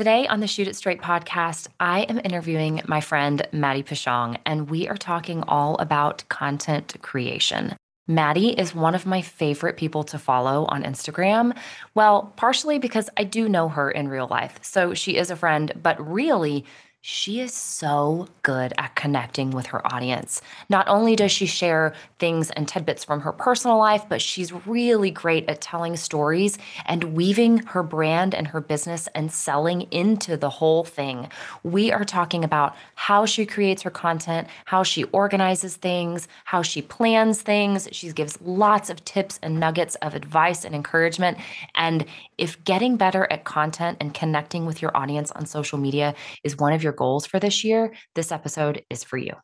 Today 0.00 0.26
on 0.28 0.40
the 0.40 0.46
Shoot 0.46 0.66
It 0.66 0.76
Straight 0.76 1.02
podcast, 1.02 1.68
I 1.78 2.04
am 2.04 2.22
interviewing 2.24 2.80
my 2.86 3.02
friend 3.02 3.46
Maddie 3.52 3.82
Peschong, 3.82 4.38
and 4.46 4.70
we 4.70 4.88
are 4.88 4.96
talking 4.96 5.42
all 5.42 5.76
about 5.76 6.26
content 6.30 6.96
creation. 7.02 7.76
Maddie 8.08 8.58
is 8.58 8.74
one 8.74 8.94
of 8.94 9.04
my 9.04 9.20
favorite 9.20 9.76
people 9.76 10.02
to 10.04 10.18
follow 10.18 10.64
on 10.70 10.84
Instagram. 10.84 11.54
Well, 11.94 12.32
partially 12.38 12.78
because 12.78 13.10
I 13.18 13.24
do 13.24 13.46
know 13.46 13.68
her 13.68 13.90
in 13.90 14.08
real 14.08 14.26
life. 14.26 14.58
So 14.62 14.94
she 14.94 15.18
is 15.18 15.30
a 15.30 15.36
friend, 15.36 15.70
but 15.82 16.00
really, 16.00 16.64
she 17.02 17.40
is 17.40 17.54
so 17.54 18.28
good 18.42 18.74
at 18.76 18.94
connecting 18.94 19.52
with 19.52 19.64
her 19.66 19.86
audience. 19.90 20.42
Not 20.68 20.86
only 20.86 21.16
does 21.16 21.32
she 21.32 21.46
share 21.46 21.94
things 22.18 22.50
and 22.50 22.68
tidbits 22.68 23.04
from 23.04 23.20
her 23.20 23.32
personal 23.32 23.78
life, 23.78 24.04
but 24.06 24.20
she's 24.20 24.52
really 24.66 25.10
great 25.10 25.48
at 25.48 25.62
telling 25.62 25.96
stories 25.96 26.58
and 26.84 27.14
weaving 27.14 27.58
her 27.58 27.82
brand 27.82 28.34
and 28.34 28.46
her 28.48 28.60
business 28.60 29.08
and 29.14 29.32
selling 29.32 29.82
into 29.90 30.36
the 30.36 30.50
whole 30.50 30.84
thing. 30.84 31.30
We 31.62 31.90
are 31.90 32.04
talking 32.04 32.44
about 32.44 32.76
how 32.96 33.24
she 33.24 33.46
creates 33.46 33.80
her 33.82 33.90
content, 33.90 34.48
how 34.66 34.82
she 34.82 35.04
organizes 35.04 35.76
things, 35.76 36.28
how 36.44 36.60
she 36.60 36.82
plans 36.82 37.40
things. 37.40 37.88
She 37.92 38.12
gives 38.12 38.38
lots 38.42 38.90
of 38.90 39.02
tips 39.06 39.38
and 39.42 39.58
nuggets 39.58 39.94
of 39.96 40.14
advice 40.14 40.66
and 40.66 40.74
encouragement. 40.74 41.38
And 41.74 42.04
if 42.40 42.64
getting 42.64 42.96
better 42.96 43.28
at 43.30 43.44
content 43.44 43.98
and 44.00 44.14
connecting 44.14 44.64
with 44.64 44.80
your 44.80 44.96
audience 44.96 45.30
on 45.32 45.44
social 45.44 45.76
media 45.76 46.14
is 46.42 46.56
one 46.56 46.72
of 46.72 46.82
your 46.82 46.94
goals 46.94 47.26
for 47.26 47.38
this 47.38 47.62
year, 47.62 47.92
this 48.14 48.32
episode 48.32 48.82
is 48.88 49.04
for 49.04 49.18
you. 49.18 49.34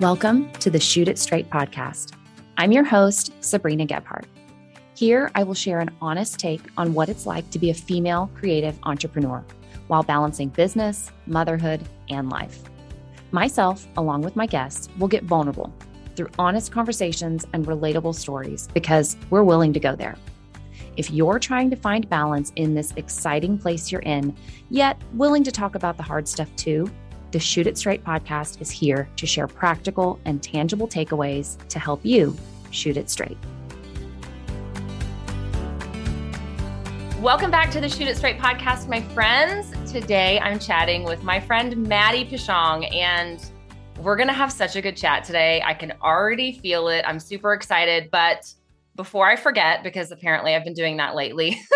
Welcome 0.00 0.50
to 0.52 0.70
the 0.70 0.80
Shoot 0.80 1.06
It 1.06 1.18
Straight 1.18 1.50
podcast. 1.50 2.14
I'm 2.56 2.72
your 2.72 2.82
host, 2.82 3.30
Sabrina 3.40 3.84
Gebhardt. 3.84 4.24
Here, 4.94 5.30
I 5.34 5.42
will 5.42 5.52
share 5.52 5.80
an 5.80 5.90
honest 6.00 6.38
take 6.38 6.62
on 6.78 6.94
what 6.94 7.10
it's 7.10 7.26
like 7.26 7.50
to 7.50 7.58
be 7.58 7.68
a 7.68 7.74
female 7.74 8.30
creative 8.34 8.78
entrepreneur 8.84 9.44
while 9.88 10.02
balancing 10.02 10.48
business, 10.48 11.12
motherhood, 11.26 11.86
and 12.08 12.30
life. 12.30 12.62
Myself, 13.32 13.86
along 13.98 14.22
with 14.22 14.34
my 14.34 14.46
guests, 14.46 14.88
will 14.98 15.08
get 15.08 15.24
vulnerable 15.24 15.70
through 16.16 16.30
honest 16.38 16.72
conversations 16.72 17.44
and 17.52 17.66
relatable 17.66 18.14
stories 18.14 18.66
because 18.72 19.18
we're 19.28 19.42
willing 19.42 19.74
to 19.74 19.80
go 19.80 19.94
there. 19.94 20.16
If 20.96 21.10
you're 21.10 21.40
trying 21.40 21.70
to 21.70 21.76
find 21.76 22.08
balance 22.08 22.52
in 22.54 22.72
this 22.72 22.92
exciting 22.94 23.58
place 23.58 23.90
you're 23.90 24.02
in, 24.02 24.32
yet 24.70 24.96
willing 25.14 25.42
to 25.42 25.50
talk 25.50 25.74
about 25.74 25.96
the 25.96 26.04
hard 26.04 26.28
stuff 26.28 26.48
too, 26.54 26.88
the 27.32 27.40
Shoot 27.40 27.66
It 27.66 27.76
Straight 27.76 28.04
podcast 28.04 28.60
is 28.60 28.70
here 28.70 29.08
to 29.16 29.26
share 29.26 29.48
practical 29.48 30.20
and 30.24 30.40
tangible 30.40 30.86
takeaways 30.86 31.58
to 31.66 31.80
help 31.80 32.04
you 32.04 32.36
shoot 32.70 32.96
it 32.96 33.10
straight. 33.10 33.36
Welcome 37.18 37.50
back 37.50 37.72
to 37.72 37.80
the 37.80 37.88
Shoot 37.88 38.06
It 38.06 38.16
Straight 38.16 38.38
podcast, 38.38 38.88
my 38.88 39.00
friends. 39.00 39.72
Today 39.90 40.38
I'm 40.38 40.60
chatting 40.60 41.02
with 41.02 41.24
my 41.24 41.40
friend 41.40 41.76
Maddie 41.88 42.24
Peschong, 42.24 42.88
and 42.94 43.44
we're 43.98 44.14
going 44.14 44.28
to 44.28 44.32
have 44.32 44.52
such 44.52 44.76
a 44.76 44.80
good 44.80 44.96
chat 44.96 45.24
today. 45.24 45.60
I 45.66 45.74
can 45.74 45.92
already 46.00 46.52
feel 46.60 46.86
it. 46.86 47.04
I'm 47.04 47.18
super 47.18 47.52
excited, 47.52 48.12
but 48.12 48.54
before 48.96 49.28
I 49.28 49.36
forget, 49.36 49.82
because 49.82 50.10
apparently 50.10 50.54
I've 50.54 50.64
been 50.64 50.74
doing 50.74 50.96
that 50.98 51.14
lately, 51.14 51.60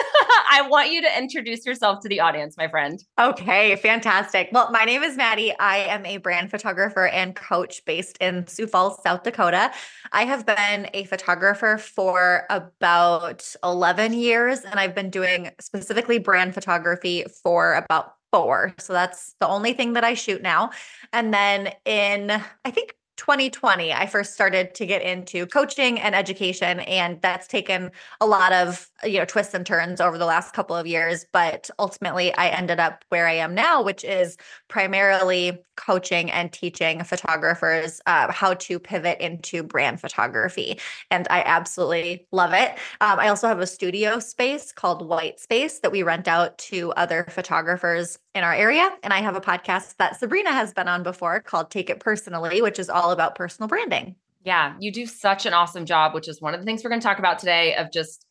I 0.51 0.63
want 0.63 0.91
you 0.91 1.03
to 1.03 1.19
introduce 1.19 1.67
yourself 1.67 2.01
to 2.03 2.09
the 2.09 2.21
audience, 2.21 2.57
my 2.57 2.69
friend. 2.69 2.99
Okay, 3.21 3.77
fantastic. 3.77 4.49
Well, 4.51 4.71
my 4.71 4.85
name 4.85 5.03
is 5.03 5.17
Maddie. 5.17 5.57
I 5.59 5.79
am 5.79 6.07
a 6.07 6.17
brand 6.17 6.51
photographer 6.51 7.07
and 7.07 7.37
coach 7.37 7.85
based 7.85 8.17
in 8.19 8.47
Sioux 8.47 8.67
Falls, 8.67 9.01
South 9.03 9.23
Dakota. 9.23 9.71
I 10.13 10.25
have 10.25 10.47
been 10.47 10.89
a 10.95 11.05
photographer 11.05 11.79
for 11.79 12.45
about 12.51 13.55
11 13.63 14.15
years, 14.15 14.61
and 14.61 14.81
I've 14.81 14.95
been 14.95 15.11
doing 15.11 15.51
specifically 15.61 16.19
brand 16.19 16.55
photography 16.55 17.25
for 17.43 17.75
about 17.75 18.15
four. 18.33 18.75
So 18.79 18.93
that's 18.93 19.35
the 19.41 19.49
only 19.49 19.73
thing 19.73 19.95
that 19.95 20.05
I 20.05 20.15
shoot 20.15 20.43
now. 20.43 20.71
And 21.13 21.33
then 21.33 21.73
in, 21.85 22.31
I 22.65 22.71
think 22.71 22.95
2020 23.19 23.93
i 23.93 24.07
first 24.07 24.33
started 24.33 24.75
to 24.75 24.87
get 24.87 25.03
into 25.03 25.45
coaching 25.47 25.99
and 25.99 26.15
education 26.15 26.81
and 26.81 27.21
that's 27.21 27.47
taken 27.49 27.91
a 28.21 28.27
lot 28.27 28.53
of 28.53 28.89
you 29.05 29.19
know 29.19 29.25
twists 29.25 29.53
and 29.55 29.67
turns 29.67 30.01
over 30.01 30.17
the 30.17 30.25
last 30.25 30.55
couple 30.55 30.75
of 30.75 30.87
years 30.87 31.27
but 31.33 31.69
ultimately 31.79 32.33
i 32.37 32.49
ended 32.49 32.79
up 32.79 33.05
where 33.09 33.27
i 33.27 33.33
am 33.33 33.55
now 33.55 33.83
which 33.83 34.05
is 34.05 34.37
primarily 34.69 35.59
coaching 35.77 36.31
and 36.31 36.53
teaching 36.53 37.03
photographers 37.05 38.01
uh, 38.07 38.31
how 38.33 38.55
to 38.55 38.79
pivot 38.79 39.19
into 39.21 39.63
brand 39.63 40.01
photography 40.01 40.79
and 41.11 41.27
i 41.31 41.43
absolutely 41.43 42.27
love 42.31 42.53
it. 42.53 42.71
Um, 43.01 43.19
i 43.19 43.29
also 43.29 43.49
have 43.49 43.61
a 43.61 43.67
studio 43.67 44.21
space 44.21 44.73
called 44.73 45.07
white 45.07 45.41
space 45.41 45.81
that 45.81 45.91
we 45.91 46.05
rent 46.05 46.29
out 46.29 46.57
to 46.59 46.93
other 46.93 47.27
photographers 47.29 48.19
in 48.39 48.45
our 48.45 48.55
area 48.55 48.89
and 49.03 49.13
i 49.13 49.21
have 49.21 49.37
a 49.37 49.41
podcast 49.41 49.97
that 49.97 50.19
sabrina 50.19 50.53
has 50.53 50.73
been 50.73 50.89
on 50.89 51.03
before 51.03 51.41
called 51.41 51.71
take 51.71 51.91
it 51.91 52.01
personally 52.01 52.63
which 52.63 52.79
is 52.79 52.89
all 52.89 53.11
about 53.11 53.35
personal 53.35 53.69
branding. 53.69 54.15
Yeah, 54.45 54.75
you 54.79 54.93
do 54.93 55.07
such 55.07 55.47
an 55.47 55.53
awesome 55.53 55.85
job, 55.85 56.15
which 56.15 56.29
is 56.29 56.41
one 56.41 56.55
of 56.55 56.61
the 56.61 56.65
things 56.65 56.83
we're 56.83 56.91
going 56.91 57.01
to 57.01 57.07
talk 57.07 57.19
about 57.19 57.39
today 57.39 57.75
of 57.75 57.93
just 57.93 58.25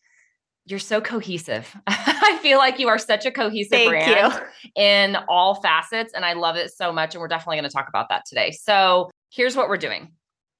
you're 0.66 0.80
so 0.80 1.00
cohesive. 1.00 1.74
I 1.88 2.40
feel 2.42 2.58
like 2.58 2.80
you 2.80 2.88
are 2.88 2.98
such 2.98 3.26
a 3.26 3.32
cohesive 3.32 3.72
Thank 3.72 3.90
brand 3.90 4.34
you. 4.34 4.82
in 4.82 5.18
all 5.30 5.62
facets 5.62 6.14
and 6.14 6.26
I 6.26 6.34
love 6.34 6.56
it 6.56 6.72
so 6.72 6.92
much 6.92 7.14
and 7.14 7.22
we're 7.22 7.28
definitely 7.28 7.58
going 7.58 7.70
to 7.70 7.74
talk 7.74 7.88
about 7.88 8.10
that 8.10 8.24
today. 8.26 8.52
So, 8.52 9.10
here's 9.30 9.56
what 9.56 9.70
we're 9.70 9.78
doing. 9.78 10.12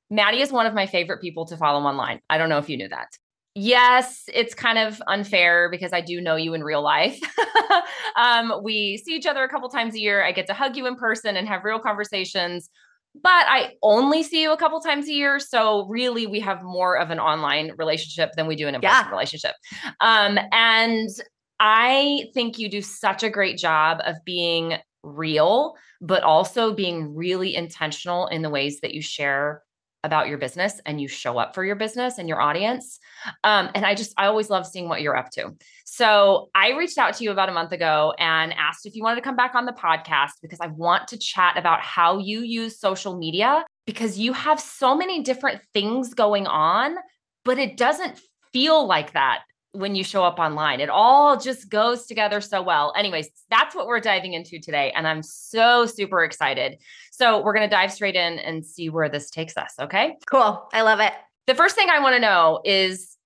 Maddie 0.10 0.42
is 0.42 0.52
one 0.52 0.66
of 0.66 0.74
my 0.74 0.86
favorite 0.86 1.22
people 1.22 1.46
to 1.48 1.58
follow 1.58 1.84
online. 1.86 2.20
I 2.30 2.38
don't 2.38 2.50
know 2.50 2.58
if 2.58 2.70
you 2.70 2.78
knew 2.78 2.90
that. 2.90 3.08
Yes, 3.60 4.26
it's 4.32 4.54
kind 4.54 4.78
of 4.78 5.02
unfair 5.08 5.68
because 5.70 5.92
I 5.92 6.02
do 6.02 6.22
know 6.22 6.36
you 6.36 6.54
in 6.54 6.64
real 6.64 6.84
life. 6.84 7.20
um, 8.16 8.54
we 8.62 8.98
see 9.04 9.16
each 9.16 9.26
other 9.26 9.44
a 9.44 9.50
couple 9.50 9.68
times 9.68 9.96
a 9.96 10.00
year. 10.00 10.24
I 10.24 10.32
get 10.32 10.46
to 10.48 10.54
hug 10.54 10.78
you 10.78 10.86
in 10.86 10.96
person 10.96 11.36
and 11.36 11.48
have 11.48 11.64
real 11.64 11.80
conversations 11.80 12.70
but 13.24 13.46
I 13.48 13.74
only 13.82 14.22
see 14.22 14.44
you 14.44 14.52
a 14.52 14.58
couple 14.58 14.80
times 14.80 15.08
a 15.08 15.14
year. 15.14 15.40
So 15.40 15.88
really, 15.88 16.28
we 16.28 16.40
have 16.42 16.62
more 16.62 16.98
of 16.98 17.10
an 17.10 17.20
online 17.20 17.72
relationship 17.78 18.34
than 18.34 18.46
we 18.46 18.56
do 18.56 18.68
an 18.68 18.76
in-person 18.76 19.06
yeah. 19.06 19.10
relationship. 19.10 19.56
Um, 20.02 20.38
and 20.52 21.10
I 21.60 22.26
think 22.34 22.60
you 22.60 22.70
do 22.70 22.82
such 22.82 23.24
a 23.24 23.30
great 23.30 23.58
job 23.58 24.00
of 24.06 24.18
being 24.24 24.76
real, 25.04 25.76
but 26.00 26.24
also 26.24 26.74
being 26.74 27.16
really 27.16 27.56
intentional 27.56 28.28
in 28.28 28.42
the 28.42 28.50
ways 28.50 28.82
that 28.82 28.94
you 28.94 29.02
share 29.02 29.64
about 30.08 30.28
your 30.28 30.40
business 30.40 30.82
and 30.88 31.00
you 31.00 31.08
show 31.08 31.38
up 31.38 31.54
for 31.54 31.64
your 31.64 31.76
business 31.76 32.18
and 32.18 32.28
your 32.28 32.42
audience. 32.42 33.00
Um, 33.44 33.70
and 33.76 33.86
I 33.86 33.94
just, 33.94 34.14
I 34.18 34.26
always 34.26 34.50
love 34.50 34.66
seeing 34.66 34.90
what 34.90 35.02
you're 35.02 35.16
up 35.16 35.30
to. 35.32 35.54
So 35.86 36.50
I 36.56 36.72
reached 36.72 36.98
out 36.98 37.14
to 37.18 37.24
you 37.24 37.32
about 37.32 37.50
a 37.50 37.52
month 37.52 37.74
ago 37.74 38.16
and 38.18 38.54
asked 38.54 38.88
if 38.88 38.96
you 38.96 39.04
wanted 39.04 39.18
to 39.18 39.22
come 39.22 39.36
back 39.36 39.54
on 39.54 39.66
the 39.66 39.74
podcast 39.74 40.32
because 40.42 40.60
I 40.60 40.68
want 40.68 41.10
to 41.10 41.18
chat 41.18 41.58
about 41.58 41.82
how 41.82 42.18
you 42.18 42.42
use 42.42 42.80
social 42.80 43.18
media 43.18 43.64
because 43.86 44.18
you 44.18 44.34
have 44.34 44.60
so 44.60 44.96
many 44.96 45.22
different 45.22 45.62
things 45.74 46.14
going 46.14 46.48
on, 46.48 46.96
but 47.46 47.60
it 47.60 47.78
doesn't 47.78 48.20
feel 48.52 48.88
like 48.88 49.14
that 49.14 49.42
when 49.78 49.96
you 49.96 50.04
show 50.04 50.24
up 50.24 50.40
online. 50.40 50.80
It 50.80 50.90
all 50.90 51.38
just 51.38 51.70
goes 51.70 52.06
together 52.08 52.42
so 52.42 52.62
well. 52.62 52.94
Anyways, 52.98 53.30
that's 53.50 53.76
what 53.76 53.86
we're 53.86 54.00
diving 54.00 54.34
into 54.34 54.60
today. 54.60 54.92
And 54.96 55.08
I'm 55.08 55.22
so 55.22 55.86
super 55.86 56.24
excited. 56.24 56.80
So 57.18 57.42
we're 57.42 57.54
going 57.54 57.68
to 57.68 57.76
dive 57.76 57.92
straight 57.92 58.16
in 58.16 58.38
and 58.38 58.64
see 58.64 58.90
where 58.90 59.10
this 59.10 59.32
takes 59.32 59.58
us. 59.58 59.74
Okay. 59.80 60.18
Cool. 60.30 60.70
I 60.72 60.84
love 60.84 61.00
it. 61.00 61.14
The 61.48 61.56
first 61.56 61.76
thing 61.76 61.90
I 61.90 62.00
want 62.00 62.14
to 62.14 62.20
know 62.20 62.62
is 62.64 63.18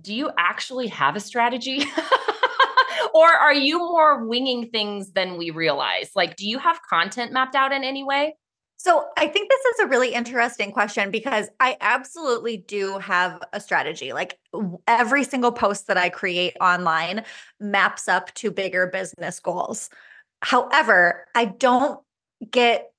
do 0.00 0.14
you 0.14 0.30
actually 0.38 0.86
have 0.88 1.14
a 1.14 1.20
strategy? 1.20 1.82
or 3.14 3.28
are 3.28 3.52
you 3.52 3.78
more 3.78 4.24
winging 4.24 4.70
things 4.70 5.12
than 5.12 5.36
we 5.36 5.50
realize? 5.50 6.10
Like, 6.16 6.36
do 6.36 6.48
you 6.48 6.58
have 6.58 6.80
content 6.88 7.32
mapped 7.32 7.54
out 7.54 7.70
in 7.70 7.84
any 7.84 8.02
way? 8.02 8.34
So 8.78 9.04
I 9.18 9.26
think 9.28 9.50
this 9.50 9.64
is 9.74 9.80
a 9.80 9.88
really 9.88 10.14
interesting 10.14 10.72
question 10.72 11.10
because 11.10 11.50
I 11.60 11.76
absolutely 11.82 12.56
do 12.56 12.98
have 12.98 13.42
a 13.52 13.60
strategy. 13.60 14.14
Like 14.14 14.38
every 14.88 15.22
single 15.22 15.52
post 15.52 15.86
that 15.88 15.98
I 15.98 16.08
create 16.08 16.56
online 16.62 17.24
maps 17.60 18.08
up 18.08 18.32
to 18.34 18.50
bigger 18.50 18.86
business 18.86 19.38
goals. 19.38 19.90
However, 20.40 21.26
I 21.34 21.44
don't 21.44 22.00
get 22.50 22.90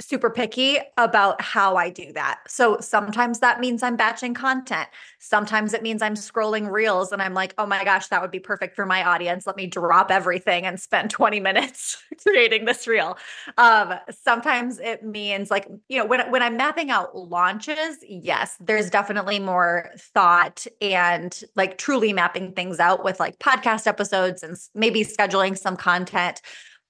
super 0.00 0.30
picky 0.30 0.78
about 0.96 1.40
how 1.40 1.76
I 1.76 1.90
do 1.90 2.12
that. 2.12 2.40
So 2.48 2.78
sometimes 2.80 3.40
that 3.40 3.60
means 3.60 3.82
I'm 3.82 3.96
batching 3.96 4.34
content. 4.34 4.88
Sometimes 5.18 5.74
it 5.74 5.82
means 5.82 6.02
I'm 6.02 6.14
scrolling 6.14 6.70
reels 6.70 7.12
and 7.12 7.20
I'm 7.20 7.34
like, 7.34 7.54
oh 7.58 7.66
my 7.66 7.84
gosh, 7.84 8.08
that 8.08 8.20
would 8.22 8.30
be 8.30 8.40
perfect 8.40 8.74
for 8.74 8.86
my 8.86 9.04
audience. 9.04 9.46
Let 9.46 9.56
me 9.56 9.66
drop 9.66 10.10
everything 10.10 10.66
and 10.66 10.80
spend 10.80 11.10
20 11.20 11.40
minutes 11.40 12.02
creating 12.22 12.64
this 12.64 12.86
reel. 12.86 13.18
Um, 13.58 13.94
sometimes 14.10 14.78
it 14.78 15.04
means 15.04 15.50
like, 15.50 15.68
you 15.88 15.98
know, 15.98 16.06
when, 16.06 16.30
when 16.30 16.42
I'm 16.42 16.56
mapping 16.56 16.90
out 16.90 17.16
launches, 17.16 17.98
yes, 18.08 18.56
there's 18.60 18.90
definitely 18.90 19.38
more 19.38 19.90
thought 19.96 20.66
and 20.80 21.38
like 21.56 21.78
truly 21.78 22.12
mapping 22.12 22.52
things 22.52 22.80
out 22.80 23.04
with 23.04 23.20
like 23.20 23.38
podcast 23.38 23.86
episodes 23.86 24.42
and 24.42 24.56
maybe 24.74 25.04
scheduling 25.04 25.56
some 25.56 25.76
content. 25.76 26.40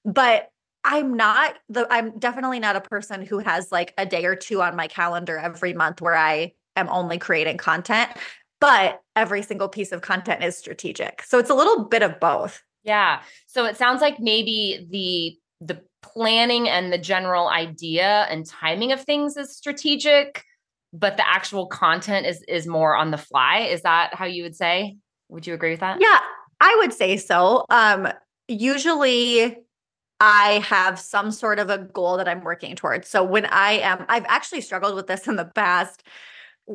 But 0.05 0.51
I'm 0.85 1.15
not 1.17 1.57
the 1.69 1.87
I'm 1.91 2.19
definitely 2.19 2.61
not 2.61 2.77
a 2.77 2.81
person 2.81 3.25
who 3.25 3.39
has 3.39 3.71
like 3.71 3.93
a 3.99 4.07
day 4.07 4.25
or 4.25 4.35
two 4.35 4.63
on 4.63 4.77
my 4.77 4.87
calendar 4.87 5.37
every 5.37 5.75
month 5.75 6.01
where 6.01 6.17
I 6.17 6.53
am 6.77 6.89
only 6.89 7.19
creating 7.19 7.59
content, 7.59 8.11
but 8.61 9.01
every 9.15 9.43
single 9.43 9.69
piece 9.69 9.93
of 9.93 10.01
content 10.01 10.43
is 10.43 10.57
strategic. 10.57 11.23
So 11.23 11.39
it's 11.39 11.51
a 11.51 11.55
little 11.55 11.85
bit 11.85 12.03
of 12.03 12.19
both. 12.19 12.63
Yeah. 12.83 13.21
So 13.47 13.67
it 13.67 13.77
sounds 13.77 14.01
like 14.01 14.21
maybe 14.21 14.87
the 14.91 15.37
the 15.67 15.83
planning 16.03 16.69
and 16.69 16.91
the 16.91 16.99
general 16.99 17.49
idea 17.49 18.27
and 18.31 18.47
timing 18.47 18.93
of 18.93 19.03
things 19.03 19.37
is 19.37 19.55
strategic, 19.55 20.43
but 20.93 21.19
the 21.19 21.29
actual 21.29 21.67
content 21.67 22.27
is 22.27 22.43
is 22.49 22.67
more 22.67 22.97
on 22.97 23.11
the 23.11 23.19
fly. 23.19 23.69
Is 23.71 23.83
that 23.83 24.15
how 24.15 24.25
you 24.25 24.43
would 24.45 24.57
say? 24.57 24.97
Would 25.29 25.47
you 25.47 25.55
agree 25.55 25.73
with 25.73 25.81
that? 25.81 25.99
Yeah, 26.01 26.19
I 26.61 26.75
would 26.81 26.95
say 26.95 27.19
so. 27.19 27.65
Um 27.69 28.09
usually 28.49 29.57
I 30.21 30.63
have 30.67 31.01
some 31.01 31.31
sort 31.31 31.59
of 31.59 31.71
a 31.71 31.79
goal 31.79 32.19
that 32.19 32.29
I'm 32.29 32.43
working 32.43 32.77
towards. 32.77 33.09
So 33.09 33.25
when 33.25 33.47
I 33.47 33.73
am 33.73 34.05
I've 34.09 34.27
actually 34.29 34.61
struggled 34.61 34.95
with 34.95 35.07
this 35.07 35.27
in 35.27 35.37
the 35.37 35.47
past 35.47 36.03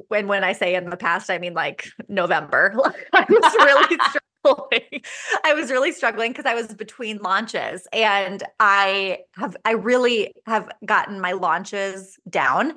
when 0.07 0.27
when 0.27 0.43
I 0.43 0.53
say 0.53 0.75
in 0.75 0.89
the 0.89 0.97
past, 0.97 1.29
I 1.29 1.37
mean 1.37 1.53
like 1.53 1.87
November. 2.09 2.75
I 3.13 3.25
was 3.29 3.53
really 3.55 3.97
struggling. 4.09 5.01
I 5.43 5.53
was 5.53 5.71
really 5.71 5.91
struggling 5.91 6.31
because 6.31 6.45
I 6.45 6.53
was 6.53 6.73
between 6.73 7.17
launches 7.19 7.87
and 7.93 8.43
I 8.59 9.19
have 9.35 9.55
I 9.65 9.71
really 9.71 10.33
have 10.45 10.69
gotten 10.85 11.21
my 11.21 11.31
launches 11.31 12.17
down 12.29 12.73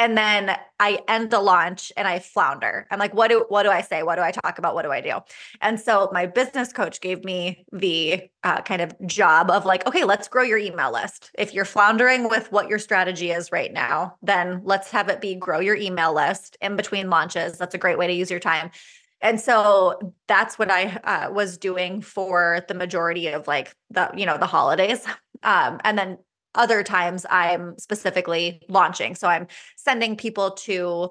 and 0.00 0.16
then 0.16 0.56
I 0.80 1.00
end 1.08 1.30
the 1.30 1.40
launch 1.40 1.92
and 1.94 2.08
I 2.08 2.20
flounder. 2.20 2.86
I'm 2.90 2.98
like, 2.98 3.12
what 3.12 3.28
do 3.28 3.44
what 3.48 3.64
do 3.64 3.68
I 3.68 3.82
say? 3.82 4.02
What 4.02 4.16
do 4.16 4.22
I 4.22 4.30
talk 4.30 4.58
about? 4.58 4.74
What 4.74 4.82
do 4.82 4.90
I 4.90 5.02
do? 5.02 5.18
And 5.60 5.78
so 5.78 6.08
my 6.10 6.24
business 6.24 6.72
coach 6.72 7.02
gave 7.02 7.22
me 7.22 7.66
the 7.70 8.22
uh, 8.42 8.62
kind 8.62 8.80
of 8.80 8.94
job 9.06 9.50
of 9.50 9.66
like, 9.66 9.86
okay, 9.86 10.04
let's 10.04 10.26
grow 10.26 10.42
your 10.42 10.56
email 10.56 10.90
list. 10.90 11.30
If 11.38 11.52
you're 11.52 11.66
floundering 11.66 12.30
with 12.30 12.50
what 12.50 12.70
your 12.70 12.78
strategy 12.78 13.30
is 13.30 13.52
right 13.52 13.70
now, 13.70 14.16
then 14.22 14.62
let's 14.64 14.90
have 14.90 15.10
it 15.10 15.20
be 15.20 15.34
grow 15.34 15.60
your 15.60 15.76
email 15.76 16.14
list 16.14 16.56
in 16.62 16.76
between 16.76 17.10
launches. 17.10 17.58
That's 17.58 17.74
a 17.74 17.78
great 17.78 17.98
way 17.98 18.06
to 18.06 18.14
use 18.14 18.30
your 18.30 18.40
time. 18.40 18.70
And 19.20 19.38
so 19.38 20.14
that's 20.28 20.58
what 20.58 20.70
I 20.70 20.98
uh, 21.04 21.30
was 21.30 21.58
doing 21.58 22.00
for 22.00 22.64
the 22.68 22.74
majority 22.74 23.26
of 23.26 23.46
like 23.46 23.76
the 23.90 24.10
you 24.16 24.24
know 24.24 24.38
the 24.38 24.46
holidays. 24.46 25.04
Um, 25.42 25.80
and 25.84 25.96
then 25.96 26.18
other 26.54 26.82
times 26.82 27.26
I'm 27.30 27.78
specifically 27.78 28.62
launching. 28.68 29.14
So 29.14 29.28
I'm 29.28 29.46
sending 29.76 30.16
people 30.16 30.52
to 30.52 31.10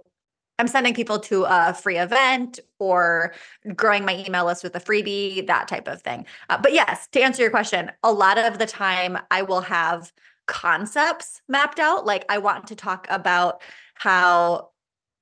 I'm 0.60 0.68
sending 0.68 0.94
people 0.94 1.20
to 1.20 1.46
a 1.46 1.74
free 1.74 1.98
event 1.98 2.60
or 2.80 3.34
growing 3.78 4.04
my 4.04 4.22
email 4.28 4.46
list 4.46 4.62
with 4.62 4.76
a 4.76 4.80
freebie, 4.82 5.48
that 5.48 5.70
type 5.70 5.88
of 5.88 6.02
thing. 6.02 6.26
Uh, 6.50 6.58
but 6.62 6.74
yes, 6.74 7.08
to 7.14 7.22
answer 7.22 7.42
your 7.42 7.50
question, 7.50 7.90
a 8.04 8.12
lot 8.12 8.38
of 8.38 8.60
the 8.60 8.66
time 8.66 9.18
I 9.32 9.44
will 9.44 9.62
have 9.62 10.12
concepts 10.48 11.42
mapped 11.48 11.80
out. 11.80 12.06
Like 12.06 12.26
I 12.28 12.40
want 12.40 12.68
to 12.68 12.76
talk 12.76 13.08
about 13.10 13.62
how 13.94 14.72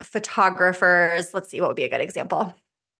photographers, 0.01 1.35
let's 1.35 1.51
see 1.51 1.61
what 1.61 1.69
would 1.69 1.75
be 1.75 1.83
a 1.83 1.89
good 1.89 2.01
example. 2.01 2.55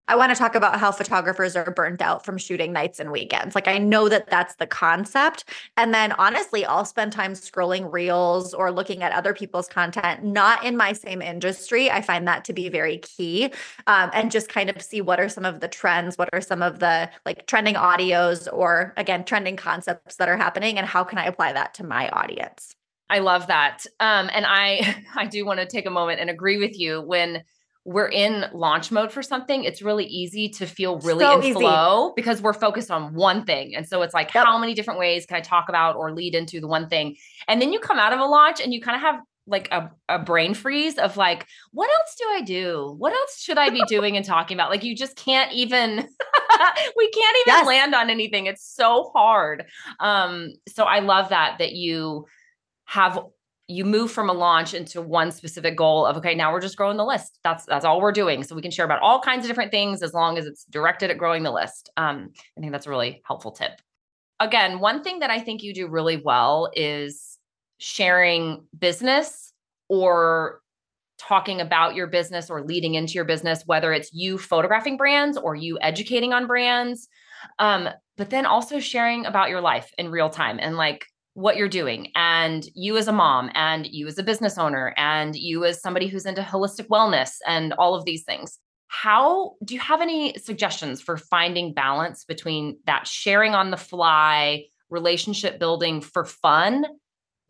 I 0.07 0.15
want 0.15 0.31
to 0.31 0.37
talk 0.37 0.55
about 0.55 0.79
how 0.79 0.91
photographers 0.91 1.55
are 1.55 1.69
burnt 1.71 2.01
out 2.01 2.23
from 2.23 2.37
shooting 2.37 2.71
nights 2.71 2.99
and 2.99 3.11
weekends. 3.11 3.55
Like, 3.55 3.67
I 3.67 3.77
know 3.77 4.07
that 4.07 4.29
that's 4.29 4.55
the 4.55 4.65
concept. 4.65 5.45
And 5.75 5.93
then 5.93 6.13
honestly, 6.13 6.63
I'll 6.63 6.85
spend 6.85 7.11
time 7.11 7.33
scrolling 7.33 7.91
reels 7.91 8.53
or 8.53 8.71
looking 8.71 9.03
at 9.03 9.11
other 9.11 9.33
people's 9.33 9.67
content, 9.67 10.23
not 10.23 10.63
in 10.63 10.77
my 10.77 10.93
same 10.93 11.21
industry. 11.21 11.91
I 11.91 12.01
find 12.01 12.27
that 12.27 12.45
to 12.45 12.53
be 12.53 12.69
very 12.69 12.99
key. 12.99 13.51
Um, 13.87 14.09
and 14.13 14.31
just 14.31 14.47
kind 14.47 14.69
of 14.69 14.81
see 14.81 15.01
what 15.01 15.19
are 15.19 15.29
some 15.29 15.45
of 15.45 15.59
the 15.59 15.67
trends, 15.67 16.17
what 16.17 16.29
are 16.31 16.41
some 16.41 16.61
of 16.61 16.79
the 16.79 17.09
like 17.25 17.45
trending 17.47 17.75
audios 17.75 18.47
or 18.51 18.93
again, 18.95 19.25
trending 19.25 19.57
concepts 19.57 20.15
that 20.15 20.29
are 20.29 20.37
happening, 20.37 20.77
and 20.77 20.87
how 20.87 21.03
can 21.03 21.17
I 21.17 21.25
apply 21.25 21.53
that 21.53 21.73
to 21.75 21.83
my 21.83 22.09
audience? 22.09 22.75
I 23.09 23.19
love 23.19 23.47
that. 23.47 23.85
Um, 23.99 24.29
and 24.33 24.45
I, 24.47 25.03
I 25.15 25.25
do 25.25 25.45
want 25.45 25.59
to 25.59 25.65
take 25.65 25.85
a 25.85 25.91
moment 25.91 26.19
and 26.19 26.29
agree 26.29 26.57
with 26.57 26.77
you 26.77 27.01
when 27.01 27.43
we're 27.87 28.09
in 28.09 28.43
launch 28.53 28.91
mode 28.91 29.13
for 29.13 29.23
something, 29.23 29.63
it's 29.63 29.81
really 29.81 30.03
easy 30.07 30.49
to 30.49 30.65
feel 30.65 30.99
really 30.99 31.23
so 31.23 31.39
in 31.39 31.43
easy. 31.45 31.53
flow 31.53 32.11
because 32.17 32.41
we're 32.41 32.51
focused 32.51 32.91
on 32.91 33.13
one 33.13 33.45
thing. 33.45 33.73
And 33.73 33.87
so 33.87 34.01
it's 34.01 34.13
like, 34.13 34.33
yep. 34.33 34.45
how 34.45 34.57
many 34.57 34.73
different 34.73 34.99
ways 34.99 35.25
can 35.25 35.37
I 35.37 35.39
talk 35.39 35.69
about 35.69 35.95
or 35.95 36.11
lead 36.11 36.35
into 36.35 36.59
the 36.59 36.67
one 36.67 36.89
thing? 36.89 37.15
And 37.47 37.61
then 37.61 37.71
you 37.71 37.79
come 37.79 37.97
out 37.97 38.11
of 38.11 38.19
a 38.19 38.25
launch 38.25 38.59
and 38.59 38.73
you 38.73 38.81
kind 38.81 38.97
of 38.97 39.01
have 39.03 39.21
like 39.47 39.69
a, 39.71 39.89
a 40.09 40.19
brain 40.19 40.53
freeze 40.53 40.97
of 40.97 41.15
like, 41.15 41.47
what 41.71 41.89
else 41.89 42.15
do 42.19 42.25
I 42.27 42.41
do? 42.41 42.93
What 42.97 43.13
else 43.13 43.41
should 43.41 43.57
I 43.57 43.69
be 43.69 43.81
doing 43.87 44.17
and 44.17 44.25
talking 44.25 44.57
about? 44.57 44.69
Like, 44.69 44.83
you 44.83 44.93
just 44.93 45.15
can't 45.15 45.53
even, 45.53 45.89
we 46.97 47.09
can't 47.11 47.37
even 47.37 47.47
yes. 47.47 47.65
land 47.65 47.95
on 47.95 48.09
anything. 48.09 48.47
It's 48.47 48.69
so 48.69 49.11
hard. 49.15 49.63
Um, 50.01 50.51
so 50.67 50.83
I 50.83 50.99
love 50.99 51.29
that, 51.29 51.59
that 51.59 51.71
you 51.71 52.25
have 52.83 53.17
you 53.67 53.83
move 53.83 54.11
from 54.11 54.29
a 54.29 54.33
launch 54.33 54.73
into 54.73 55.01
one 55.01 55.31
specific 55.31 55.75
goal 55.75 56.05
of 56.05 56.17
okay 56.17 56.33
now 56.33 56.53
we're 56.53 56.61
just 56.61 56.77
growing 56.77 56.97
the 56.97 57.05
list. 57.05 57.39
That's 57.43 57.65
that's 57.65 57.85
all 57.85 57.99
we're 58.01 58.11
doing. 58.11 58.43
So 58.43 58.55
we 58.55 58.61
can 58.61 58.71
share 58.71 58.85
about 58.85 59.01
all 59.01 59.19
kinds 59.19 59.45
of 59.45 59.49
different 59.49 59.71
things 59.71 60.01
as 60.01 60.13
long 60.13 60.37
as 60.37 60.45
it's 60.45 60.63
directed 60.65 61.11
at 61.11 61.17
growing 61.17 61.43
the 61.43 61.51
list. 61.51 61.89
Um, 61.97 62.29
i 62.57 62.61
think 62.61 62.71
that's 62.71 62.87
a 62.87 62.89
really 62.89 63.21
helpful 63.25 63.51
tip. 63.51 63.71
Again 64.39 64.79
one 64.79 65.03
thing 65.03 65.19
that 65.19 65.29
i 65.29 65.39
think 65.39 65.63
you 65.63 65.73
do 65.73 65.87
really 65.87 66.17
well 66.17 66.69
is 66.73 67.37
sharing 67.79 68.65
business 68.77 69.53
or 69.89 70.61
talking 71.17 71.61
about 71.61 71.95
your 71.95 72.07
business 72.07 72.49
or 72.49 72.63
leading 72.63 72.95
into 72.95 73.13
your 73.13 73.25
business 73.25 73.63
whether 73.65 73.91
it's 73.91 74.13
you 74.13 74.37
photographing 74.37 74.97
brands 74.97 75.37
or 75.37 75.55
you 75.55 75.77
educating 75.81 76.33
on 76.33 76.47
brands 76.47 77.07
um, 77.59 77.89
but 78.17 78.29
then 78.29 78.45
also 78.45 78.79
sharing 78.79 79.25
about 79.25 79.49
your 79.49 79.61
life 79.61 79.91
in 79.97 80.09
real 80.09 80.29
time 80.29 80.59
and 80.61 80.75
like 80.75 81.07
what 81.37 81.55
you're 81.55 81.69
doing 81.69 82.07
and 82.15 82.67
you 82.73 82.97
as 82.97 83.07
a 83.07 83.11
mom 83.11 83.51
and 83.53 83.85
you 83.85 84.07
as 84.07 84.17
a 84.17 84.23
business 84.23 84.57
owner 84.57 84.95
and 84.97 85.35
you 85.35 85.63
as 85.65 85.79
somebody 85.79 86.07
who's 86.07 86.25
into 86.25 86.41
holistic 86.41 86.87
wellness 86.87 87.35
and 87.45 87.73
all 87.73 87.93
of 87.93 88.05
these 88.05 88.23
things. 88.23 88.57
How 88.87 89.51
do 89.63 89.75
you 89.75 89.79
have 89.79 90.01
any 90.01 90.35
suggestions 90.39 90.99
for 90.99 91.15
finding 91.15 91.75
balance 91.75 92.25
between 92.25 92.79
that 92.87 93.05
sharing 93.05 93.53
on 93.53 93.69
the 93.69 93.77
fly 93.77 94.63
relationship 94.89 95.59
building 95.59 96.01
for 96.01 96.25
fun 96.25 96.87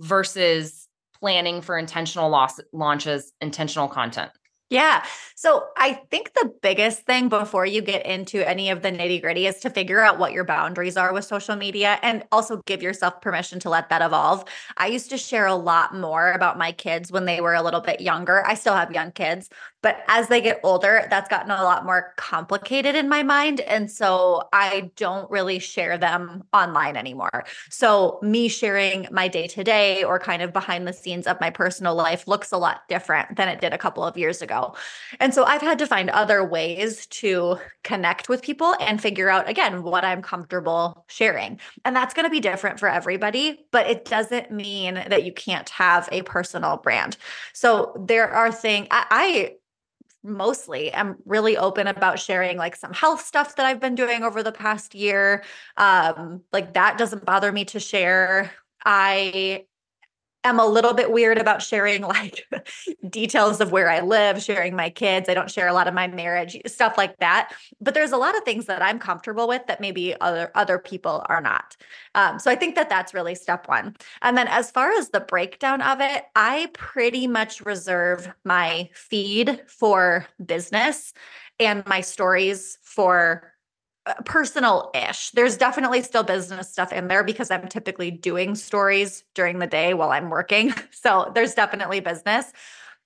versus 0.01 0.90
planning 1.18 1.62
for 1.62 1.78
intentional 1.78 2.30
loss 2.30 2.60
launches 2.74 3.31
intentional 3.40 3.88
content 3.88 4.31
yeah. 4.69 5.06
So 5.36 5.68
I 5.78 5.94
think 6.12 6.34
the 6.34 6.54
biggest 6.62 7.04
thing 7.06 7.30
before 7.30 7.66
you 7.66 7.81
get 7.81 8.06
into 8.06 8.46
any 8.48 8.69
of 8.69 8.81
the 8.81 8.92
nitty 8.92 9.22
gritty 9.22 9.48
is 9.48 9.60
to 9.62 9.69
figure 9.69 10.02
out 10.02 10.19
what 10.19 10.34
your 10.34 10.44
boundaries 10.44 10.98
are 10.98 11.14
with 11.14 11.24
social 11.24 11.56
media 11.56 12.00
and 12.04 12.24
also 12.34 12.62
give 12.66 12.81
yourself 12.84 13.22
permission 13.22 13.60
to 13.62 13.69
let 13.69 13.88
that 13.90 14.02
evolve. 14.02 14.44
I 14.75 14.88
used 14.88 15.10
to 15.12 15.18
share 15.18 15.46
a 15.46 15.56
lot 15.56 15.96
more 15.96 16.34
about 16.34 16.58
my 16.58 16.74
kids 16.74 17.14
when 17.14 17.24
they 17.24 17.40
were 17.40 17.54
a 17.54 17.62
little 17.64 17.80
bit 17.80 18.02
younger. 18.02 18.46
I 18.46 18.56
still 18.56 18.75
have 18.75 18.92
young 18.92 19.12
kids, 19.14 19.50
but 19.88 20.04
as 20.10 20.28
they 20.28 20.42
get 20.42 20.60
older, 20.63 21.07
that's 21.10 21.30
gotten 21.30 21.50
a 21.50 21.63
lot 21.63 21.86
more 21.86 22.13
complicated 22.18 22.94
in 22.94 23.07
my 23.07 23.24
mind. 23.24 23.62
And 23.62 23.89
so 23.89 24.50
I 24.51 24.92
don't 24.98 25.31
really 25.31 25.60
share 25.60 25.98
them 25.98 26.44
online 26.51 26.98
anymore. 26.98 27.45
So 27.69 28.19
me 28.22 28.50
sharing 28.50 29.07
my 29.11 29.30
day 29.30 29.47
to 29.47 29.64
day 29.64 30.04
or 30.04 30.19
kind 30.19 30.42
of 30.42 30.52
behind 30.52 30.85
the 30.85 30.92
scenes 30.92 31.26
of 31.26 31.40
my 31.40 31.52
personal 31.52 31.95
life 31.95 32.28
looks 32.28 32.52
a 32.52 32.57
lot 32.57 32.81
different 32.90 33.38
than 33.38 33.47
it 33.47 33.61
did 33.61 33.71
a 33.71 33.78
couple 33.78 34.04
of 34.04 34.18
years 34.18 34.42
ago. 34.42 34.76
And 35.21 35.33
so 35.33 35.45
I've 35.45 35.61
had 35.61 35.80
to 35.80 35.88
find 35.88 36.09
other 36.09 36.44
ways 36.44 37.06
to 37.06 37.57
connect 37.85 38.28
with 38.28 38.42
people 38.42 38.76
and 38.81 39.02
figure 39.02 39.30
out, 39.30 39.47
again, 39.47 39.83
what 39.83 40.04
I'm 40.04 40.21
comfortable 40.21 41.06
sharing. 41.07 41.61
And 41.85 41.95
that's 41.95 42.14
going 42.14 42.26
to 42.26 42.30
be 42.30 42.42
different 42.42 42.78
for 42.78 42.90
everybody, 42.90 43.66
but 43.71 43.88
it 43.88 44.04
doesn't 44.04 44.52
mean 44.52 44.95
that 44.95 45.23
you 45.23 45.31
can't 45.31 45.69
have 45.69 46.09
a 46.11 46.23
personal 46.23 46.76
brand. 46.76 47.16
So 47.54 47.94
there 48.06 48.30
are 48.30 48.52
things 48.52 48.88
I, 48.92 49.06
I 49.09 49.54
mostly 50.28 50.92
am 50.92 51.18
really 51.26 51.57
open 51.57 51.88
about 51.88 52.19
sharing 52.19 52.57
like 52.57 52.76
some 52.76 52.94
health 52.94 53.22
stuff 53.22 53.56
that 53.56 53.66
I've 53.66 53.80
been 53.80 53.96
doing 53.96 54.24
over 54.24 54.44
the 54.44 54.52
past 54.52 54.94
year. 54.94 55.44
Um, 55.78 56.42
like 56.52 56.74
that 56.74 56.98
doesn't 56.98 57.26
bother 57.26 57.52
me 57.52 57.66
to 57.66 57.80
share. 57.80 58.52
I 58.86 59.66
am 60.49 60.59
a 60.59 60.66
little 60.66 60.94
bit 60.94 61.11
weird 61.11 61.37
about 61.37 61.61
sharing 61.61 62.01
like 62.01 62.47
details 63.09 63.61
of 63.61 63.71
where 63.71 63.89
I 63.89 64.01
live, 64.01 64.42
sharing 64.42 64.75
my 64.75 64.89
kids. 64.89 65.30
I 65.30 65.33
don't 65.33 65.51
share 65.51 65.68
a 65.68 65.73
lot 65.73 65.87
of 65.87 65.94
my 65.94 66.07
marriage, 66.07 66.57
stuff 66.66 66.97
like 66.97 67.18
that. 67.19 67.54
But 67.81 67.94
there's 67.94 68.11
a 68.11 68.18
lot 68.18 68.37
of 68.37 68.44
things 68.44 68.66
that 68.66 68.81
I'm 68.81 68.99
comfortable 68.99 69.47
with 69.47 69.66
that 69.68 69.81
maybe 69.81 70.19
other 70.19 70.51
other 70.56 70.80
people 70.80 71.25
are 71.30 71.42
not. 71.42 71.75
Um, 72.16 72.39
so 72.39 72.49
I 72.51 72.56
think 72.56 72.75
that 72.75 72.89
that's 72.89 73.13
really 73.13 73.35
step 73.35 73.68
one. 73.68 73.95
And 74.21 74.37
then 74.37 74.47
as 74.47 74.71
far 74.71 74.92
as 74.92 75.09
the 75.09 75.19
breakdown 75.19 75.81
of 75.81 76.01
it, 76.01 76.23
I 76.35 76.69
pretty 76.73 77.27
much 77.27 77.66
reserve 77.66 78.31
my 78.44 78.89
feed 78.94 79.61
for 79.68 80.27
business 80.44 81.13
and 81.59 81.85
my 81.87 82.01
stories 82.01 82.77
for 82.81 83.54
Uh, 84.07 84.14
personal 84.23 84.90
ish. 84.95 85.31
There's 85.31 85.57
definitely 85.57 86.02
still 86.02 86.23
business 86.23 86.71
stuff 86.71 86.94
in 86.94 87.09
there 87.09 87.26
because 87.26 87.52
I'm 87.52 87.68
typically 87.68 88.09
doing 88.09 88.56
stories 88.56 89.26
during 89.35 89.59
the 89.59 89.68
day 89.68 89.94
while 89.94 90.11
I'm 90.11 90.30
working. 90.30 90.73
So 90.92 91.31
there's 91.35 91.54
definitely 91.54 91.99
business. 91.99 92.52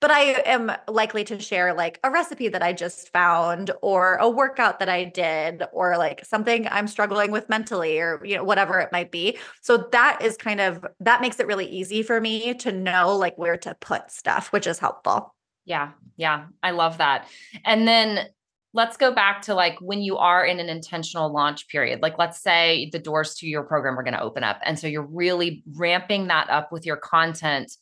But 0.00 0.10
I 0.10 0.42
am 0.46 0.72
likely 0.88 1.24
to 1.24 1.38
share 1.38 1.74
like 1.74 2.00
a 2.02 2.10
recipe 2.10 2.48
that 2.48 2.62
I 2.62 2.72
just 2.72 3.12
found 3.12 3.70
or 3.82 4.16
a 4.16 4.28
workout 4.28 4.78
that 4.78 4.88
I 4.88 5.04
did 5.04 5.62
or 5.72 5.96
like 5.98 6.24
something 6.24 6.66
I'm 6.68 6.88
struggling 6.88 7.30
with 7.30 7.48
mentally 7.48 7.98
or 8.00 8.20
you 8.24 8.36
know 8.36 8.44
whatever 8.44 8.80
it 8.80 8.92
might 8.92 9.10
be. 9.12 9.38
So 9.60 9.88
that 9.92 10.22
is 10.22 10.36
kind 10.36 10.60
of 10.60 10.84
that 11.00 11.20
makes 11.20 11.38
it 11.38 11.46
really 11.46 11.66
easy 11.66 12.02
for 12.02 12.20
me 12.20 12.54
to 12.54 12.72
know 12.72 13.16
like 13.16 13.36
where 13.36 13.56
to 13.58 13.74
put 13.80 14.10
stuff, 14.10 14.52
which 14.52 14.66
is 14.66 14.78
helpful. 14.78 15.34
Yeah. 15.64 15.90
Yeah. 16.16 16.46
I 16.62 16.72
love 16.72 16.98
that. 16.98 17.28
And 17.64 17.86
then 17.86 18.26
let's 18.74 18.96
go 18.96 19.12
back 19.12 19.42
to 19.42 19.54
like 19.54 19.78
when 19.80 20.00
you 20.00 20.16
are 20.16 20.44
in 20.44 20.58
an 20.58 20.68
intentional 20.68 21.32
launch 21.32 21.68
period. 21.68 22.00
Like, 22.00 22.18
let's 22.18 22.42
say 22.42 22.88
the 22.92 22.98
doors 22.98 23.34
to 23.36 23.46
your 23.46 23.64
program 23.64 23.98
are 23.98 24.02
going 24.02 24.14
to 24.14 24.22
open 24.22 24.44
up. 24.44 24.60
And 24.64 24.78
so 24.78 24.86
you're 24.86 25.06
really 25.06 25.62
ramping 25.74 26.28
that 26.28 26.48
up 26.48 26.72
with 26.72 26.86
your 26.86 26.96
content. 26.96 27.72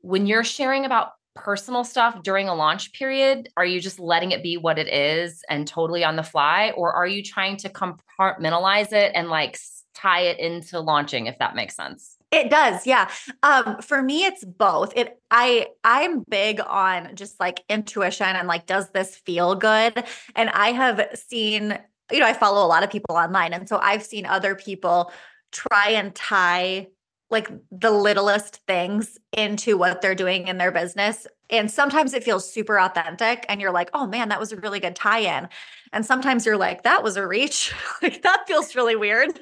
When 0.00 0.26
you're 0.26 0.44
sharing 0.44 0.84
about 0.84 1.10
personal 1.34 1.84
stuff 1.84 2.22
during 2.22 2.48
a 2.48 2.54
launch 2.54 2.92
period, 2.92 3.48
are 3.56 3.64
you 3.64 3.80
just 3.80 3.98
letting 3.98 4.32
it 4.32 4.42
be 4.42 4.56
what 4.56 4.78
it 4.78 4.88
is 4.88 5.42
and 5.48 5.66
totally 5.66 6.04
on 6.04 6.16
the 6.16 6.22
fly? 6.22 6.72
Or 6.76 6.92
are 6.92 7.06
you 7.06 7.22
trying 7.22 7.56
to 7.58 7.68
compartmentalize 7.68 8.92
it 8.92 9.12
and 9.14 9.28
like 9.28 9.58
tie 9.94 10.22
it 10.22 10.38
into 10.38 10.80
launching, 10.80 11.26
if 11.26 11.38
that 11.38 11.56
makes 11.56 11.74
sense? 11.74 12.17
It 12.30 12.50
does, 12.50 12.86
yeah. 12.86 13.08
Um, 13.42 13.80
for 13.80 14.02
me, 14.02 14.24
it's 14.26 14.44
both. 14.44 14.92
It 14.94 15.18
I 15.30 15.68
I'm 15.82 16.24
big 16.28 16.60
on 16.60 17.16
just 17.16 17.40
like 17.40 17.64
intuition 17.70 18.26
and 18.26 18.46
like, 18.46 18.66
does 18.66 18.90
this 18.90 19.16
feel 19.16 19.54
good? 19.54 20.04
And 20.36 20.50
I 20.50 20.72
have 20.72 21.08
seen, 21.14 21.78
you 22.12 22.18
know, 22.20 22.26
I 22.26 22.34
follow 22.34 22.64
a 22.64 22.68
lot 22.68 22.82
of 22.82 22.90
people 22.90 23.16
online, 23.16 23.54
and 23.54 23.66
so 23.66 23.78
I've 23.78 24.02
seen 24.02 24.26
other 24.26 24.54
people 24.54 25.10
try 25.52 25.90
and 25.90 26.14
tie 26.14 26.88
like 27.30 27.50
the 27.70 27.90
littlest 27.90 28.56
things 28.66 29.16
into 29.32 29.78
what 29.78 30.02
they're 30.02 30.14
doing 30.14 30.48
in 30.48 30.58
their 30.58 30.72
business. 30.72 31.26
And 31.50 31.70
sometimes 31.70 32.12
it 32.14 32.24
feels 32.24 32.50
super 32.50 32.78
authentic 32.78 33.46
and 33.48 33.60
you're 33.60 33.72
like, 33.72 33.90
oh 33.94 34.06
man, 34.06 34.28
that 34.28 34.40
was 34.40 34.52
a 34.52 34.56
really 34.56 34.80
good 34.80 34.94
tie 34.94 35.38
in. 35.38 35.48
And 35.92 36.04
sometimes 36.04 36.44
you're 36.44 36.58
like, 36.58 36.82
that 36.82 37.02
was 37.02 37.16
a 37.16 37.26
reach. 37.26 37.72
like 38.02 38.22
that 38.22 38.44
feels 38.46 38.76
really 38.76 38.96
weird. 38.96 39.38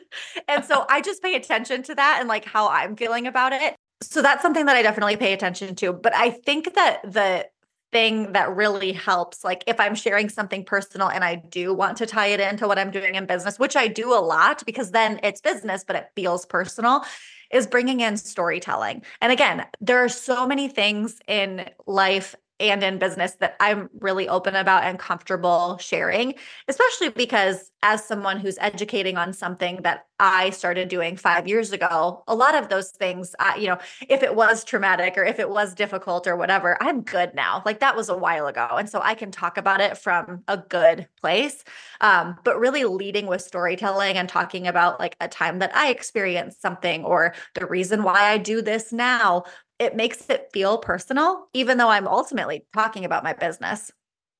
And 0.49 0.65
so 0.65 0.87
I 0.89 1.01
just 1.01 1.23
pay 1.23 1.35
attention 1.35 1.83
to 1.85 1.95
that 1.95 2.19
and 2.21 2.29
like 2.29 2.45
how 2.45 2.69
I'm 2.69 2.97
feeling 2.97 3.27
about 3.27 3.53
it. 3.53 3.75
So 4.03 4.23
that's 4.23 4.43
something 4.43 4.67
that 4.67 4.77
I 4.77 4.83
definitely 4.83 5.17
pay 5.17 5.33
attention 5.33 5.75
to. 5.77 5.93
But 5.93 6.15
I 6.15 6.31
think 6.31 6.75
that 6.75 7.01
the 7.03 7.47
thing 7.93 8.33
that 8.33 8.55
really 8.55 8.93
helps, 8.93 9.45
like 9.45 9.65
if 9.67 9.79
I'm 9.79 9.95
sharing 9.95 10.29
something 10.29 10.65
personal 10.65 11.09
and 11.09 11.25
I 11.25 11.37
do 11.37 11.73
want 11.73 11.97
to 11.99 12.07
tie 12.07 12.29
it 12.29 12.41
into 12.41 12.67
what 12.67 12.79
I'm 12.79 12.91
doing 12.91 13.15
in 13.15 13.27
business, 13.27 13.59
which 13.59 13.77
I 13.77 13.89
do 13.89 14.13
a 14.13 14.21
lot 14.21 14.65
because 14.67 14.91
then 14.91 15.21
it's 15.23 15.41
business, 15.41 15.85
but 15.85 15.97
it 15.97 16.11
feels 16.15 16.47
personal, 16.47 17.05
is 17.51 17.67
bringing 17.67 18.01
in 18.01 18.17
storytelling. 18.17 19.03
And 19.21 19.33
again, 19.33 19.67
there 19.81 20.03
are 20.03 20.09
so 20.09 20.47
many 20.47 20.69
things 20.69 21.21
in 21.29 21.69
life 21.87 22.35
and 22.59 22.83
in 22.83 22.99
business 22.99 23.35
that 23.41 23.57
I'm 23.61 23.91
really 24.01 24.29
open 24.29 24.57
about 24.57 24.85
and 24.85 24.99
comfortable 24.99 25.77
sharing, 25.79 26.35
especially 26.69 27.11
because 27.11 27.71
as 27.83 28.05
someone 28.05 28.41
who's 28.41 28.59
educating 28.61 29.17
on 29.17 29.33
something 29.33 29.81
that 29.83 30.07
I 30.19 30.51
started 30.51 30.89
doing 30.89 31.17
five 31.17 31.47
years 31.47 31.73
ago, 31.73 32.25
a 32.27 32.35
lot 32.35 32.55
of 32.55 32.69
those 32.69 32.91
things, 32.91 33.35
I, 33.39 33.57
you 33.57 33.69
know, 33.69 33.79
if 34.09 34.23
it 34.23 34.35
was 34.35 34.65
traumatic 34.65 35.19
or 35.19 35.25
if 35.25 35.39
it 35.39 35.51
was 35.51 35.75
difficult 35.75 36.27
or 36.27 36.37
whatever, 36.37 36.83
I'm 36.83 37.03
good 37.03 37.35
now. 37.35 37.63
Like 37.67 37.81
that 37.81 37.95
was 37.95 38.09
a 38.09 38.17
while 38.17 38.47
ago. 38.47 38.67
And 38.73 38.89
so 38.89 39.01
I 39.03 39.15
can 39.15 39.31
talk 39.31 39.59
about 39.59 39.81
it 39.81 39.99
from 39.99 40.43
a 40.49 40.57
good 40.57 41.07
place. 41.21 41.63
Um, 42.01 42.37
but 42.45 42.59
really 42.59 42.85
leading 42.85 43.27
with 43.27 43.43
storytelling 43.43 44.17
and 44.17 44.29
talking 44.29 44.67
about 44.67 44.99
like 44.99 45.17
a 45.21 45.29
time 45.29 45.59
that 45.59 45.77
I 45.77 45.91
experienced 45.91 46.63
something 46.63 47.05
or 47.05 47.35
the 47.55 47.67
reason 47.67 48.03
why 48.03 48.31
I 48.31 48.39
do 48.39 48.63
this 48.63 48.93
now 48.93 49.45
it 49.79 49.97
makes 49.97 50.29
it 50.31 50.49
feel 50.53 50.79
personal, 50.79 51.49
even 51.53 51.79
though 51.79 51.89
I'm 51.89 52.09
ultimately 52.09 52.67
talking 52.75 53.05
about 53.05 53.25
my 53.25 53.33
business. 53.33 53.91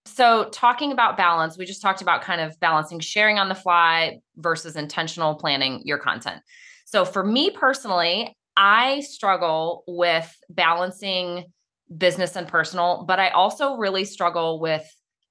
So, 0.07 0.49
talking 0.51 0.93
about 0.93 1.17
balance, 1.17 1.59
we 1.59 1.67
just 1.67 1.83
talked 1.83 2.01
about 2.01 2.23
kind 2.23 2.41
of 2.41 2.59
balancing 2.61 3.01
sharing 3.01 3.39
on 3.39 3.49
the 3.49 3.55
fly 3.55 4.21
versus 4.37 4.77
intentional 4.77 5.35
planning 5.35 5.83
your 5.85 5.99
content. 5.99 6.43
So, 6.85 7.05
for 7.05 7.25
me 7.25 7.51
personally, 7.51 8.37
I 8.57 9.01
struggle 9.01 9.83
with 9.87 10.35
balancing 10.49 11.47
business 11.95 12.37
and 12.37 12.47
personal, 12.47 13.05
but 13.07 13.19
I 13.19 13.29
also 13.31 13.77
really 13.77 14.05
struggle 14.05 14.61
with 14.61 14.89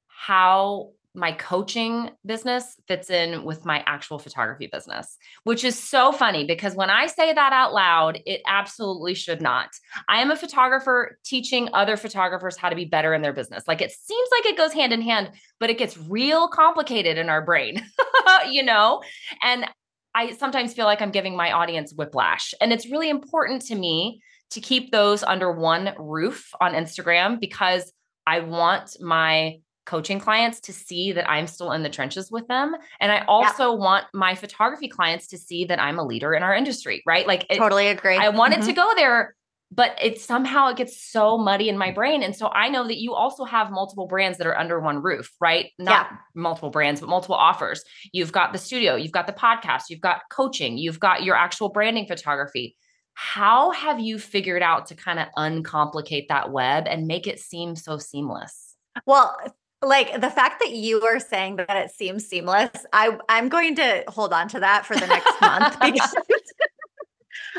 how 0.07 0.91
my 1.15 1.31
coaching 1.31 2.11
business 2.25 2.75
fits 2.87 3.09
in 3.09 3.43
with 3.43 3.65
my 3.65 3.83
actual 3.85 4.19
photography 4.19 4.67
business, 4.67 5.17
which 5.43 5.63
is 5.63 5.77
so 5.77 6.11
funny 6.11 6.45
because 6.45 6.75
when 6.75 6.89
I 6.89 7.07
say 7.07 7.33
that 7.33 7.53
out 7.53 7.73
loud, 7.73 8.19
it 8.25 8.41
absolutely 8.45 9.13
should 9.13 9.41
not. 9.41 9.69
I 10.07 10.21
am 10.21 10.31
a 10.31 10.35
photographer 10.35 11.17
teaching 11.23 11.69
other 11.73 11.97
photographers 11.97 12.57
how 12.57 12.69
to 12.69 12.75
be 12.75 12.85
better 12.85 13.13
in 13.13 13.21
their 13.21 13.33
business. 13.33 13.63
Like 13.67 13.81
it 13.81 13.91
seems 13.91 14.29
like 14.31 14.45
it 14.45 14.57
goes 14.57 14.73
hand 14.73 14.93
in 14.93 15.01
hand, 15.01 15.31
but 15.59 15.69
it 15.69 15.77
gets 15.77 15.97
real 15.97 16.47
complicated 16.47 17.17
in 17.17 17.29
our 17.29 17.43
brain, 17.43 17.81
you 18.49 18.63
know? 18.63 19.01
And 19.41 19.65
I 20.13 20.33
sometimes 20.33 20.73
feel 20.73 20.85
like 20.85 21.01
I'm 21.01 21.11
giving 21.11 21.35
my 21.35 21.51
audience 21.51 21.93
whiplash. 21.93 22.53
And 22.61 22.71
it's 22.71 22.89
really 22.89 23.09
important 23.09 23.63
to 23.63 23.75
me 23.75 24.21
to 24.51 24.61
keep 24.61 24.91
those 24.91 25.23
under 25.23 25.51
one 25.51 25.93
roof 25.97 26.49
on 26.61 26.73
Instagram 26.73 27.39
because 27.39 27.91
I 28.25 28.39
want 28.39 28.97
my 28.99 29.59
coaching 29.85 30.19
clients 30.19 30.59
to 30.61 30.73
see 30.73 31.11
that 31.11 31.29
I'm 31.29 31.47
still 31.47 31.71
in 31.71 31.83
the 31.83 31.89
trenches 31.89 32.31
with 32.31 32.47
them. 32.47 32.75
And 32.99 33.11
I 33.11 33.23
also 33.27 33.71
yeah. 33.71 33.79
want 33.79 34.05
my 34.13 34.35
photography 34.35 34.87
clients 34.87 35.27
to 35.27 35.37
see 35.37 35.65
that 35.65 35.79
I'm 35.79 35.99
a 35.99 36.03
leader 36.03 36.33
in 36.33 36.43
our 36.43 36.55
industry, 36.55 37.03
right? 37.05 37.27
Like 37.27 37.45
it, 37.49 37.57
totally 37.57 37.87
agree. 37.87 38.17
I 38.17 38.29
wanted 38.29 38.59
mm-hmm. 38.59 38.69
to 38.69 38.73
go 38.73 38.91
there, 38.95 39.35
but 39.71 39.95
it 40.01 40.19
somehow 40.19 40.69
it 40.69 40.77
gets 40.77 40.99
so 40.99 41.37
muddy 41.37 41.69
in 41.69 41.77
my 41.77 41.91
brain. 41.91 42.23
And 42.23 42.35
so 42.35 42.47
I 42.47 42.69
know 42.69 42.87
that 42.87 42.97
you 42.97 43.13
also 43.13 43.45
have 43.45 43.71
multiple 43.71 44.07
brands 44.07 44.37
that 44.37 44.47
are 44.47 44.57
under 44.57 44.79
one 44.79 45.01
roof, 45.01 45.31
right? 45.39 45.71
Not 45.77 46.07
yeah. 46.09 46.17
multiple 46.33 46.69
brands, 46.69 47.01
but 47.01 47.09
multiple 47.09 47.35
offers. 47.35 47.83
You've 48.11 48.31
got 48.31 48.53
the 48.53 48.59
studio, 48.59 48.95
you've 48.95 49.11
got 49.11 49.27
the 49.27 49.33
podcast, 49.33 49.83
you've 49.89 50.01
got 50.01 50.21
coaching, 50.31 50.77
you've 50.77 50.99
got 50.99 51.23
your 51.23 51.35
actual 51.35 51.69
branding 51.69 52.07
photography. 52.07 52.75
How 53.13 53.71
have 53.71 53.99
you 53.99 54.19
figured 54.19 54.61
out 54.61 54.87
to 54.87 54.95
kind 54.95 55.19
of 55.19 55.27
uncomplicate 55.37 56.27
that 56.29 56.51
web 56.51 56.85
and 56.85 57.07
make 57.07 57.27
it 57.27 57.39
seem 57.39 57.75
so 57.75 57.97
seamless? 57.97 58.75
Well, 59.05 59.37
like 59.81 60.19
the 60.19 60.29
fact 60.29 60.61
that 60.61 60.71
you 60.71 61.01
are 61.03 61.19
saying 61.19 61.57
that 61.57 61.75
it 61.75 61.91
seems 61.91 62.25
seamless, 62.25 62.71
I 62.93 63.17
I'm 63.29 63.49
going 63.49 63.75
to 63.75 64.03
hold 64.07 64.33
on 64.33 64.47
to 64.49 64.59
that 64.59 64.85
for 64.85 64.95
the 64.95 65.07
next 65.07 65.41
month 65.41 65.79
because 65.81 66.15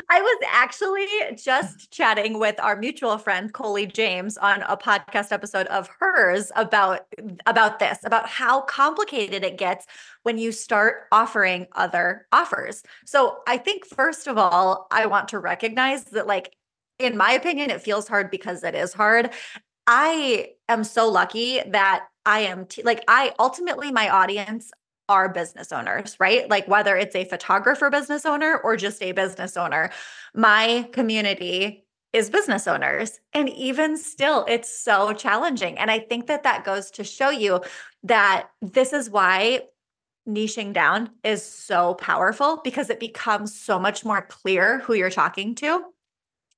I 0.09 0.21
was 0.21 0.41
actually 0.51 1.07
just 1.35 1.91
chatting 1.91 2.39
with 2.39 2.59
our 2.59 2.75
mutual 2.75 3.17
friend 3.17 3.51
Coley 3.53 3.85
James 3.85 4.37
on 4.37 4.61
a 4.63 4.77
podcast 4.77 5.31
episode 5.31 5.67
of 5.67 5.89
hers 5.99 6.51
about 6.55 7.05
about 7.45 7.79
this, 7.79 7.99
about 8.03 8.27
how 8.27 8.61
complicated 8.61 9.43
it 9.43 9.57
gets 9.57 9.85
when 10.23 10.37
you 10.37 10.51
start 10.51 11.03
offering 11.11 11.67
other 11.73 12.27
offers. 12.31 12.83
So, 13.05 13.39
I 13.47 13.57
think 13.57 13.85
first 13.85 14.27
of 14.27 14.37
all, 14.37 14.87
I 14.91 15.05
want 15.07 15.29
to 15.29 15.39
recognize 15.39 16.05
that 16.05 16.27
like 16.27 16.55
in 16.99 17.15
my 17.15 17.31
opinion 17.31 17.69
it 17.69 17.81
feels 17.81 18.07
hard 18.07 18.31
because 18.31 18.63
it 18.63 18.75
is 18.75 18.93
hard. 18.93 19.31
I 19.87 20.51
am 20.67 20.83
so 20.83 21.09
lucky 21.09 21.61
that 21.65 22.07
I 22.25 22.41
am 22.41 22.65
t- 22.65 22.83
like 22.83 23.03
I 23.07 23.33
ultimately 23.39 23.91
my 23.91 24.09
audience 24.09 24.71
are 25.09 25.29
business 25.29 25.71
owners, 25.71 26.17
right? 26.19 26.49
Like 26.49 26.67
whether 26.67 26.97
it's 26.97 27.15
a 27.15 27.23
photographer 27.23 27.89
business 27.89 28.25
owner 28.25 28.57
or 28.57 28.75
just 28.75 29.01
a 29.01 29.13
business 29.13 29.55
owner, 29.55 29.89
my 30.35 30.89
community 30.91 31.85
is 32.11 32.29
business 32.29 32.67
owners. 32.67 33.19
And 33.33 33.49
even 33.49 33.97
still, 33.97 34.45
it's 34.49 34.69
so 34.69 35.13
challenging. 35.13 35.77
And 35.77 35.89
I 35.89 35.99
think 35.99 36.27
that 36.27 36.43
that 36.43 36.65
goes 36.65 36.91
to 36.91 37.03
show 37.03 37.29
you 37.29 37.61
that 38.03 38.49
this 38.61 38.91
is 38.91 39.09
why 39.09 39.61
niching 40.27 40.73
down 40.73 41.09
is 41.23 41.43
so 41.43 41.93
powerful 41.93 42.59
because 42.63 42.89
it 42.89 42.99
becomes 42.99 43.57
so 43.57 43.79
much 43.79 44.03
more 44.03 44.21
clear 44.21 44.79
who 44.79 44.93
you're 44.93 45.09
talking 45.09 45.55
to. 45.55 45.83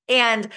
And 0.08 0.50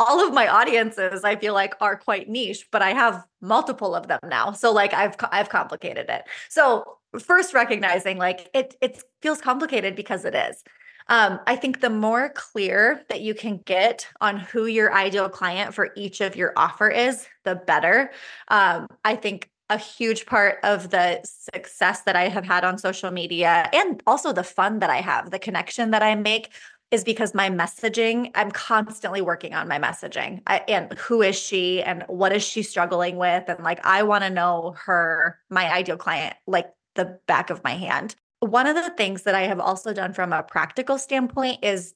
all 0.00 0.26
of 0.26 0.34
my 0.34 0.48
audiences 0.48 1.24
i 1.24 1.36
feel 1.36 1.54
like 1.54 1.74
are 1.80 1.96
quite 1.96 2.28
niche 2.28 2.66
but 2.72 2.82
i 2.82 2.92
have 2.92 3.24
multiple 3.40 3.94
of 3.94 4.06
them 4.06 4.20
now. 4.28 4.52
So 4.52 4.72
like 4.72 4.92
i've 4.94 5.16
i've 5.30 5.48
complicated 5.48 6.06
it. 6.08 6.24
So 6.48 6.98
first 7.18 7.54
recognizing 7.54 8.18
like 8.18 8.48
it 8.54 8.76
it 8.80 9.02
feels 9.22 9.40
complicated 9.40 9.96
because 9.96 10.24
it 10.24 10.34
is. 10.34 10.62
Um, 11.08 11.40
I 11.46 11.56
think 11.56 11.80
the 11.80 11.90
more 11.90 12.28
clear 12.34 13.02
that 13.08 13.20
you 13.20 13.34
can 13.34 13.58
get 13.64 14.06
on 14.20 14.36
who 14.38 14.66
your 14.66 14.94
ideal 14.94 15.28
client 15.28 15.74
for 15.74 15.90
each 15.96 16.20
of 16.20 16.36
your 16.36 16.52
offer 16.56 16.88
is, 16.88 17.26
the 17.42 17.56
better. 17.56 18.12
Um, 18.46 18.86
I 19.04 19.16
think 19.16 19.50
a 19.70 19.78
huge 19.78 20.26
part 20.26 20.58
of 20.62 20.90
the 20.90 21.20
success 21.24 22.02
that 22.02 22.14
I 22.14 22.28
have 22.28 22.44
had 22.44 22.64
on 22.64 22.78
social 22.78 23.10
media 23.10 23.68
and 23.72 24.00
also 24.06 24.32
the 24.32 24.44
fun 24.44 24.80
that 24.80 24.90
I 24.90 25.00
have, 25.00 25.30
the 25.30 25.38
connection 25.38 25.90
that 25.92 26.02
I 26.02 26.14
make 26.14 26.50
is 26.90 27.04
because 27.04 27.34
my 27.34 27.48
messaging, 27.48 28.30
I'm 28.34 28.50
constantly 28.50 29.20
working 29.20 29.54
on 29.54 29.68
my 29.68 29.78
messaging. 29.78 30.42
I, 30.46 30.58
and 30.66 30.92
who 30.98 31.22
is 31.22 31.38
she 31.38 31.82
and 31.82 32.04
what 32.08 32.32
is 32.32 32.42
she 32.42 32.62
struggling 32.62 33.16
with? 33.16 33.44
And 33.48 33.62
like, 33.62 33.84
I 33.86 34.02
want 34.02 34.24
to 34.24 34.30
know 34.30 34.74
her, 34.84 35.38
my 35.50 35.72
ideal 35.72 35.96
client, 35.96 36.34
like 36.46 36.72
the 36.96 37.18
back 37.26 37.50
of 37.50 37.62
my 37.62 37.74
hand. 37.74 38.16
One 38.40 38.66
of 38.66 38.74
the 38.74 38.90
things 38.90 39.22
that 39.22 39.34
I 39.34 39.42
have 39.42 39.60
also 39.60 39.92
done 39.92 40.12
from 40.12 40.32
a 40.32 40.42
practical 40.42 40.98
standpoint 40.98 41.62
is 41.62 41.94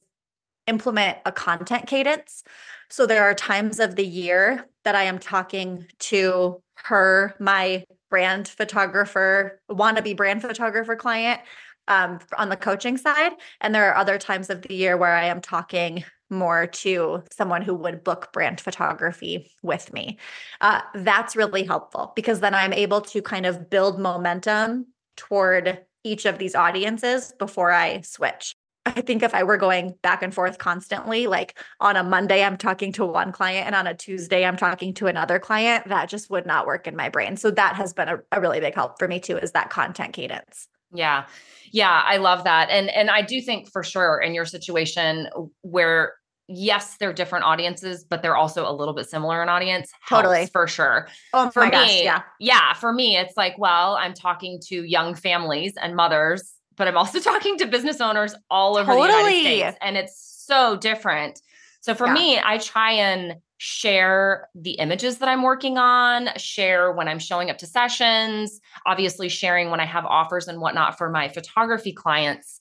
implement 0.67 1.17
a 1.25 1.31
content 1.31 1.87
cadence. 1.87 2.43
So 2.89 3.05
there 3.05 3.23
are 3.23 3.33
times 3.33 3.79
of 3.79 3.95
the 3.95 4.05
year 4.05 4.67
that 4.83 4.95
I 4.95 5.03
am 5.03 5.19
talking 5.19 5.85
to 5.99 6.61
her, 6.75 7.35
my 7.39 7.83
brand 8.09 8.47
photographer, 8.47 9.59
wannabe 9.69 10.15
brand 10.15 10.41
photographer 10.41 10.95
client 10.95 11.41
um, 11.87 12.19
on 12.37 12.49
the 12.49 12.57
coaching 12.57 12.97
side. 12.97 13.33
And 13.61 13.73
there 13.73 13.89
are 13.89 13.97
other 13.97 14.17
times 14.17 14.49
of 14.49 14.61
the 14.61 14.73
year 14.73 14.97
where 14.97 15.15
I 15.15 15.25
am 15.25 15.41
talking 15.41 16.03
more 16.29 16.67
to 16.67 17.23
someone 17.31 17.61
who 17.61 17.75
would 17.75 18.03
book 18.03 18.29
brand 18.33 18.59
photography 18.59 19.51
with 19.61 19.93
me. 19.93 20.17
Uh, 20.61 20.81
that's 20.95 21.35
really 21.35 21.63
helpful 21.63 22.13
because 22.15 22.39
then 22.39 22.55
I'm 22.55 22.73
able 22.73 23.01
to 23.01 23.21
kind 23.21 23.45
of 23.45 23.69
build 23.69 23.99
momentum 23.99 24.87
toward 25.17 25.85
each 26.03 26.25
of 26.25 26.37
these 26.37 26.55
audiences 26.55 27.33
before 27.37 27.71
I 27.71 28.01
switch. 28.01 28.55
I 28.87 29.01
think 29.01 29.23
if 29.23 29.33
I 29.33 29.43
were 29.43 29.57
going 29.57 29.95
back 30.03 30.21
and 30.21 30.33
forth 30.33 30.59
constantly, 30.59 31.25
like 31.25 31.57
on 31.79 31.95
a 31.95 32.03
Monday, 32.03 32.43
I'm 32.43 32.57
talking 32.57 32.91
to 32.93 33.05
one 33.05 33.31
client 33.31 33.65
and 33.65 33.75
on 33.75 33.87
a 33.87 33.95
Tuesday, 33.95 34.45
I'm 34.45 34.57
talking 34.57 34.93
to 34.95 35.07
another 35.07 35.39
client, 35.39 35.87
that 35.87 36.07
just 36.07 36.29
would 36.29 36.45
not 36.45 36.67
work 36.67 36.85
in 36.85 36.95
my 36.95 37.09
brain. 37.09 37.35
So 37.35 37.49
that 37.51 37.75
has 37.75 37.93
been 37.93 38.09
a, 38.09 38.19
a 38.31 38.39
really 38.39 38.59
big 38.59 38.75
help 38.75 38.99
for 38.99 39.07
me 39.07 39.19
too, 39.19 39.37
is 39.37 39.53
that 39.53 39.71
content 39.71 40.13
cadence. 40.13 40.67
Yeah. 40.93 41.25
Yeah, 41.71 42.01
I 42.05 42.17
love 42.17 42.43
that. 42.45 42.69
And 42.69 42.89
and 42.89 43.09
I 43.09 43.21
do 43.21 43.41
think 43.41 43.71
for 43.71 43.83
sure 43.83 44.19
in 44.19 44.33
your 44.33 44.45
situation 44.45 45.29
where 45.61 46.13
yes, 46.47 46.97
they're 46.99 47.13
different 47.13 47.43
audiences, 47.43 48.05
but 48.07 48.21
they're 48.21 48.35
also 48.35 48.69
a 48.69 48.71
little 48.71 48.93
bit 48.93 49.09
similar 49.09 49.41
in 49.41 49.49
audience. 49.49 49.91
Totally. 50.07 50.47
For 50.53 50.67
sure. 50.67 51.07
Oh 51.33 51.49
for 51.49 51.61
my 51.61 51.65
me, 51.65 51.71
gosh, 51.71 52.01
yeah. 52.01 52.21
Yeah, 52.39 52.73
for 52.73 52.93
me 52.93 53.17
it's 53.17 53.35
like, 53.35 53.57
well, 53.57 53.95
I'm 53.95 54.13
talking 54.13 54.59
to 54.67 54.83
young 54.83 55.15
families 55.15 55.73
and 55.81 55.95
mothers 55.95 56.55
but 56.77 56.87
I'm 56.87 56.97
also 56.97 57.19
talking 57.31 57.57
to 57.59 57.65
business 57.65 58.01
owners 58.01 58.35
all 58.49 58.77
over 58.77 58.91
totally. 58.91 59.07
the 59.07 59.37
United 59.37 59.61
States. 59.61 59.77
And 59.81 59.97
it's 59.97 60.43
so 60.45 60.77
different. 60.77 61.41
So 61.81 61.93
for 61.93 62.07
yeah. 62.07 62.13
me, 62.13 62.39
I 62.43 62.57
try 62.57 62.91
and 62.91 63.35
share 63.57 64.49
the 64.53 64.71
images 64.71 65.17
that 65.19 65.29
I'm 65.29 65.43
working 65.43 65.77
on, 65.77 66.29
share 66.37 66.91
when 66.91 67.07
I'm 67.07 67.19
showing 67.19 67.49
up 67.49 67.57
to 67.59 67.67
sessions, 67.67 68.59
obviously 68.85 69.29
sharing 69.29 69.69
when 69.69 69.79
I 69.79 69.85
have 69.85 70.05
offers 70.05 70.47
and 70.47 70.59
whatnot 70.59 70.97
for 70.97 71.09
my 71.09 71.29
photography 71.29 71.93
clients. 71.93 72.59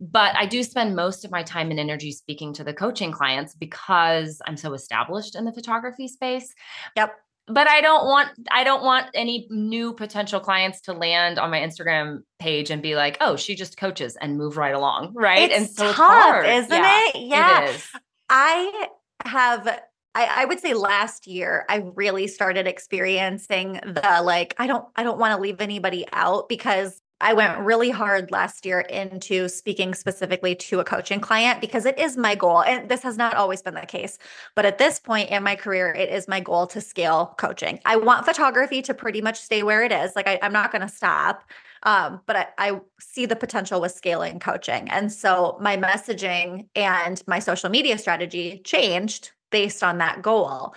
But 0.00 0.34
I 0.36 0.46
do 0.46 0.64
spend 0.64 0.96
most 0.96 1.24
of 1.24 1.30
my 1.30 1.44
time 1.44 1.70
and 1.70 1.78
energy 1.78 2.10
speaking 2.10 2.52
to 2.54 2.64
the 2.64 2.74
coaching 2.74 3.12
clients 3.12 3.54
because 3.54 4.42
I'm 4.46 4.56
so 4.56 4.74
established 4.74 5.36
in 5.36 5.44
the 5.44 5.52
photography 5.52 6.08
space. 6.08 6.52
Yep 6.96 7.14
but 7.48 7.66
I 7.68 7.80
don't 7.80 8.06
want 8.06 8.30
I 8.50 8.64
don't 8.64 8.82
want 8.82 9.06
any 9.14 9.46
new 9.50 9.92
potential 9.92 10.40
clients 10.40 10.80
to 10.82 10.92
land 10.92 11.38
on 11.38 11.50
my 11.50 11.58
Instagram 11.58 12.22
page 12.38 12.70
and 12.70 12.80
be 12.80 12.94
like, 12.94 13.16
"Oh, 13.20 13.36
she 13.36 13.54
just 13.54 13.76
coaches 13.76 14.16
and 14.20 14.36
move 14.36 14.56
right 14.56 14.74
along." 14.74 15.12
Right? 15.14 15.50
It's 15.50 15.56
and 15.56 15.68
so 15.68 15.92
tough, 15.92 16.44
it's 16.44 16.66
isn't 16.66 16.82
yeah, 16.82 17.00
it? 17.08 17.16
Yeah. 17.16 17.64
It 17.68 17.86
I 18.28 18.88
have 19.24 19.80
I, 20.14 20.42
I, 20.42 20.44
would 20.44 20.60
say 20.60 20.74
last 20.74 21.26
year 21.26 21.64
I 21.68 21.76
really 21.94 22.26
started 22.26 22.66
experiencing 22.66 23.80
the 23.84 24.20
like 24.22 24.54
I 24.58 24.66
don't 24.66 24.86
I 24.94 25.02
don't 25.02 25.18
want 25.18 25.34
to 25.34 25.40
leave 25.40 25.60
anybody 25.60 26.06
out 26.12 26.48
because 26.48 27.00
I 27.22 27.34
went 27.34 27.56
really 27.60 27.90
hard 27.90 28.32
last 28.32 28.66
year 28.66 28.80
into 28.80 29.48
speaking 29.48 29.94
specifically 29.94 30.56
to 30.56 30.80
a 30.80 30.84
coaching 30.84 31.20
client 31.20 31.60
because 31.60 31.86
it 31.86 31.96
is 31.96 32.16
my 32.16 32.34
goal. 32.34 32.64
And 32.64 32.88
this 32.88 33.02
has 33.04 33.16
not 33.16 33.36
always 33.36 33.62
been 33.62 33.74
the 33.74 33.86
case. 33.86 34.18
But 34.56 34.66
at 34.66 34.78
this 34.78 34.98
point 34.98 35.30
in 35.30 35.44
my 35.44 35.54
career, 35.54 35.94
it 35.94 36.08
is 36.08 36.26
my 36.26 36.40
goal 36.40 36.66
to 36.66 36.80
scale 36.80 37.34
coaching. 37.38 37.78
I 37.84 37.94
want 37.94 38.26
photography 38.26 38.82
to 38.82 38.92
pretty 38.92 39.20
much 39.20 39.40
stay 39.40 39.62
where 39.62 39.84
it 39.84 39.92
is. 39.92 40.16
Like, 40.16 40.26
I, 40.26 40.40
am 40.42 40.52
not 40.52 40.72
going 40.72 40.82
to 40.82 40.88
stop. 40.88 41.44
Um, 41.84 42.20
but 42.26 42.36
I, 42.36 42.46
I 42.58 42.80
see 42.98 43.26
the 43.26 43.36
potential 43.36 43.80
with 43.80 43.92
scaling 43.92 44.40
coaching. 44.40 44.90
And 44.90 45.12
so 45.12 45.56
my 45.60 45.76
messaging 45.76 46.66
and 46.74 47.22
my 47.28 47.38
social 47.38 47.70
media 47.70 47.98
strategy 47.98 48.60
changed 48.64 49.30
based 49.52 49.84
on 49.84 49.98
that 49.98 50.22
goal. 50.22 50.74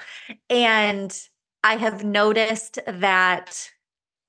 And 0.49 1.17
I 1.63 1.77
have 1.77 2.03
noticed 2.03 2.77
that 2.85 3.71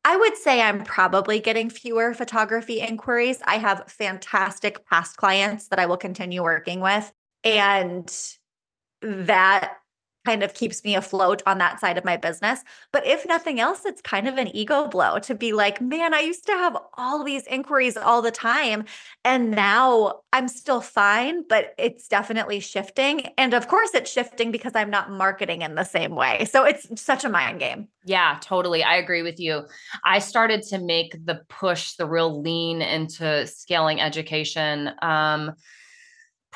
I 0.05 0.17
would 0.17 0.37
say 0.37 0.63
I'm 0.63 0.85
probably 0.85 1.41
getting 1.41 1.69
fewer 1.69 2.15
photography 2.15 2.81
inquiries. 2.81 3.41
I 3.45 3.59
have 3.59 3.91
fantastic 3.91 4.87
past 4.87 5.17
clients 5.17 5.69
that 5.69 5.79
I 5.79 5.87
will 5.87 5.97
continue 5.97 6.43
working 6.43 6.81
with. 6.81 7.13
And 7.45 8.09
that 9.03 9.79
kind 10.27 10.43
of 10.43 10.55
keeps 10.55 10.83
me 10.83 10.97
afloat 10.97 11.41
on 11.47 11.59
that 11.59 11.79
side 11.79 11.97
of 11.97 12.05
my 12.05 12.17
business. 12.17 12.65
But 12.93 13.07
if 13.07 13.25
nothing 13.27 13.61
else, 13.61 13.85
it's 13.85 14.03
kind 14.03 14.27
of 14.27 14.39
an 14.39 14.55
ego 14.55 14.89
blow 14.89 15.21
to 15.21 15.35
be 15.37 15.53
like, 15.53 15.81
man, 15.81 16.13
I 16.13 16.21
used 16.21 16.45
to 16.47 16.53
have 16.53 16.77
all 16.95 17.23
these 17.23 17.47
inquiries 17.47 17.97
all 17.97 18.23
the 18.23 18.33
time. 18.33 18.85
And 19.25 19.53
now 19.53 20.23
I'm 20.33 20.49
still 20.49 20.81
fine, 20.81 21.45
but 21.49 21.75
it's 21.79 22.09
definitely 22.09 22.59
shifting. 22.59 23.29
And 23.39 23.55
of 23.55 23.69
course, 23.69 23.91
it's 23.95 24.11
shifting 24.11 24.51
because 24.51 24.73
I'm 24.75 24.91
not 24.91 25.13
marketing 25.13 25.63
in 25.63 25.77
the 25.77 25.85
same 25.85 26.17
way. 26.17 26.45
So 26.47 26.65
it's 26.65 27.01
such 27.01 27.25
a 27.25 27.29
mind 27.29 27.61
game. 27.61 27.87
Yeah, 28.05 28.39
totally. 28.41 28.83
I 28.83 28.97
agree 28.97 29.23
with 29.23 29.39
you. 29.39 29.63
I 30.05 30.19
started 30.19 30.63
to 30.71 30.79
make 30.79 31.25
the 31.25 31.43
push, 31.49 31.93
the 31.93 32.07
real 32.07 32.43
lean 32.43 32.83
into 32.83 33.47
scaling 33.47 34.01
education. 34.01 34.91
Um, 35.03 35.53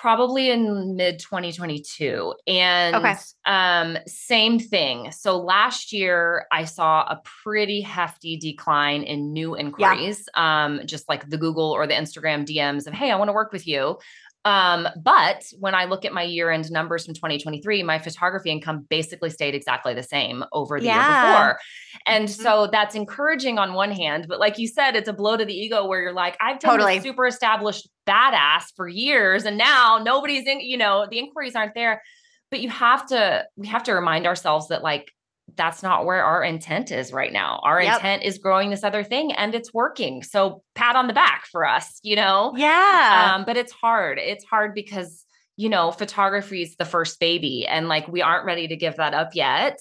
probably 0.01 0.51
in 0.51 0.97
mid 0.97 1.19
2022 1.19 2.35
and 2.47 2.97
okay. 2.97 3.15
um 3.45 3.99
same 4.07 4.59
thing 4.59 5.13
so 5.13 5.39
last 5.39 5.93
year 5.93 6.47
i 6.51 6.65
saw 6.65 7.03
a 7.03 7.21
pretty 7.43 7.83
hefty 7.83 8.39
decline 8.39 9.03
in 9.03 9.31
new 9.31 9.55
inquiries 9.55 10.27
yeah. 10.35 10.65
um 10.65 10.81
just 10.87 11.07
like 11.07 11.29
the 11.29 11.37
google 11.37 11.71
or 11.71 11.87
the 11.87 11.93
instagram 11.93 12.47
dms 12.47 12.87
of 12.87 12.95
hey 12.95 13.11
i 13.11 13.17
want 13.17 13.29
to 13.29 13.35
work 13.35 13.53
with 13.53 13.67
you 13.67 13.99
um, 14.45 14.89
but 15.03 15.45
when 15.59 15.75
I 15.75 15.85
look 15.85 16.05
at 16.05 16.13
my 16.13 16.23
year 16.23 16.51
end 16.51 16.71
numbers 16.71 17.05
from 17.05 17.15
2023, 17.15 17.83
my 17.83 17.99
photography 17.99 18.51
income 18.51 18.87
basically 18.89 19.29
stayed 19.29 19.55
exactly 19.55 19.93
the 19.93 20.03
same 20.03 20.45
over 20.53 20.81
the 20.81 20.87
yeah. 20.87 20.95
year 20.95 21.33
before. 21.33 21.61
And 22.07 22.25
mm-hmm. 22.27 22.43
so 22.43 22.69
that's 22.73 22.95
encouraging 22.95 23.59
on 23.59 23.75
one 23.75 23.91
hand, 23.91 24.27
but 24.29 24.41
like 24.41 24.59
you 24.59 24.67
said, 24.67 24.97
it's 24.97 25.09
a 25.09 25.13
blow 25.13 25.37
to 25.37 25.45
the 25.45 25.55
ego 25.55 25.87
where 25.87 26.01
you're 26.01 26.15
like, 26.15 26.39
I've 26.41 26.59
been 26.59 26.71
totally. 26.71 27.01
super 27.01 27.27
established 27.27 27.89
badass 28.07 28.65
for 28.77 28.89
years 28.89 29.45
and 29.45 29.59
now 29.59 30.01
nobody's 30.03 30.47
in, 30.47 30.61
you 30.61 30.79
know, 30.79 31.07
the 31.11 31.19
inquiries 31.19 31.55
aren't 31.55 31.75
there. 31.75 32.03
But 32.51 32.61
you 32.61 32.71
have 32.71 33.07
to, 33.09 33.45
we 33.57 33.69
have 33.69 33.85
to 33.85 33.93
remind 33.93 34.27
ourselves 34.27 34.69
that 34.69 34.83
like 34.83 35.13
that's 35.57 35.83
not 35.83 36.05
where 36.05 36.25
our 36.25 36.43
intent 36.43 36.91
is 36.91 37.13
right 37.13 37.33
now. 37.33 37.61
Our 37.63 37.83
yep. 37.83 37.97
intent 37.97 38.23
is 38.23 38.39
growing 38.39 38.71
this 38.71 38.85
other 38.85 39.05
thing 39.05 39.33
and 39.33 39.55
it's 39.55 39.73
working. 39.73 40.23
So 40.23 40.63
pat 40.75 40.97
on 40.97 41.07
the 41.07 41.13
back 41.13 41.47
for 41.47 41.67
us, 41.67 41.99
you 42.03 42.17
know? 42.17 42.53
Yeah. 42.57 43.33
Um, 43.35 43.45
but 43.45 43.57
it's 43.57 43.73
hard. 43.73 44.19
It's 44.19 44.45
hard 44.45 44.75
because, 44.75 45.25
you 45.57 45.69
know, 45.69 45.91
photography 45.91 46.63
is 46.63 46.77
the 46.77 46.85
first 46.85 47.21
baby 47.21 47.67
and 47.67 47.89
like 47.89 48.09
we 48.09 48.23
aren't 48.23 48.45
ready 48.47 48.69
to 48.69 48.77
give 48.77 48.97
that 48.97 49.15
up 49.15 49.35
yet. 49.35 49.81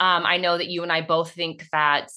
Um, 0.00 0.26
I 0.26 0.38
know 0.38 0.58
that 0.58 0.68
you 0.68 0.82
and 0.82 0.92
I 0.92 1.00
both 1.00 1.32
think 1.32 1.66
that 1.72 2.10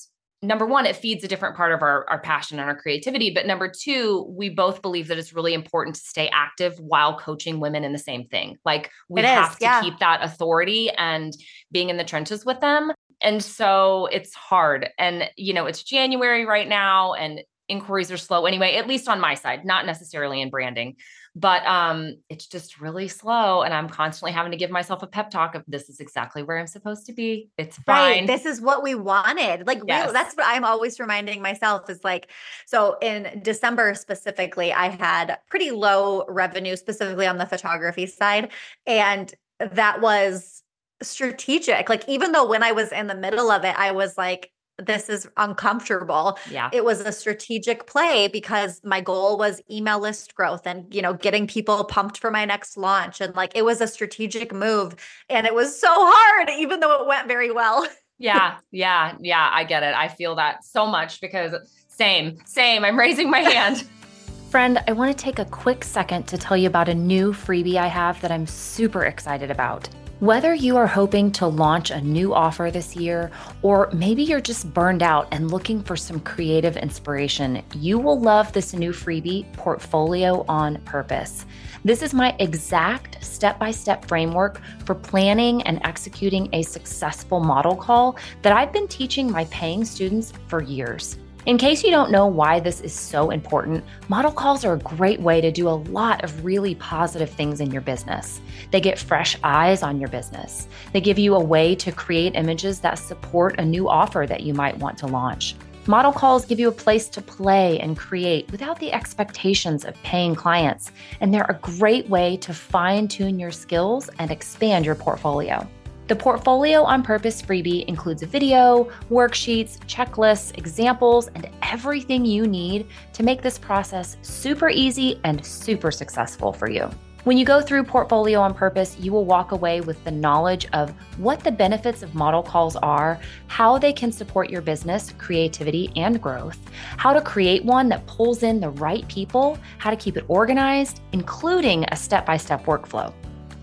number 0.48 0.66
one, 0.66 0.86
it 0.86 0.96
feeds 0.96 1.24
a 1.24 1.28
different 1.28 1.56
part 1.56 1.74
of 1.74 1.82
our, 1.82 2.10
our 2.10 2.20
passion 2.20 2.58
and 2.58 2.70
our 2.70 2.76
creativity. 2.76 3.32
But 3.32 3.46
number 3.46 3.70
two, 3.70 4.26
we 4.30 4.50
both 4.50 4.82
believe 4.82 5.10
that 5.10 5.18
it's 5.18 5.34
really 5.34 5.54
important 5.54 5.98
to 5.98 6.02
stay 6.02 6.30
active 6.30 6.80
while 6.80 7.20
coaching 7.20 7.60
women 7.60 7.84
in 7.84 7.92
the 7.92 8.00
same 8.00 8.26
thing. 8.28 8.58
Like 8.64 8.90
we 9.10 9.22
it 9.22 9.26
have 9.26 9.52
is, 9.52 9.58
to 9.58 9.66
yeah. 9.66 9.82
keep 9.82 10.00
that 10.00 10.24
authority 10.24 10.90
and 10.92 11.34
being 11.72 11.90
in 11.90 11.98
the 11.98 12.04
trenches 12.06 12.46
with 12.46 12.62
them. 12.62 12.94
And 13.22 13.44
so 13.44 14.08
it's 14.12 14.34
hard. 14.34 14.90
And, 14.98 15.30
you 15.36 15.54
know, 15.54 15.66
it's 15.66 15.84
January 15.84 16.46
right 16.46 16.68
now 16.68 17.14
and 17.14 17.42
inquiries 17.68 18.12
are 18.12 18.18
slow 18.18 18.46
anyway, 18.46 18.76
at 18.76 18.88
least 18.88 19.10
on 19.10 19.20
my 19.20 19.34
side, 19.34 19.66
not 19.66 19.86
necessarily 19.86 20.42
in 20.42 20.50
branding 20.50 20.96
but 21.40 21.64
um 21.68 22.16
it's 22.30 22.48
just 22.48 22.82
really 22.82 23.08
slow 23.08 23.62
and 23.62 23.74
i'm 23.74 23.88
constantly 23.88 24.32
having 24.32 24.52
to 24.52 24.58
give 24.58 24.72
myself 24.72 25.04
a 25.04 25.08
pep 25.08 25.30
talk 25.30 25.54
of 25.54 25.64
this 25.68 25.88
is 25.88 26.00
exactly 26.00 26.42
where 26.42 26.58
i'm 26.58 26.68
supposed 26.68 27.06
to 27.06 27.14
be 27.14 27.50
it's 27.58 27.78
fine 27.80 28.20
right. 28.20 28.28
this 28.28 28.46
is 28.46 28.60
what 28.60 28.82
we 28.82 28.96
wanted 28.96 29.66
like 29.68 29.80
yes. 29.88 30.12
that's 30.12 30.36
what 30.36 30.46
i'm 30.48 30.66
always 30.66 31.00
reminding 31.00 31.42
myself 31.42 31.90
is 31.90 32.04
like 32.04 32.32
so 32.66 32.98
in 33.02 33.40
december 33.44 33.94
specifically 33.94 34.74
i 34.74 34.90
had 34.90 35.38
pretty 35.48 35.70
low 35.70 36.26
revenue 36.28 36.76
specifically 36.76 37.28
on 37.28 37.38
the 37.38 37.46
photography 37.46 38.08
side 38.08 38.52
and 38.88 39.36
that 39.60 40.02
was 40.02 40.64
strategic 41.04 41.88
like 41.88 42.08
even 42.10 42.32
though 42.32 42.48
when 42.48 42.64
i 42.64 42.72
was 42.72 42.92
in 42.92 43.06
the 43.06 43.16
middle 43.16 43.52
of 43.52 43.64
it 43.64 43.76
i 43.78 43.92
was 43.92 44.18
like 44.18 44.52
this 44.78 45.10
is 45.10 45.28
uncomfortable. 45.38 46.38
Yeah. 46.50 46.70
It 46.72 46.86
was 46.86 47.02
a 47.02 47.12
strategic 47.12 47.88
play 47.88 48.28
because 48.28 48.82
my 48.84 49.02
goal 49.02 49.38
was 49.38 49.62
email 49.72 50.00
list 50.00 50.36
growth 50.36 50.68
and, 50.68 50.94
you 50.94 51.02
know, 51.02 51.14
getting 51.14 51.48
people 51.48 51.84
pumped 51.84 52.18
for 52.20 52.32
my 52.32 52.46
next 52.46 52.78
launch. 52.78 53.22
And 53.22 53.36
like 53.36 53.52
it 53.56 53.66
was 53.66 53.82
a 53.82 53.88
strategic 53.88 54.54
move. 54.54 54.96
And 55.30 55.48
it 55.48 55.56
was 55.56 55.80
so 55.80 55.90
hard, 55.92 56.50
even 56.50 56.80
though 56.80 57.02
it 57.02 57.08
went 57.08 57.28
very 57.28 57.52
well. 57.52 57.88
yeah. 58.20 58.58
Yeah. 58.72 59.16
Yeah. 59.20 59.50
I 59.52 59.64
get 59.64 59.84
it. 59.84 59.96
I 59.96 60.08
feel 60.08 60.36
that 60.36 60.64
so 60.64 60.86
much 60.86 61.22
because 61.22 61.56
same, 61.88 62.38
same. 62.46 62.86
I'm 62.86 62.98
raising 62.98 63.30
my 63.30 63.40
hand. 63.40 63.88
Friend, 64.50 64.82
I 64.88 64.94
want 64.94 65.16
to 65.16 65.24
take 65.24 65.40
a 65.40 65.46
quick 65.46 65.84
second 65.84 66.26
to 66.28 66.38
tell 66.38 66.56
you 66.56 66.68
about 66.68 66.88
a 66.88 66.96
new 66.96 67.34
freebie 67.34 67.76
I 67.76 67.88
have 67.88 68.22
that 68.22 68.32
I'm 68.32 68.48
super 68.48 69.04
excited 69.04 69.52
about. 69.52 69.90
Whether 70.20 70.56
you 70.56 70.78
are 70.78 70.88
hoping 70.88 71.32
to 71.34 71.46
launch 71.46 71.92
a 71.92 72.02
new 72.02 72.34
offer 72.34 72.72
this 72.72 72.96
year, 72.96 73.30
or 73.62 73.88
maybe 73.94 74.24
you're 74.24 74.42
just 74.42 74.74
burned 74.74 75.04
out 75.04 75.28
and 75.32 75.52
looking 75.52 75.84
for 75.84 75.96
some 75.96 76.20
creative 76.22 76.76
inspiration, 76.76 77.62
you 77.76 78.00
will 78.00 78.20
love 78.20 78.52
this 78.52 78.74
new 78.74 78.94
freebie, 78.94 79.46
Portfolio 79.54 80.44
on 80.50 80.82
Purpose. 80.86 81.46
This 81.86 82.02
is 82.02 82.16
my 82.16 82.36
exact 82.40 83.24
step 83.24 83.60
by 83.60 83.70
step 83.70 84.08
framework 84.08 84.60
for 84.86 84.96
planning 84.96 85.62
and 85.68 85.80
executing 85.84 86.50
a 86.52 86.64
successful 86.64 87.40
model 87.40 87.76
call 87.76 88.18
that 88.42 88.54
I've 88.54 88.74
been 88.74 88.88
teaching 88.88 89.32
my 89.32 89.46
paying 89.46 89.86
students 89.86 90.34
for 90.48 90.64
years. 90.64 91.20
In 91.48 91.58
case 91.58 91.82
you 91.82 91.92
don't 91.92 92.12
know 92.12 92.28
why 92.28 92.60
this 92.60 92.82
is 92.82 92.92
so 92.92 93.30
important, 93.30 93.86
model 94.10 94.34
calls 94.34 94.66
are 94.66 94.74
a 94.74 94.80
great 94.80 95.22
way 95.22 95.40
to 95.40 95.50
do 95.50 95.70
a 95.70 95.80
lot 95.90 96.22
of 96.26 96.44
really 96.44 96.76
positive 96.76 97.30
things 97.30 97.62
in 97.62 97.72
your 97.72 97.82
business. 97.82 98.42
They 98.72 98.82
get 98.82 99.00
fresh 99.00 99.38
eyes 99.46 99.82
on 99.82 99.98
your 99.98 100.10
business. 100.10 100.68
They 100.92 101.00
give 101.00 101.18
you 101.18 101.36
a 101.36 101.40
way 101.42 101.74
to 101.76 101.94
create 101.94 102.36
images 102.36 102.82
that 102.82 103.00
support 103.00 103.62
a 103.62 103.66
new 103.66 103.88
offer 103.88 104.26
that 104.28 104.42
you 104.42 104.54
might 104.54 104.78
want 104.80 104.98
to 104.98 105.08
launch. 105.08 105.56
Model 105.86 106.12
calls 106.12 106.44
give 106.44 106.60
you 106.60 106.68
a 106.68 106.74
place 106.74 107.08
to 107.08 107.22
play 107.22 107.80
and 107.80 107.96
create 107.96 108.52
without 108.52 108.78
the 108.82 108.92
expectations 108.92 109.86
of 109.86 109.96
paying 110.04 110.36
clients, 110.36 110.92
and 111.22 111.34
they're 111.34 111.46
a 111.48 111.60
great 111.62 112.10
way 112.10 112.36
to 112.36 112.54
fine 112.54 113.08
tune 113.08 113.40
your 113.40 113.52
skills 113.52 114.10
and 114.20 114.32
expand 114.32 114.86
your 114.86 114.96
portfolio. 114.96 115.66
The 116.08 116.16
Portfolio 116.16 116.84
on 116.84 117.04
Purpose 117.04 117.42
freebie 117.42 117.84
includes 117.86 118.24
a 118.24 118.26
video, 118.26 118.90
worksheets, 119.12 119.78
checklists, 119.88 120.58
examples, 120.58 121.28
and 121.36 121.50
everything 121.62 122.24
you 122.24 122.48
need 122.48 122.88
to 123.12 123.24
make 123.24 123.42
this 123.42 123.58
process 123.58 124.16
super 124.22 124.70
easy 124.70 125.20
and 125.26 125.46
super 125.46 125.92
successful 125.92 126.54
for 126.54 126.70
you. 126.70 126.90
When 127.26 127.38
you 127.38 127.44
go 127.44 127.60
through 127.60 127.84
Portfolio 127.84 128.40
on 128.40 128.54
Purpose, 128.54 128.98
you 128.98 129.12
will 129.12 129.26
walk 129.26 129.52
away 129.52 129.82
with 129.82 130.02
the 130.06 130.12
knowledge 130.12 130.66
of 130.72 130.94
what 131.18 131.42
the 131.42 131.52
benefits 131.52 132.04
of 132.04 132.16
model 132.16 132.42
calls 132.42 132.78
are, 132.78 133.20
how 133.48 133.78
they 133.78 133.92
can 133.92 134.14
support 134.14 134.50
your 134.50 134.62
business, 134.62 135.14
creativity, 135.18 135.92
and 135.98 136.22
growth, 136.22 136.58
how 136.96 137.12
to 137.12 137.20
create 137.20 137.66
one 137.66 137.90
that 137.90 138.08
pulls 138.08 138.44
in 138.44 138.62
the 138.62 138.70
right 138.70 139.06
people, 139.10 139.58
how 139.78 139.90
to 139.90 139.98
keep 139.98 140.16
it 140.16 140.24
organized, 140.30 141.02
including 141.12 141.84
a 141.92 141.98
step 141.98 142.26
by 142.26 142.38
step 142.38 142.64
workflow. 142.64 143.14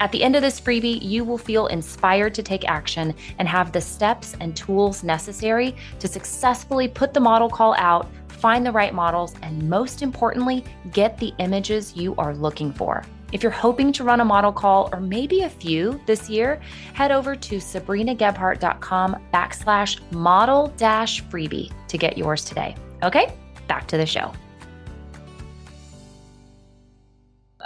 At 0.04 0.12
the 0.12 0.22
end 0.22 0.36
of 0.36 0.42
this 0.42 0.60
freebie, 0.60 1.00
you 1.00 1.24
will 1.24 1.38
feel 1.38 1.68
inspired 1.68 2.34
to 2.34 2.42
take 2.42 2.68
action 2.68 3.14
and 3.38 3.48
have 3.48 3.72
the 3.72 3.80
steps 3.80 4.36
and 4.38 4.54
tools 4.54 5.02
necessary 5.02 5.74
to 5.98 6.06
successfully 6.06 6.88
put 6.88 7.14
the 7.14 7.20
model 7.20 7.48
call 7.48 7.74
out, 7.78 8.06
find 8.28 8.66
the 8.66 8.70
right 8.70 8.92
models, 8.92 9.34
and 9.40 9.66
most 9.66 10.02
importantly, 10.02 10.62
get 10.92 11.16
the 11.16 11.32
images 11.38 11.96
you 11.96 12.14
are 12.16 12.34
looking 12.34 12.70
for. 12.70 13.02
If 13.32 13.42
you're 13.42 13.50
hoping 13.50 13.94
to 13.94 14.04
run 14.04 14.20
a 14.20 14.26
model 14.26 14.52
call 14.52 14.90
or 14.92 15.00
maybe 15.00 15.40
a 15.40 15.48
few 15.48 15.98
this 16.04 16.28
year, 16.28 16.60
head 16.92 17.10
over 17.10 17.34
to 17.34 17.56
sabrinagebhardt.com 17.56 19.16
backslash 19.32 20.12
model 20.12 20.66
dash 20.76 21.24
freebie 21.24 21.72
to 21.88 21.96
get 21.96 22.18
yours 22.18 22.44
today. 22.44 22.76
Okay, 23.02 23.34
back 23.68 23.88
to 23.88 23.96
the 23.96 24.04
show. 24.04 24.34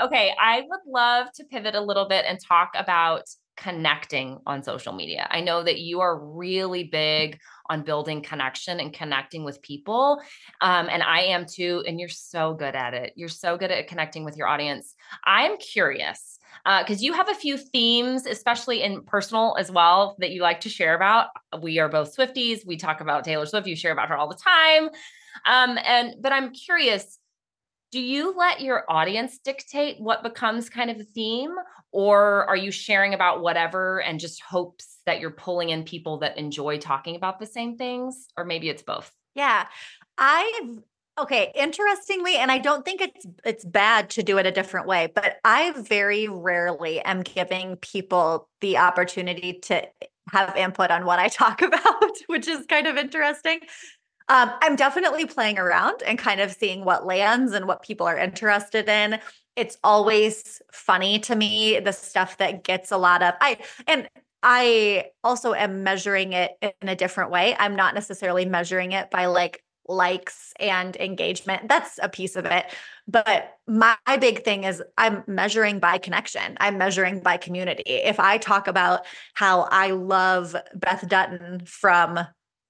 Okay, 0.00 0.32
I 0.40 0.62
would 0.68 0.80
love 0.86 1.32
to 1.32 1.44
pivot 1.44 1.74
a 1.74 1.80
little 1.80 2.06
bit 2.06 2.24
and 2.28 2.38
talk 2.40 2.70
about 2.76 3.22
connecting 3.56 4.38
on 4.46 4.62
social 4.62 4.92
media. 4.92 5.26
I 5.30 5.40
know 5.40 5.64
that 5.64 5.80
you 5.80 6.00
are 6.00 6.18
really 6.18 6.84
big 6.84 7.40
on 7.68 7.82
building 7.82 8.22
connection 8.22 8.78
and 8.78 8.92
connecting 8.92 9.44
with 9.44 9.60
people. 9.60 10.20
Um, 10.60 10.88
and 10.88 11.02
I 11.02 11.22
am 11.22 11.44
too. 11.44 11.82
And 11.86 11.98
you're 11.98 12.08
so 12.08 12.54
good 12.54 12.76
at 12.76 12.94
it. 12.94 13.12
You're 13.16 13.28
so 13.28 13.56
good 13.56 13.72
at 13.72 13.88
connecting 13.88 14.24
with 14.24 14.36
your 14.36 14.46
audience. 14.46 14.94
I'm 15.24 15.56
curious 15.58 16.38
because 16.64 17.00
uh, 17.00 17.04
you 17.04 17.12
have 17.12 17.28
a 17.28 17.34
few 17.34 17.58
themes, 17.58 18.26
especially 18.26 18.82
in 18.82 19.02
personal 19.02 19.56
as 19.58 19.70
well, 19.70 20.16
that 20.20 20.30
you 20.30 20.42
like 20.42 20.60
to 20.60 20.68
share 20.68 20.94
about. 20.94 21.28
We 21.60 21.80
are 21.80 21.88
both 21.88 22.16
Swifties. 22.16 22.64
We 22.64 22.76
talk 22.76 23.00
about 23.00 23.24
Taylor 23.24 23.46
Swift. 23.46 23.66
You 23.66 23.76
share 23.76 23.92
about 23.92 24.08
her 24.08 24.16
all 24.16 24.28
the 24.28 24.36
time. 24.36 24.90
Um, 25.46 25.78
and 25.84 26.14
but 26.20 26.32
I'm 26.32 26.52
curious 26.52 27.18
do 27.90 28.00
you 28.00 28.34
let 28.36 28.60
your 28.60 28.84
audience 28.88 29.38
dictate 29.38 30.00
what 30.00 30.22
becomes 30.22 30.68
kind 30.68 30.90
of 30.90 31.00
a 31.00 31.04
theme 31.04 31.54
or 31.90 32.44
are 32.46 32.56
you 32.56 32.70
sharing 32.70 33.14
about 33.14 33.40
whatever 33.40 34.00
and 34.02 34.20
just 34.20 34.42
hopes 34.42 34.98
that 35.06 35.20
you're 35.20 35.30
pulling 35.30 35.70
in 35.70 35.84
people 35.84 36.18
that 36.18 36.36
enjoy 36.36 36.78
talking 36.78 37.16
about 37.16 37.38
the 37.38 37.46
same 37.46 37.76
things 37.76 38.28
or 38.36 38.44
maybe 38.44 38.68
it's 38.68 38.82
both? 38.82 39.12
Yeah 39.34 39.66
i've 40.18 40.78
okay 41.18 41.52
interestingly 41.54 42.36
and 42.36 42.50
i 42.50 42.58
don't 42.58 42.84
think 42.84 43.00
it's 43.00 43.26
it's 43.44 43.64
bad 43.64 44.10
to 44.10 44.22
do 44.22 44.38
it 44.38 44.46
a 44.46 44.50
different 44.50 44.86
way 44.86 45.10
but 45.14 45.36
i 45.44 45.72
very 45.76 46.28
rarely 46.28 47.00
am 47.00 47.22
giving 47.22 47.76
people 47.76 48.48
the 48.60 48.76
opportunity 48.76 49.54
to 49.54 49.82
have 50.30 50.54
input 50.56 50.90
on 50.90 51.04
what 51.04 51.18
i 51.18 51.28
talk 51.28 51.62
about 51.62 52.12
which 52.26 52.46
is 52.48 52.66
kind 52.66 52.86
of 52.86 52.96
interesting 52.96 53.60
um, 54.28 54.52
I'm 54.62 54.76
definitely 54.76 55.24
playing 55.26 55.58
around 55.58 56.02
and 56.06 56.18
kind 56.18 56.40
of 56.40 56.52
seeing 56.52 56.84
what 56.84 57.06
lands 57.06 57.52
and 57.52 57.66
what 57.66 57.82
people 57.82 58.06
are 58.06 58.18
interested 58.18 58.88
in. 58.88 59.20
It's 59.56 59.78
always 59.82 60.60
funny 60.70 61.18
to 61.20 61.34
me 61.34 61.80
the 61.80 61.92
stuff 61.92 62.36
that 62.38 62.62
gets 62.62 62.92
a 62.92 62.96
lot 62.96 63.22
of 63.22 63.34
I 63.40 63.58
and 63.86 64.08
I 64.42 65.06
also 65.24 65.52
am 65.52 65.82
measuring 65.82 66.32
it 66.32 66.52
in 66.62 66.88
a 66.88 66.94
different 66.94 67.30
way. 67.30 67.56
I'm 67.58 67.74
not 67.74 67.94
necessarily 67.94 68.44
measuring 68.44 68.92
it 68.92 69.10
by 69.10 69.26
like 69.26 69.64
likes 69.88 70.52
and 70.60 70.94
engagement. 70.96 71.68
That's 71.68 71.98
a 72.02 72.08
piece 72.08 72.36
of 72.36 72.44
it. 72.44 72.66
But 73.08 73.56
my 73.66 73.96
big 74.20 74.44
thing 74.44 74.64
is 74.64 74.82
I'm 74.98 75.24
measuring 75.26 75.80
by 75.80 75.98
connection. 75.98 76.56
I'm 76.60 76.78
measuring 76.78 77.20
by 77.20 77.38
community. 77.38 77.82
If 77.86 78.20
I 78.20 78.38
talk 78.38 78.68
about 78.68 79.06
how 79.34 79.62
I 79.62 79.90
love 79.90 80.54
Beth 80.74 81.08
Dutton 81.08 81.62
from 81.64 82.20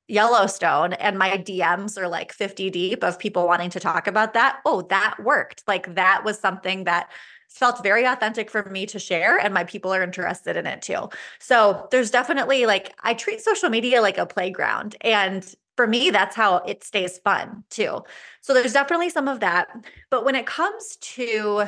Yellowstone 0.08 0.94
and 0.94 1.18
my 1.18 1.30
DMs 1.36 1.98
are 1.98 2.08
like 2.08 2.32
50 2.32 2.70
deep 2.70 3.04
of 3.04 3.18
people 3.18 3.46
wanting 3.46 3.70
to 3.70 3.80
talk 3.80 4.06
about 4.06 4.32
that. 4.34 4.60
Oh, 4.64 4.82
that 4.82 5.16
worked. 5.22 5.62
Like 5.68 5.94
that 5.94 6.24
was 6.24 6.38
something 6.38 6.84
that 6.84 7.10
felt 7.48 7.82
very 7.82 8.04
authentic 8.04 8.50
for 8.50 8.62
me 8.70 8.86
to 8.86 8.98
share 8.98 9.38
and 9.38 9.54
my 9.54 9.64
people 9.64 9.92
are 9.92 10.02
interested 10.02 10.56
in 10.56 10.66
it 10.66 10.82
too. 10.82 11.08
So 11.38 11.88
there's 11.90 12.10
definitely 12.10 12.66
like 12.66 12.94
I 13.02 13.14
treat 13.14 13.40
social 13.40 13.68
media 13.70 14.02
like 14.02 14.18
a 14.18 14.26
playground 14.26 14.96
and 15.02 15.46
for 15.76 15.86
me 15.86 16.10
that's 16.10 16.36
how 16.36 16.56
it 16.56 16.84
stays 16.84 17.18
fun 17.18 17.64
too. 17.70 18.02
So 18.40 18.54
there's 18.54 18.72
definitely 18.72 19.10
some 19.10 19.28
of 19.28 19.40
that. 19.40 19.68
But 20.10 20.24
when 20.24 20.34
it 20.34 20.46
comes 20.46 20.96
to 20.96 21.64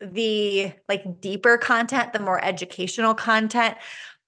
the 0.00 0.72
like 0.88 1.20
deeper 1.20 1.58
content, 1.58 2.12
the 2.12 2.20
more 2.20 2.42
educational 2.42 3.14
content, 3.14 3.76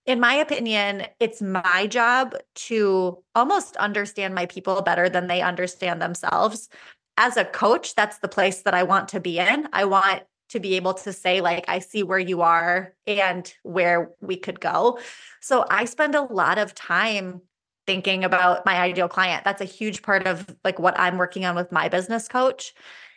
in 0.07 0.19
my 0.21 0.35
opinion, 0.35 1.07
it's 1.21 1.41
my 1.41 1.87
job 1.87 2.35
to 2.55 3.23
almost 3.35 3.77
understand 3.77 4.35
my 4.35 4.47
people 4.47 4.83
better 4.83 5.09
than 5.09 5.29
they 5.29 5.43
understand 5.43 6.03
themselves. 6.03 6.69
As 7.17 7.37
a 7.37 7.45
coach, 7.45 7.95
that's 7.95 8.19
the 8.19 8.29
place 8.29 8.63
that 8.63 8.75
I 8.75 8.83
want 8.83 9.09
to 9.09 9.21
be 9.21 9.39
in. 9.39 9.69
I 9.73 9.85
want 9.85 10.23
to 10.49 10.61
be 10.61 10.75
able 10.75 10.95
to 10.95 11.13
say, 11.13 11.41
like, 11.41 11.65
I 11.69 11.79
see 11.79 12.03
where 12.03 12.19
you 12.19 12.43
are 12.43 12.95
and 13.07 13.53
where 13.63 14.11
we 14.21 14.37
could 14.37 14.61
go. 14.61 14.99
So 15.41 15.65
I 15.71 15.85
spend 15.85 16.15
a 16.15 16.23
lot 16.23 16.59
of 16.59 16.75
time 16.75 17.43
thinking 17.87 18.25
about 18.25 18.67
my 18.67 18.77
ideal 18.77 19.09
client. 19.09 19.45
That's 19.45 19.61
a 19.61 19.67
huge 19.67 20.03
part 20.03 20.27
of 20.27 20.47
like 20.65 20.79
what 20.79 20.99
I'm 20.99 21.17
working 21.17 21.45
on 21.45 21.57
with 21.57 21.73
my 21.73 21.89
business 21.89 22.29
coach 22.29 22.75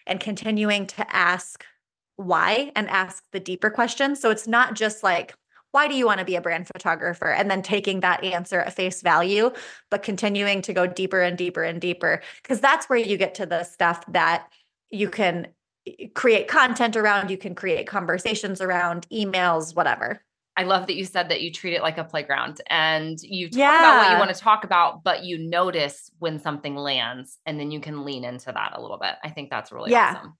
and 0.07 0.19
continuing 0.19 0.87
to 0.87 1.15
ask 1.15 1.63
why 2.15 2.71
and 2.75 2.89
ask 2.89 3.23
the 3.31 3.39
deeper 3.39 3.69
questions. 3.69 4.19
So 4.19 4.29
it's 4.29 4.47
not 4.47 4.73
just 4.73 5.03
like, 5.03 5.35
why 5.75 5.89
do 5.89 5.93
you 5.93 6.05
want 6.05 6.19
to 6.19 6.25
be 6.25 6.37
a 6.37 6.41
brand 6.41 6.65
photographer? 6.67 7.29
And 7.29 7.51
then 7.51 7.61
taking 7.61 7.99
that 7.99 8.23
answer 8.23 8.61
at 8.61 8.73
face 8.73 9.01
value, 9.01 9.51
but 9.91 10.03
continuing 10.03 10.61
to 10.61 10.73
go 10.73 10.87
deeper 10.87 11.19
and 11.19 11.37
deeper 11.37 11.63
and 11.63 11.81
deeper, 11.81 12.21
because 12.41 12.61
that's 12.61 12.87
where 12.87 12.97
you 12.97 13.17
get 13.17 13.35
to 13.35 13.45
the 13.45 13.65
stuff 13.65 14.01
that 14.07 14.47
you 14.89 15.09
can 15.09 15.49
eh, 15.85 16.07
create 16.15 16.47
content 16.47 16.95
around, 16.95 17.29
you 17.29 17.37
can 17.37 17.55
create 17.55 17.87
conversations 17.87 18.61
around, 18.61 19.05
emails, 19.11 19.75
whatever. 19.75 20.21
I 20.55 20.63
love 20.63 20.87
that 20.87 20.95
you 20.95 21.03
said 21.03 21.27
that 21.27 21.41
you 21.41 21.51
treat 21.51 21.73
it 21.73 21.81
like 21.81 21.97
a 21.97 22.05
playground 22.05 22.61
and 22.67 23.21
you 23.21 23.49
talk 23.49 23.59
yeah. 23.59 23.79
about 23.79 23.97
what 23.97 24.11
you 24.13 24.17
want 24.17 24.33
to 24.33 24.41
talk 24.41 24.63
about, 24.63 25.03
but 25.03 25.25
you 25.25 25.37
notice 25.37 26.09
when 26.19 26.39
something 26.39 26.77
lands 26.77 27.37
and 27.45 27.59
then 27.59 27.69
you 27.69 27.81
can 27.81 28.05
lean 28.05 28.23
into 28.23 28.53
that 28.53 28.71
a 28.75 28.81
little 28.81 28.97
bit. 28.97 29.15
I 29.25 29.29
think 29.29 29.49
that's 29.49 29.73
really 29.73 29.91
yeah. 29.91 30.15
awesome. 30.19 30.37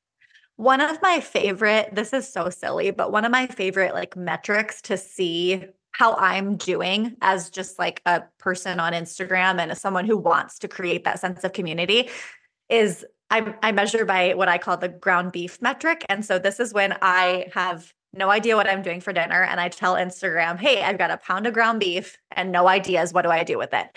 One 0.57 0.79
of 0.79 1.01
my 1.01 1.19
favorite, 1.19 1.89
this 1.93 2.13
is 2.13 2.31
so 2.31 2.49
silly, 2.49 2.91
but 2.91 3.11
one 3.11 3.25
of 3.25 3.31
my 3.31 3.47
favorite 3.47 3.93
like 3.93 4.15
metrics 4.15 4.81
to 4.83 4.97
see 4.97 5.65
how 5.91 6.15
I'm 6.15 6.55
doing 6.57 7.15
as 7.21 7.49
just 7.49 7.79
like 7.79 8.01
a 8.05 8.23
person 8.37 8.79
on 8.79 8.93
Instagram 8.93 9.59
and 9.59 9.71
as 9.71 9.79
someone 9.79 10.05
who 10.05 10.17
wants 10.17 10.59
to 10.59 10.67
create 10.67 11.03
that 11.05 11.19
sense 11.19 11.43
of 11.43 11.53
community 11.53 12.09
is 12.69 13.05
I, 13.29 13.55
I 13.63 13.71
measure 13.71 14.05
by 14.05 14.33
what 14.33 14.49
I 14.49 14.57
call 14.57 14.77
the 14.77 14.89
ground 14.89 15.31
beef 15.31 15.61
metric. 15.61 16.05
And 16.09 16.23
so 16.23 16.37
this 16.37 16.59
is 16.59 16.73
when 16.73 16.95
I 17.01 17.47
have 17.53 17.93
no 18.13 18.29
idea 18.29 18.55
what 18.55 18.69
I'm 18.69 18.81
doing 18.81 19.01
for 19.01 19.13
dinner 19.13 19.43
and 19.43 19.59
I 19.59 19.69
tell 19.69 19.95
Instagram, 19.95 20.57
hey, 20.57 20.81
I've 20.83 20.97
got 20.97 21.11
a 21.11 21.17
pound 21.17 21.47
of 21.47 21.53
ground 21.53 21.79
beef 21.79 22.17
and 22.31 22.51
no 22.51 22.67
ideas. 22.67 23.13
What 23.13 23.23
do 23.23 23.29
I 23.29 23.43
do 23.43 23.57
with 23.57 23.73
it? 23.73 23.87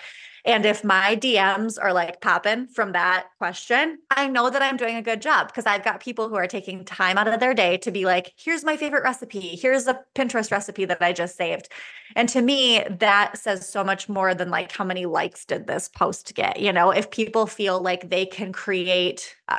And 0.49 0.65
if 0.65 0.83
my 0.83 1.15
DMs 1.15 1.77
are 1.79 1.93
like 1.93 2.23
popping 2.23 2.69
from 2.69 2.93
that 2.93 3.27
question, 3.37 3.99
I 4.11 4.29
know 4.29 4.49
that 4.49 4.63
I'm 4.63 4.79
doing 4.79 4.97
a 4.97 5.03
good 5.03 5.21
job 5.21 5.49
because 5.49 5.67
I've 5.67 5.85
got 5.85 6.01
people 6.01 6.31
who 6.31 6.37
are 6.37 6.47
taking 6.47 6.87
time 6.87 7.19
out 7.19 7.29
of 7.29 7.39
their 7.39 7.53
day 7.53 7.77
to 7.77 7.91
be 7.91 8.07
like, 8.07 8.33
here's 8.35 8.65
my 8.65 8.79
favorite 8.79 9.03
recipe. 9.03 9.41
Here's 9.41 9.87
a 9.87 10.01
Pinterest 10.15 10.51
recipe 10.51 10.87
that 10.87 11.03
I 11.03 11.13
just 11.13 11.37
saved. 11.37 11.69
And 12.17 12.31
to 12.31 12.41
me, 12.41 12.83
that 12.89 13.37
says 13.37 13.69
so 13.69 13.85
much 13.85 14.09
more 14.09 14.35
than 14.35 14.49
like 14.49 14.73
how 14.73 14.85
many 14.85 15.05
likes 15.05 15.45
did 15.45 15.67
this 15.67 15.87
post 15.87 16.35
get. 16.35 16.59
You 16.59 16.73
know, 16.73 16.93
if 16.93 17.11
people 17.11 17.47
feel 17.47 17.83
like 17.83 18.09
they 18.09 18.25
can 18.25 18.51
create, 18.51 19.37
uh, 19.49 19.59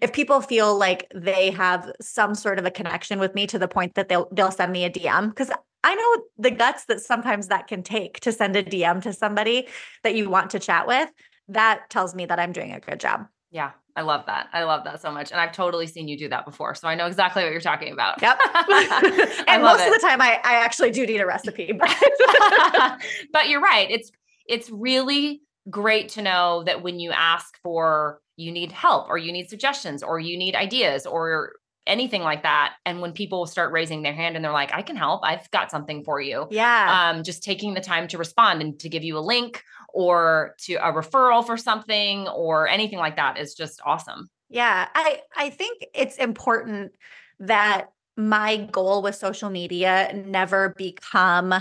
if 0.00 0.12
people 0.12 0.40
feel 0.40 0.76
like 0.76 1.06
they 1.14 1.50
have 1.50 1.90
some 2.00 2.34
sort 2.34 2.58
of 2.58 2.66
a 2.66 2.70
connection 2.70 3.18
with 3.18 3.34
me 3.34 3.46
to 3.46 3.58
the 3.58 3.68
point 3.68 3.94
that 3.94 4.08
they'll 4.08 4.28
they'll 4.32 4.50
send 4.50 4.72
me 4.72 4.84
a 4.84 4.90
DM 4.90 5.28
because 5.28 5.50
I 5.82 5.94
know 5.94 6.24
the 6.38 6.50
guts 6.50 6.86
that 6.86 7.00
sometimes 7.00 7.48
that 7.48 7.66
can 7.66 7.82
take 7.82 8.20
to 8.20 8.32
send 8.32 8.56
a 8.56 8.62
DM 8.62 9.02
to 9.02 9.12
somebody 9.12 9.68
that 10.02 10.14
you 10.14 10.30
want 10.30 10.50
to 10.50 10.58
chat 10.58 10.86
with. 10.86 11.10
that 11.48 11.90
tells 11.90 12.14
me 12.14 12.24
that 12.24 12.40
I'm 12.40 12.52
doing 12.52 12.72
a 12.72 12.80
good 12.80 12.98
job. 13.00 13.26
Yeah, 13.50 13.72
I 13.96 14.02
love 14.02 14.26
that. 14.26 14.48
I 14.52 14.64
love 14.64 14.82
that 14.84 15.00
so 15.00 15.12
much. 15.12 15.30
And 15.30 15.40
I've 15.40 15.52
totally 15.52 15.86
seen 15.86 16.08
you 16.08 16.18
do 16.18 16.28
that 16.30 16.44
before. 16.44 16.74
So 16.74 16.88
I 16.88 16.94
know 16.94 17.06
exactly 17.06 17.44
what 17.44 17.52
you're 17.52 17.60
talking 17.60 17.92
about. 17.92 18.20
Yep. 18.20 18.38
and 19.48 19.62
most 19.62 19.82
it. 19.82 19.88
of 19.88 19.94
the 19.94 20.00
time 20.02 20.20
I, 20.20 20.40
I 20.42 20.54
actually 20.64 20.90
do 20.90 21.06
need 21.06 21.20
a 21.20 21.26
recipe. 21.26 21.72
But. 21.72 21.94
but 23.32 23.48
you're 23.48 23.60
right. 23.60 23.88
It's 23.90 24.10
it's 24.46 24.68
really 24.70 25.42
great 25.70 26.10
to 26.10 26.22
know 26.22 26.64
that 26.64 26.82
when 26.82 26.98
you 26.98 27.12
ask 27.12 27.56
for 27.62 28.20
you 28.36 28.52
need 28.52 28.72
help 28.72 29.08
or 29.08 29.18
you 29.18 29.32
need 29.32 29.48
suggestions 29.48 30.02
or 30.02 30.18
you 30.18 30.36
need 30.36 30.54
ideas 30.54 31.06
or 31.06 31.52
anything 31.86 32.22
like 32.22 32.42
that. 32.42 32.74
And 32.86 33.00
when 33.00 33.12
people 33.12 33.46
start 33.46 33.72
raising 33.72 34.02
their 34.02 34.12
hand 34.12 34.36
and 34.36 34.44
they're 34.44 34.52
like 34.52 34.72
i 34.72 34.82
can 34.82 34.96
help 34.96 35.20
i've 35.22 35.50
got 35.50 35.70
something 35.70 36.02
for 36.02 36.20
you 36.20 36.46
yeah. 36.50 37.10
um 37.10 37.22
just 37.22 37.42
taking 37.42 37.74
the 37.74 37.80
time 37.80 38.08
to 38.08 38.18
respond 38.18 38.60
and 38.62 38.78
to 38.80 38.88
give 38.88 39.04
you 39.04 39.18
a 39.18 39.20
link 39.20 39.62
or 39.92 40.54
to 40.58 40.74
a 40.74 40.92
referral 40.92 41.44
for 41.44 41.56
something 41.56 42.26
or 42.28 42.68
anything 42.68 42.98
like 42.98 43.16
that 43.16 43.38
is 43.38 43.54
just 43.54 43.80
awesome. 43.84 44.28
Yeah 44.48 44.88
i 44.94 45.20
i 45.36 45.50
think 45.50 45.84
it's 45.94 46.16
important 46.16 46.92
that 47.40 47.86
my 48.16 48.56
goal 48.56 49.02
with 49.02 49.14
social 49.14 49.50
media 49.50 50.12
never 50.26 50.74
become 50.76 51.54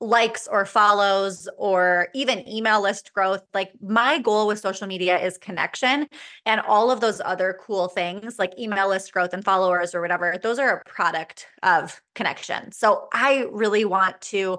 likes 0.00 0.46
or 0.46 0.66
follows 0.66 1.48
or 1.56 2.08
even 2.14 2.46
email 2.48 2.82
list 2.82 3.12
growth. 3.14 3.42
Like 3.54 3.72
my 3.80 4.18
goal 4.18 4.46
with 4.46 4.58
social 4.58 4.86
media 4.86 5.18
is 5.18 5.38
connection 5.38 6.06
and 6.44 6.60
all 6.60 6.90
of 6.90 7.00
those 7.00 7.20
other 7.24 7.58
cool 7.62 7.88
things 7.88 8.38
like 8.38 8.58
email 8.58 8.88
list 8.88 9.12
growth 9.12 9.32
and 9.32 9.44
followers 9.44 9.94
or 9.94 10.00
whatever. 10.00 10.38
Those 10.42 10.58
are 10.58 10.76
a 10.76 10.84
product 10.90 11.46
of 11.62 12.00
connection. 12.14 12.72
So 12.72 13.08
I 13.12 13.46
really 13.50 13.84
want 13.84 14.20
to 14.22 14.58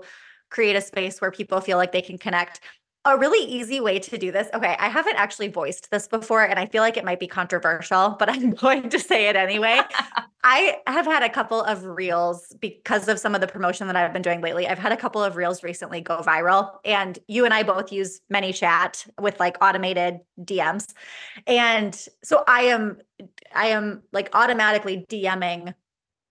create 0.50 0.76
a 0.76 0.82
space 0.82 1.22
where 1.22 1.32
people 1.32 1.62
feel 1.62 1.78
like 1.78 1.92
they 1.92 2.02
can 2.02 2.18
connect 2.18 2.62
a 3.06 3.18
really 3.18 3.46
easy 3.48 3.80
way 3.80 4.00
to 4.00 4.18
do 4.18 4.32
this. 4.32 4.48
Okay, 4.54 4.76
I 4.80 4.90
haven't 4.90 5.16
actually 5.16 5.48
voiced 5.50 5.92
this 5.92 6.08
before 6.08 6.44
and 6.44 6.60
I 6.60 6.66
feel 6.66 6.82
like 6.82 6.98
it 6.98 7.06
might 7.06 7.20
be 7.20 7.28
controversial, 7.28 8.16
but 8.18 8.30
I'm 8.34 8.52
going 8.52 8.90
to 8.90 9.00
say 9.00 9.30
it 9.30 9.36
anyway. 9.36 9.82
I 10.50 10.78
have 10.88 11.06
had 11.06 11.24
a 11.24 11.30
couple 11.30 11.62
of 11.62 11.84
reels 11.84 12.56
because 12.62 13.10
of 13.10 13.20
some 13.20 13.36
of 13.36 13.42
the 13.42 13.48
promotion 13.48 13.86
that 13.88 13.98
I've 13.98 14.14
been 14.14 14.22
doing 14.22 14.40
lately. 14.40 14.66
I've 14.66 14.80
had 14.80 14.94
a 14.94 14.98
couple 14.98 15.22
of 15.22 15.36
reels 15.36 15.62
recently 15.62 16.00
go 16.00 16.22
viral 16.22 16.78
and 16.86 17.20
you 17.28 17.44
and 17.44 17.54
I 17.54 17.64
both 17.64 17.92
use 17.92 18.22
ManyChat 18.32 19.10
with 19.20 19.42
like 19.42 19.58
automated 19.62 20.22
DMs. 20.40 20.94
And 21.48 21.94
so 22.24 22.46
I 22.48 22.62
am 22.62 23.00
I 23.54 23.68
am 23.68 24.04
like 24.14 24.30
automatically 24.32 25.06
DMing 25.10 25.74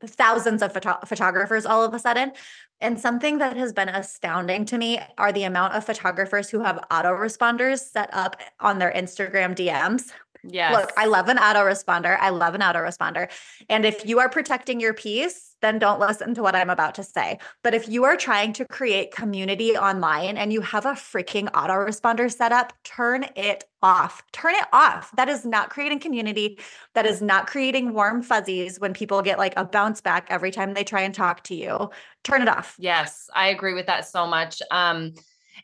thousands 0.03 0.63
of 0.63 0.73
photo- 0.73 1.05
photographers 1.05 1.67
all 1.67 1.85
of 1.85 1.93
a 1.93 1.99
sudden 1.99 2.33
and 2.81 3.01
something 3.01 3.39
that 3.39 3.57
has 3.57 3.73
been 3.73 3.89
astounding 3.89 4.67
to 4.67 4.77
me 4.77 5.01
are 5.17 5.33
the 5.33 5.45
amount 5.45 5.75
of 5.75 5.85
photographers 5.85 6.51
who 6.51 6.61
have 6.61 6.85
autoresponders 6.91 7.79
set 7.81 8.11
up 8.13 8.41
on 8.61 8.79
their 8.79 8.93
Instagram 8.93 9.55
DMs. 9.57 10.13
Yes. 10.51 10.73
Look, 10.73 10.93
I 10.97 11.07
love 11.07 11.29
an 11.29 11.37
autoresponder. 11.37 12.17
I 12.19 12.31
love 12.31 12.55
an 12.55 12.61
autoresponder. 12.61 13.31
And 13.69 13.85
if 13.85 14.07
you 14.07 14.19
are 14.19 14.29
protecting 14.29 14.81
your 14.81 14.95
peace, 14.95 15.55
then 15.63 15.79
don't 15.79 16.01
listen 16.01 16.35
to 16.35 16.43
what 16.43 16.55
I'm 16.55 16.71
about 16.71 16.95
to 16.97 17.03
say. 17.03 17.39
But 17.63 17.75
if 17.75 17.89
you 17.89 18.05
are 18.05 18.17
trying 18.17 18.53
to 18.55 18.65
create 18.67 19.15
community 19.15 19.77
online 19.77 20.37
and 20.37 20.53
you 20.53 20.61
have 20.61 20.85
a 20.85 20.93
freaking 20.93 21.51
autoresponder 21.53 22.33
set 22.33 22.53
up, 22.53 22.73
turn 22.85 23.27
it 23.35 23.65
off. 23.83 24.23
Turn 24.33 24.55
it 24.55 24.67
off. 24.73 25.11
That 25.17 25.29
is 25.29 25.45
not 25.45 25.71
creating 25.71 26.01
community. 26.01 26.59
That 26.95 27.07
is 27.07 27.23
not 27.23 27.47
creating 27.47 27.95
warm 27.95 28.23
fuzzies 28.23 28.79
when 28.79 28.93
people 28.93 29.23
get 29.23 29.39
like 29.39 29.55
a 29.57 29.65
bounce 29.65 30.01
back 30.01 30.27
every 30.31 30.51
time 30.51 30.75
they 30.75 30.85
try 30.85 31.03
and 31.03 31.15
talk 31.15 31.43
to 31.45 31.55
you. 31.55 31.91
Turn 32.23 32.43
it 32.43 32.49
off. 32.49 32.77
Yes, 32.79 33.31
I 33.35 33.49
agree 33.49 33.75
with 33.75 33.87
that 33.87 34.07
so 34.07 34.27
much. 34.27 34.61
Um, 34.71 35.15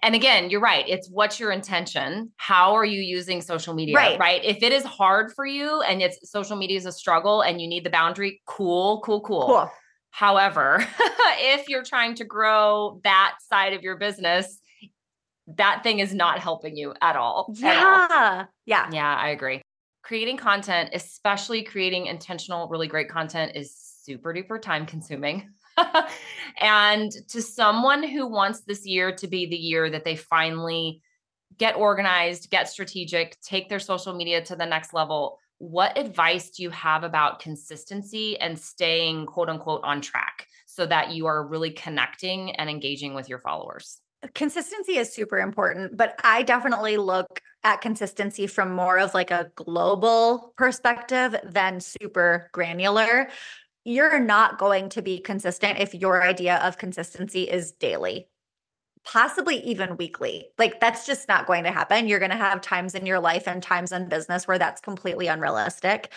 and 0.00 0.14
again, 0.14 0.50
you're 0.50 0.61
right. 0.61 0.85
It's 0.88 1.09
what's 1.11 1.38
your 1.38 1.52
intention? 1.52 2.33
How 2.37 2.74
are 2.74 2.85
you 2.85 3.00
using 3.00 3.40
social 3.40 3.74
media? 3.74 3.94
Right. 3.94 4.18
right. 4.18 4.44
If 4.44 4.62
it 4.62 4.72
is 4.72 4.85
hard 4.85 5.33
for 5.33 5.44
you 5.44 5.83
and 5.83 6.00
it's 6.00 6.31
social 6.31 6.57
media 6.57 6.78
is 6.78 6.87
a 6.87 6.92
struggle 6.92 7.42
and 7.42 7.61
you 7.61 7.68
need 7.68 7.85
the 7.85 7.90
boundary, 7.90 8.40
cool, 8.46 9.00
cool, 9.05 9.20
cool. 9.20 9.46
Cool. 9.46 9.70
However, 10.11 10.87
if 11.38 11.68
you're 11.68 11.85
trying 11.85 12.14
to 12.16 12.24
grow 12.24 13.00
that 13.05 13.37
side 13.48 13.72
of 13.72 13.83
your 13.83 13.96
business, 13.96 14.59
that 15.57 15.83
thing 15.83 15.98
is 15.98 16.14
not 16.14 16.38
helping 16.38 16.76
you 16.76 16.94
at 17.00 17.16
all. 17.16 17.52
Yeah. 17.57 17.68
At 18.11 18.11
all. 18.11 18.48
Yeah. 18.66 18.88
Yeah, 18.92 19.16
I 19.16 19.28
agree. 19.31 19.62
Creating 20.02 20.37
content, 20.37 20.90
especially 20.92 21.62
creating 21.62 22.07
intentional, 22.07 22.68
really 22.68 22.88
great 22.88 23.09
content, 23.09 23.52
is 23.55 23.74
super 23.74 24.35
duper 24.35 24.61
time 24.61 24.85
consuming. 24.85 25.48
and 26.61 27.11
to 27.28 27.42
someone 27.42 28.02
who 28.02 28.26
wants 28.26 28.61
this 28.61 28.87
year 28.87 29.14
to 29.16 29.26
be 29.26 29.46
the 29.46 29.56
year 29.56 29.90
that 29.90 30.04
they 30.04 30.16
finally 30.16 31.02
get 31.58 31.76
organized, 31.76 32.50
get 32.50 32.68
strategic, 32.68 33.40
take 33.40 33.68
their 33.68 33.78
social 33.78 34.14
media 34.14 34.42
to 34.42 34.56
the 34.56 34.66
next 34.66 34.94
level, 34.94 35.38
what 35.58 35.96
advice 35.96 36.50
do 36.50 36.62
you 36.62 36.70
have 36.70 37.04
about 37.04 37.38
consistency 37.38 38.38
and 38.40 38.58
staying 38.58 39.26
quote 39.26 39.48
unquote 39.48 39.82
on 39.85 40.00
track 40.00 40.48
so 40.66 40.87
that 40.87 41.12
you 41.12 41.26
are 41.26 41.46
really 41.46 41.70
connecting 41.70 42.56
and 42.56 42.68
engaging 42.68 43.14
with 43.14 43.28
your 43.28 43.38
followers? 43.38 44.00
Consistency 44.35 44.96
is 44.96 45.12
super 45.12 45.38
important, 45.38 45.96
but 45.96 46.18
I 46.24 46.42
definitely 46.42 46.96
look 46.96 47.40
at 47.64 47.80
consistency 47.80 48.46
from 48.46 48.72
more 48.72 48.98
of 48.98 49.14
like 49.14 49.30
a 49.30 49.50
global 49.54 50.52
perspective 50.56 51.37
than 51.44 51.80
super 51.80 52.48
granular 52.52 53.28
you're 53.84 54.20
not 54.20 54.58
going 54.58 54.88
to 54.90 55.02
be 55.02 55.18
consistent 55.18 55.78
if 55.78 55.94
your 55.94 56.22
idea 56.22 56.56
of 56.58 56.78
consistency 56.78 57.44
is 57.44 57.72
daily, 57.72 58.28
possibly 59.04 59.56
even 59.60 59.96
weekly. 59.96 60.46
Like 60.58 60.80
that's 60.80 61.06
just 61.06 61.28
not 61.28 61.46
going 61.46 61.64
to 61.64 61.72
happen. 61.72 62.06
You're 62.06 62.18
going 62.20 62.30
to 62.30 62.36
have 62.36 62.60
times 62.60 62.94
in 62.94 63.06
your 63.06 63.20
life 63.20 63.48
and 63.48 63.62
times 63.62 63.92
in 63.92 64.08
business 64.08 64.46
where 64.46 64.58
that's 64.58 64.80
completely 64.80 65.26
unrealistic. 65.26 66.12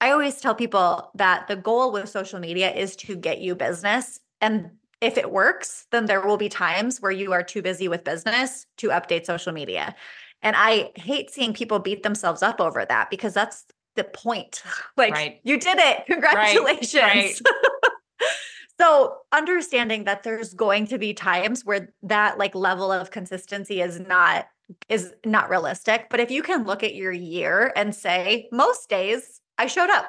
I 0.00 0.10
always 0.10 0.40
tell 0.40 0.54
people 0.54 1.10
that 1.14 1.48
the 1.48 1.56
goal 1.56 1.92
with 1.92 2.08
social 2.08 2.40
media 2.40 2.72
is 2.72 2.96
to 2.96 3.16
get 3.16 3.40
you 3.40 3.54
business. 3.54 4.20
And 4.40 4.70
if 5.00 5.16
it 5.16 5.30
works, 5.30 5.86
then 5.90 6.06
there 6.06 6.26
will 6.26 6.36
be 6.36 6.48
times 6.48 7.00
where 7.00 7.12
you 7.12 7.32
are 7.32 7.42
too 7.42 7.62
busy 7.62 7.88
with 7.88 8.04
business 8.04 8.66
to 8.78 8.88
update 8.88 9.26
social 9.26 9.52
media. 9.52 9.94
And 10.42 10.54
I 10.56 10.90
hate 10.96 11.30
seeing 11.30 11.54
people 11.54 11.78
beat 11.78 12.02
themselves 12.02 12.42
up 12.42 12.60
over 12.60 12.84
that 12.84 13.10
because 13.10 13.34
that's 13.34 13.64
the 13.96 14.04
point. 14.04 14.62
Like 14.96 15.12
right. 15.12 15.40
you 15.44 15.60
did 15.60 15.78
it. 15.78 16.04
Congratulations. 16.06 16.94
Right. 16.94 17.40
Right. 17.42 18.30
so 18.80 19.18
understanding 19.30 20.04
that 20.04 20.22
there's 20.22 20.54
going 20.54 20.86
to 20.86 20.98
be 20.98 21.12
times 21.12 21.64
where 21.64 21.92
that 22.02 22.38
like 22.38 22.54
level 22.54 22.90
of 22.90 23.10
consistency 23.10 23.82
is 23.82 24.00
not 24.00 24.46
is 24.88 25.12
not 25.24 25.50
realistic. 25.50 26.06
But 26.08 26.20
if 26.20 26.30
you 26.30 26.42
can 26.42 26.64
look 26.64 26.82
at 26.82 26.94
your 26.94 27.12
year 27.12 27.72
and 27.76 27.94
say, 27.94 28.48
most 28.52 28.88
days 28.88 29.40
I 29.58 29.66
showed 29.66 29.90
up, 29.90 30.06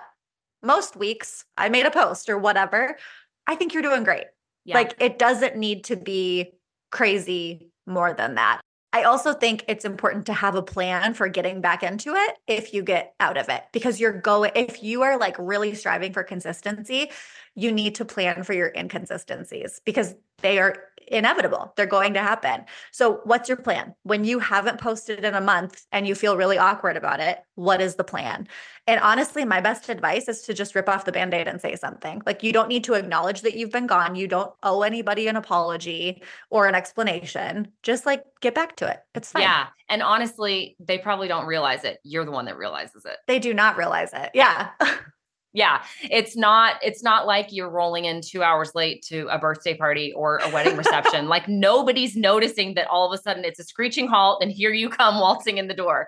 most 0.64 0.96
weeks 0.96 1.46
I 1.58 1.70
made 1.70 1.86
a 1.86 1.92
post 1.92 2.30
or 2.30 2.38
whatever, 2.38 2.98
I 3.46 3.56
think 3.56 3.74
you're 3.74 3.84
doing 3.84 4.04
great. 4.04 4.26
Yeah. 4.64 4.76
Like 4.76 4.96
it 5.00 5.20
doesn't 5.20 5.58
need 5.58 5.84
to 5.86 5.98
be 5.98 6.54
crazy 6.92 7.72
more 7.86 8.14
than 8.14 8.36
that. 8.36 8.62
I 8.94 9.04
also 9.04 9.34
think 9.34 9.66
it's 9.68 9.86
important 9.86 10.26
to 10.28 10.34
have 10.34 10.56
a 10.56 10.62
plan 10.62 11.14
for 11.14 11.28
getting 11.28 11.62
back 11.62 11.84
into 11.84 12.14
it 12.14 12.38
if 12.48 12.74
you 12.74 12.84
get 12.84 13.14
out 13.20 13.38
of 13.38 13.50
it 13.50 13.64
because 13.74 14.00
you're 14.00 14.20
going, 14.22 14.52
if 14.56 14.82
you 14.82 15.04
are 15.04 15.18
like 15.20 15.36
really 15.38 15.76
striving 15.76 16.14
for 16.14 16.24
consistency, 16.24 17.12
you 17.54 17.72
need 17.72 17.96
to 17.96 18.06
plan 18.06 18.44
for 18.44 18.54
your 18.54 18.72
inconsistencies 18.76 19.82
because 19.84 20.16
they 20.42 20.60
are 20.60 20.76
inevitable. 21.08 21.74
They're 21.76 21.86
going 21.86 22.14
to 22.14 22.22
happen. 22.22 22.66
So, 22.92 23.22
what's 23.24 23.48
your 23.48 23.58
plan? 23.58 23.96
When 24.04 24.24
you 24.24 24.40
haven't 24.40 24.80
posted 24.80 25.24
in 25.24 25.34
a 25.34 25.42
month 25.42 25.86
and 25.92 26.08
you 26.08 26.16
feel 26.16 26.38
really 26.38 26.58
awkward 26.58 26.98
about 26.98 27.20
it, 27.20 27.40
what 27.56 27.82
is 27.82 27.96
the 27.96 28.04
plan? 28.04 28.48
And 28.86 29.00
honestly, 29.02 29.44
my 29.46 29.62
best 29.62 29.90
advice 29.90 30.28
is 30.28 30.42
to 30.44 30.54
just 30.54 30.76
rip 30.76 30.88
off 30.88 31.06
the 31.06 31.12
band 31.12 31.34
aid 31.34 31.48
and 31.48 31.60
say 31.60 31.76
something. 31.76 32.22
Like, 32.26 32.44
you 32.44 32.54
don't 32.54 32.70
need 32.70 32.84
to 32.86 32.94
acknowledge 32.94 33.42
that 33.42 33.56
you've 33.56 33.72
been 33.72 33.88
gone. 33.88 34.16
You 34.16 34.28
don't 34.28 34.54
owe 34.64 34.82
anybody 34.82 35.28
an 35.28 35.36
apology 35.36 36.22
or 36.50 36.68
an 36.68 36.76
explanation. 36.76 37.72
Just 37.84 38.06
like 38.06 38.24
get 38.42 38.56
back 38.56 38.76
to 38.78 38.90
it. 38.90 39.00
It's 39.16 39.32
fine. 39.32 39.44
Yeah. 39.44 39.68
And 39.90 40.04
honestly, 40.04 40.76
they 40.80 40.98
probably 40.98 41.28
don't 41.28 41.46
realize 41.46 41.84
it. 41.84 42.00
You're 42.04 42.26
the 42.26 42.32
one 42.32 42.46
that 42.46 42.58
realizes 42.58 43.06
it. 43.06 43.18
They 43.28 43.40
do 43.40 43.54
not 43.54 43.78
realize 43.78 44.12
it. 44.14 44.32
Yeah. 44.34 44.70
yeah 45.58 45.82
it's 46.04 46.38
not 46.38 46.76
it's 46.84 47.02
not 47.02 47.26
like 47.26 47.48
you're 47.50 47.70
rolling 47.70 48.06
in 48.06 48.22
two 48.22 48.44
hours 48.44 48.74
late 48.76 49.02
to 49.02 49.28
a 49.30 49.40
birthday 49.40 49.76
party 49.76 50.14
or 50.14 50.38
a 50.38 50.50
wedding 50.52 50.78
reception. 50.78 51.28
Like 51.38 51.48
nobody's 51.48 52.16
noticing 52.16 52.76
that 52.76 52.88
all 52.88 53.12
of 53.12 53.18
a 53.18 53.22
sudden 53.22 53.44
it's 53.44 53.60
a 53.60 53.64
screeching 53.64 54.08
halt 54.08 54.42
and 54.42 54.52
here 54.52 54.72
you 54.72 54.88
come 54.88 55.20
waltzing 55.20 55.58
in 55.58 55.68
the 55.68 55.74
door. 55.74 56.08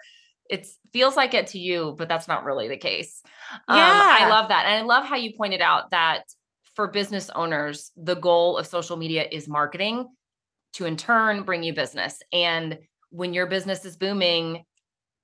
It 0.50 0.68
feels 0.94 1.16
like 1.16 1.34
it 1.34 1.48
to 1.48 1.60
you 1.60 1.96
but 1.98 2.08
that's 2.08 2.28
not 2.28 2.44
really 2.44 2.68
the 2.68 2.78
case. 2.78 3.22
Yeah. 3.68 3.74
Um, 3.74 4.24
i 4.24 4.30
love 4.30 4.50
that 4.50 4.66
and 4.68 4.76
i 4.76 4.82
love 4.82 5.06
how 5.06 5.16
you 5.16 5.34
pointed 5.36 5.62
out 5.62 5.90
that 5.92 6.24
for 6.76 6.88
business 6.88 7.32
owners 7.32 7.92
the 7.98 8.16
goal 8.16 8.58
of 8.58 8.68
social 8.68 8.98
media 8.98 9.26
is 9.32 9.48
marketing 9.48 10.08
to 10.74 10.86
in 10.86 10.96
turn 10.96 11.44
bring 11.44 11.64
you 11.64 11.74
business. 11.74 12.22
And 12.32 12.78
when 13.10 13.34
your 13.34 13.48
business 13.48 13.84
is 13.84 13.98
booming 13.98 14.64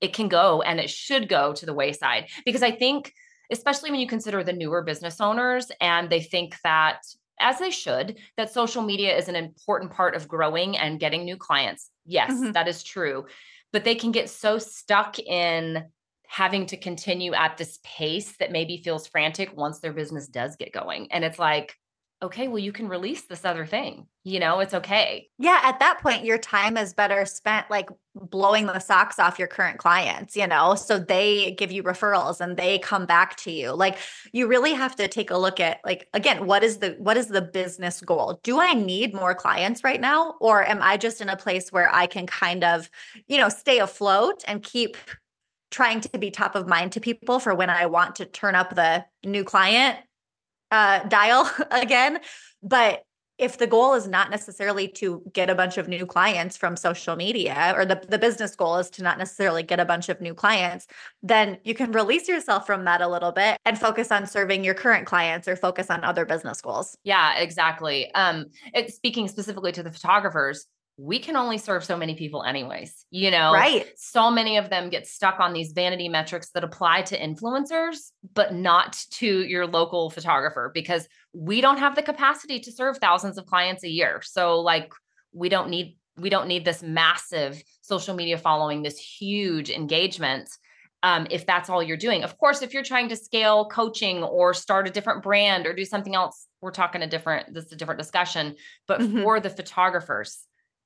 it 0.01 0.13
can 0.13 0.27
go 0.27 0.61
and 0.61 0.79
it 0.79 0.89
should 0.89 1.29
go 1.29 1.53
to 1.53 1.65
the 1.65 1.73
wayside. 1.73 2.25
Because 2.43 2.63
i 2.63 2.71
think 2.71 3.13
especially 3.51 3.91
when 3.91 3.99
you 3.99 4.07
consider 4.07 4.43
the 4.43 4.53
newer 4.53 4.81
business 4.81 5.21
owners 5.21 5.71
and 5.81 6.09
they 6.09 6.21
think 6.21 6.55
that 6.63 7.01
as 7.39 7.59
they 7.59 7.71
should 7.71 8.17
that 8.37 8.51
social 8.51 8.81
media 8.81 9.15
is 9.15 9.27
an 9.27 9.35
important 9.35 9.91
part 9.91 10.15
of 10.15 10.27
growing 10.27 10.77
and 10.77 10.99
getting 10.99 11.25
new 11.25 11.35
clients 11.35 11.89
yes 12.05 12.31
mm-hmm. 12.31 12.51
that 12.51 12.67
is 12.67 12.83
true 12.83 13.25
but 13.73 13.83
they 13.83 13.95
can 13.95 14.11
get 14.11 14.29
so 14.29 14.57
stuck 14.57 15.19
in 15.19 15.83
having 16.27 16.65
to 16.65 16.77
continue 16.77 17.33
at 17.33 17.57
this 17.57 17.79
pace 17.83 18.35
that 18.37 18.51
maybe 18.51 18.77
feels 18.77 19.07
frantic 19.07 19.55
once 19.55 19.79
their 19.79 19.93
business 19.93 20.27
does 20.27 20.55
get 20.55 20.73
going. 20.73 21.11
And 21.11 21.23
it's 21.23 21.39
like, 21.39 21.75
okay, 22.25 22.47
well, 22.47 22.59
you 22.59 22.71
can 22.71 22.87
release 22.87 23.23
this 23.23 23.45
other 23.45 23.65
thing. 23.65 24.07
You 24.23 24.39
know, 24.39 24.59
it's 24.59 24.73
okay. 24.73 25.29
Yeah. 25.37 25.61
At 25.63 25.79
that 25.79 25.99
point, 26.01 26.25
your 26.25 26.37
time 26.37 26.77
is 26.77 26.93
better 26.93 27.25
spent 27.25 27.69
like 27.69 27.89
blowing 28.15 28.65
the 28.65 28.79
socks 28.79 29.19
off 29.19 29.39
your 29.39 29.47
current 29.47 29.77
clients, 29.77 30.35
you 30.35 30.47
know, 30.47 30.75
so 30.75 30.97
they 30.97 31.51
give 31.51 31.71
you 31.71 31.83
referrals 31.83 32.41
and 32.41 32.57
they 32.57 32.79
come 32.79 33.05
back 33.05 33.35
to 33.37 33.51
you. 33.51 33.71
Like 33.71 33.97
you 34.33 34.47
really 34.47 34.73
have 34.73 34.95
to 34.95 35.07
take 35.07 35.31
a 35.31 35.37
look 35.37 35.59
at 35.59 35.79
like 35.85 36.07
again, 36.13 36.47
what 36.47 36.63
is 36.63 36.77
the 36.77 36.95
what 36.97 37.17
is 37.17 37.27
the 37.27 37.41
business 37.41 38.01
goal? 38.01 38.39
Do 38.43 38.59
I 38.59 38.73
need 38.73 39.13
more 39.13 39.35
clients 39.35 39.83
right 39.83 40.01
now 40.01 40.35
or 40.39 40.67
am 40.67 40.81
I 40.81 40.97
just 40.97 41.21
in 41.21 41.29
a 41.29 41.37
place 41.37 41.71
where 41.71 41.93
I 41.93 42.07
can 42.07 42.25
kind 42.25 42.63
of, 42.63 42.89
you 43.27 43.37
know, 43.37 43.49
stay 43.49 43.79
afloat 43.79 44.43
and 44.47 44.63
keep 44.63 44.97
trying 45.71 46.01
to 46.01 46.17
be 46.17 46.31
top 46.31 46.55
of 46.55 46.67
mind 46.67 46.93
to 46.93 46.99
people 46.99 47.39
for 47.39 47.53
when 47.53 47.69
I 47.69 47.85
want 47.85 48.15
to 48.15 48.25
turn 48.25 48.55
up 48.55 48.73
the 48.73 49.05
new 49.23 49.43
client 49.43 49.99
uh, 50.71 51.03
dial 51.07 51.49
again. 51.71 52.19
But 52.61 53.03
if 53.37 53.57
the 53.57 53.67
goal 53.67 53.95
is 53.95 54.07
not 54.07 54.29
necessarily 54.29 54.87
to 54.87 55.21
get 55.33 55.49
a 55.49 55.55
bunch 55.55 55.77
of 55.77 55.89
new 55.89 56.05
clients 56.05 56.55
from 56.55 56.77
social 56.77 57.15
media 57.15 57.73
or 57.75 57.85
the, 57.85 58.01
the 58.07 58.17
business 58.17 58.55
goal 58.55 58.77
is 58.77 58.89
to 58.89 59.03
not 59.03 59.17
necessarily 59.17 59.61
get 59.61 59.79
a 59.79 59.85
bunch 59.85 60.09
of 60.09 60.21
new 60.21 60.33
clients 60.33 60.87
then 61.21 61.57
you 61.63 61.73
can 61.73 61.91
release 61.91 62.27
yourself 62.27 62.65
from 62.65 62.85
that 62.85 63.01
a 63.01 63.07
little 63.07 63.31
bit 63.31 63.57
and 63.65 63.77
focus 63.77 64.11
on 64.11 64.25
serving 64.25 64.63
your 64.63 64.73
current 64.73 65.05
clients 65.05 65.47
or 65.47 65.55
focus 65.55 65.89
on 65.89 66.03
other 66.03 66.25
business 66.25 66.61
goals 66.61 66.97
yeah 67.03 67.37
exactly 67.37 68.13
um 68.15 68.45
it, 68.73 68.93
speaking 68.93 69.27
specifically 69.27 69.71
to 69.71 69.83
the 69.83 69.91
photographers 69.91 70.67
we 70.97 71.19
can 71.19 71.35
only 71.35 71.57
serve 71.57 71.83
so 71.83 71.97
many 71.97 72.15
people 72.15 72.43
anyways 72.43 73.05
you 73.15 73.31
know? 73.31 73.53
Right. 73.53 73.87
So 73.95 74.29
many 74.29 74.57
of 74.57 74.69
them 74.69 74.89
get 74.89 75.07
stuck 75.07 75.39
on 75.39 75.53
these 75.53 75.71
vanity 75.71 76.09
metrics 76.09 76.49
that 76.51 76.65
apply 76.65 77.03
to 77.03 77.17
influencers 77.17 78.11
but 78.33 78.53
not 78.53 79.01
to 79.11 79.45
your 79.45 79.65
local 79.65 80.09
photographer 80.09 80.69
because 80.73 81.07
we 81.33 81.61
don't 81.61 81.77
have 81.77 81.95
the 81.95 82.03
capacity 82.03 82.59
to 82.59 82.73
serve 82.73 82.97
thousands 82.97 83.37
of 83.37 83.45
clients 83.45 83.85
a 83.85 83.89
year. 83.89 84.21
So 84.21 84.59
like 84.59 84.91
we 85.31 85.47
don't 85.47 85.69
need 85.69 85.97
we 86.17 86.29
don't 86.29 86.47
need 86.47 86.65
this 86.65 86.83
massive 86.83 87.61
social 87.81 88.15
media 88.15 88.37
following 88.37 88.81
this 88.81 88.97
huge 88.97 89.69
engagement 89.69 90.49
um, 91.03 91.27
if 91.29 91.45
that's 91.45 91.69
all 91.69 91.83
you're 91.83 91.97
doing. 91.97 92.23
Of 92.23 92.37
course 92.37 92.61
if 92.61 92.73
you're 92.73 92.83
trying 92.83 93.07
to 93.09 93.15
scale 93.15 93.65
coaching 93.65 94.23
or 94.23 94.53
start 94.53 94.89
a 94.89 94.91
different 94.91 95.23
brand 95.23 95.67
or 95.67 95.73
do 95.73 95.85
something 95.85 96.15
else 96.15 96.47
we're 96.59 96.71
talking 96.71 97.01
a 97.01 97.07
different 97.07 97.53
this 97.53 97.65
is 97.65 97.71
a 97.71 97.75
different 97.77 97.99
discussion 97.99 98.55
but 98.87 98.99
mm-hmm. 98.99 99.21
for 99.21 99.39
the 99.39 99.49
photographers 99.49 100.45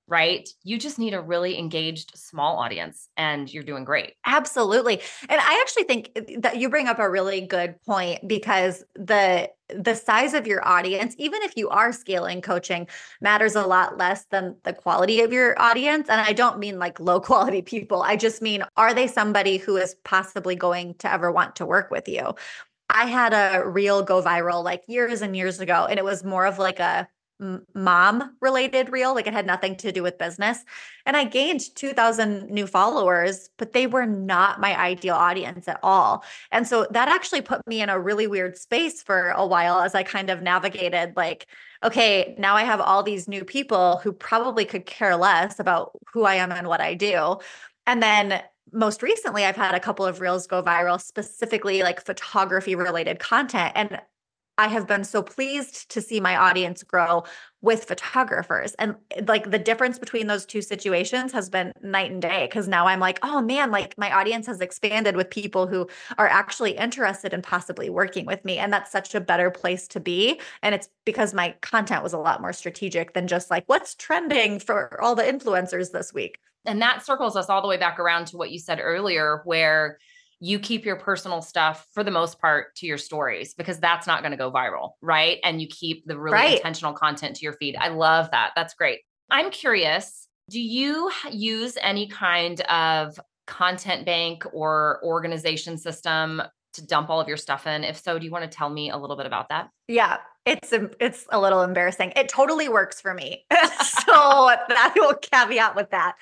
right? 0.09 0.49
You 0.63 0.77
just 0.77 0.99
need 0.99 1.13
a 1.13 1.21
really 1.21 1.57
engaged 1.57 2.17
small 2.17 2.57
audience 2.57 3.09
and 3.15 3.51
you're 3.53 3.63
doing 3.63 3.83
great. 3.83 4.13
Absolutely. 4.25 5.01
And 5.29 5.39
I 5.39 5.61
actually 5.61 5.83
think 5.83 6.11
eh, 6.15 6.37
that 6.39 6.57
you 6.57 6.69
bring 6.69 6.87
up 6.87 6.99
a 6.99 7.09
really 7.09 7.41
good 7.41 7.81
point 7.83 8.27
because 8.27 8.83
the 8.95 9.49
the 9.75 9.93
size 9.93 10.33
of 10.33 10.47
your 10.47 10.67
audience, 10.67 11.13
even 11.19 11.43
if 11.43 11.55
you 11.55 11.69
are 11.69 11.93
scaling 11.93 12.41
coaching, 12.41 12.87
matters 13.21 13.55
a 13.55 13.67
lot 13.67 13.99
less 13.99 14.25
than 14.31 14.55
the 14.63 14.73
quality 14.73 15.21
of 15.21 15.31
your 15.31 15.59
audience. 15.61 16.09
And 16.09 16.19
I 16.19 16.33
don't 16.33 16.57
mean 16.57 16.79
like 16.79 16.99
low 16.99 17.19
quality 17.21 17.61
people. 17.61 18.01
I 18.01 18.15
just 18.15 18.41
mean, 18.41 18.63
are 18.77 18.95
they 18.95 19.05
somebody 19.05 19.57
who 19.57 19.77
is 19.77 19.95
possibly 20.03 20.55
going 20.55 20.95
to 20.95 21.13
ever 21.13 21.31
want 21.31 21.55
to 21.57 21.67
work 21.67 21.91
with 21.91 22.07
you? 22.07 22.33
I 22.89 23.05
had 23.05 23.33
a 23.33 23.63
reel 23.63 24.01
go 24.01 24.23
viral 24.23 24.63
like 24.63 24.83
years 24.87 25.21
and 25.21 25.35
years 25.35 25.59
ago, 25.59 25.85
and 25.87 25.99
it 25.99 26.03
was 26.03 26.23
more 26.23 26.47
of 26.47 26.57
like 26.57 26.79
a 26.79 27.07
mom 27.73 28.35
related 28.41 28.91
reel 28.91 29.13
like 29.13 29.27
it 29.27 29.33
had 29.33 29.45
nothing 29.45 29.75
to 29.77 29.91
do 29.91 30.03
with 30.03 30.17
business. 30.17 30.63
And 31.05 31.15
i 31.15 31.23
gained 31.23 31.61
2000 31.75 32.49
new 32.49 32.67
followers 32.67 33.49
but 33.57 33.73
they 33.73 33.87
were 33.87 34.05
not 34.05 34.59
my 34.59 34.77
ideal 34.77 35.15
audience 35.15 35.67
at 35.67 35.79
all. 35.81 36.23
And 36.51 36.67
so 36.67 36.85
that 36.91 37.07
actually 37.07 37.41
put 37.41 37.65
me 37.65 37.81
in 37.81 37.89
a 37.89 37.99
really 37.99 38.27
weird 38.27 38.57
space 38.57 39.01
for 39.01 39.29
a 39.29 39.45
while 39.45 39.79
as 39.79 39.95
i 39.95 40.03
kind 40.03 40.29
of 40.29 40.41
navigated 40.41 41.13
like 41.15 41.47
okay 41.83 42.35
now 42.37 42.55
i 42.55 42.63
have 42.63 42.81
all 42.81 43.03
these 43.03 43.27
new 43.27 43.45
people 43.45 43.97
who 44.03 44.11
probably 44.11 44.65
could 44.65 44.85
care 44.85 45.15
less 45.15 45.59
about 45.59 45.91
who 46.13 46.23
i 46.23 46.35
am 46.35 46.51
and 46.51 46.67
what 46.67 46.81
i 46.81 46.93
do. 46.93 47.37
And 47.87 48.03
then 48.03 48.41
most 48.71 49.01
recently 49.01 49.45
i've 49.45 49.55
had 49.55 49.75
a 49.75 49.79
couple 49.79 50.05
of 50.05 50.19
reels 50.19 50.45
go 50.45 50.61
viral 50.61 51.01
specifically 51.01 51.81
like 51.83 52.03
photography 52.05 52.75
related 52.75 53.19
content. 53.19 53.71
And 53.75 54.01
I 54.59 54.67
have 54.67 54.87
been 54.87 55.05
so 55.05 55.23
pleased 55.23 55.89
to 55.91 56.01
see 56.01 56.19
my 56.19 56.35
audience 56.35 56.83
grow 56.83 57.23
with 57.61 57.85
photographers. 57.85 58.73
And 58.73 58.97
eh, 59.11 59.21
like 59.25 59.51
the 59.51 59.57
difference 59.57 59.97
between 59.97 60.27
those 60.27 60.45
two 60.45 60.61
situations 60.61 61.31
has 61.31 61.49
been 61.49 61.71
night 61.81 62.11
and 62.11 62.21
day 62.21 62.45
because 62.45 62.67
now 62.67 62.85
I'm 62.85 62.99
like, 62.99 63.19
oh 63.23 63.41
man, 63.41 63.71
like 63.71 63.97
my 63.97 64.11
audience 64.11 64.45
has 64.47 64.59
expanded 64.59 65.15
with 65.15 65.29
people 65.29 65.65
who 65.65 65.87
are 66.17 66.27
actually 66.27 66.71
interested 66.71 67.33
in 67.33 67.41
possibly 67.41 67.89
working 67.89 68.25
with 68.25 68.43
me. 68.43 68.57
And 68.57 68.73
that's 68.73 68.91
such 68.91 69.15
a 69.15 69.21
better 69.21 69.49
place 69.49 69.87
to 69.89 70.01
be. 70.01 70.41
And 70.61 70.75
it's 70.75 70.89
because 71.05 71.33
my 71.33 71.55
content 71.61 72.03
was 72.03 72.11
a 72.11 72.17
lot 72.19 72.41
more 72.41 72.51
strategic 72.51 73.13
than 73.13 73.29
just 73.29 73.49
like, 73.49 73.63
what's 73.67 73.95
trending 73.95 74.59
for 74.59 75.01
all 75.01 75.15
the 75.15 75.23
influencers 75.23 75.93
this 75.93 76.13
week. 76.13 76.37
And 76.65 76.81
that 76.81 77.05
circles 77.05 77.37
us 77.37 77.47
all 77.47 77.61
the 77.61 77.69
way 77.69 77.77
back 77.77 77.97
around 77.97 78.27
to 78.27 78.37
what 78.37 78.51
you 78.51 78.59
said 78.59 78.81
earlier, 78.83 79.41
where 79.45 79.99
you 80.39 80.59
keep 80.59 80.85
your 80.85 80.95
personal 80.95 81.41
stuff 81.41 81.85
for 81.93 82.03
the 82.03 82.11
most 82.11 82.39
part 82.39 82.75
to 82.75 82.85
your 82.85 82.97
stories 82.97 83.53
because 83.53 83.79
that's 83.79 84.07
not 84.07 84.21
going 84.21 84.31
to 84.31 84.37
go 84.37 84.51
viral, 84.51 84.91
right? 85.01 85.39
And 85.43 85.61
you 85.61 85.67
keep 85.67 86.05
the 86.05 86.17
really 86.17 86.33
right. 86.33 86.57
intentional 86.57 86.93
content 86.93 87.35
to 87.37 87.43
your 87.43 87.53
feed. 87.53 87.75
I 87.75 87.89
love 87.89 88.31
that. 88.31 88.51
That's 88.55 88.73
great. 88.73 89.01
I'm 89.29 89.51
curious, 89.51 90.27
do 90.49 90.59
you 90.59 91.11
use 91.29 91.77
any 91.81 92.07
kind 92.07 92.61
of 92.61 93.19
content 93.47 94.05
bank 94.05 94.45
or 94.53 95.01
organization 95.03 95.77
system 95.77 96.41
to 96.73 96.85
dump 96.85 97.09
all 97.09 97.19
of 97.19 97.27
your 97.27 97.37
stuff 97.37 97.67
in? 97.67 97.83
If 97.83 97.97
so, 97.97 98.17
do 98.17 98.25
you 98.25 98.31
want 98.31 98.49
to 98.49 98.57
tell 98.57 98.69
me 98.69 98.91
a 98.91 98.97
little 98.97 99.17
bit 99.17 99.25
about 99.25 99.49
that? 99.49 99.69
Yeah, 99.87 100.17
it's 100.45 100.71
a, 100.71 100.89
it's 100.99 101.25
a 101.31 101.39
little 101.39 101.63
embarrassing. 101.63 102.13
It 102.15 102.29
totally 102.29 102.69
works 102.69 103.01
for 103.01 103.13
me. 103.13 103.45
so 103.51 104.55
that 104.69 104.93
will 104.95 105.15
caveat 105.15 105.75
with 105.75 105.89
that. 105.91 106.15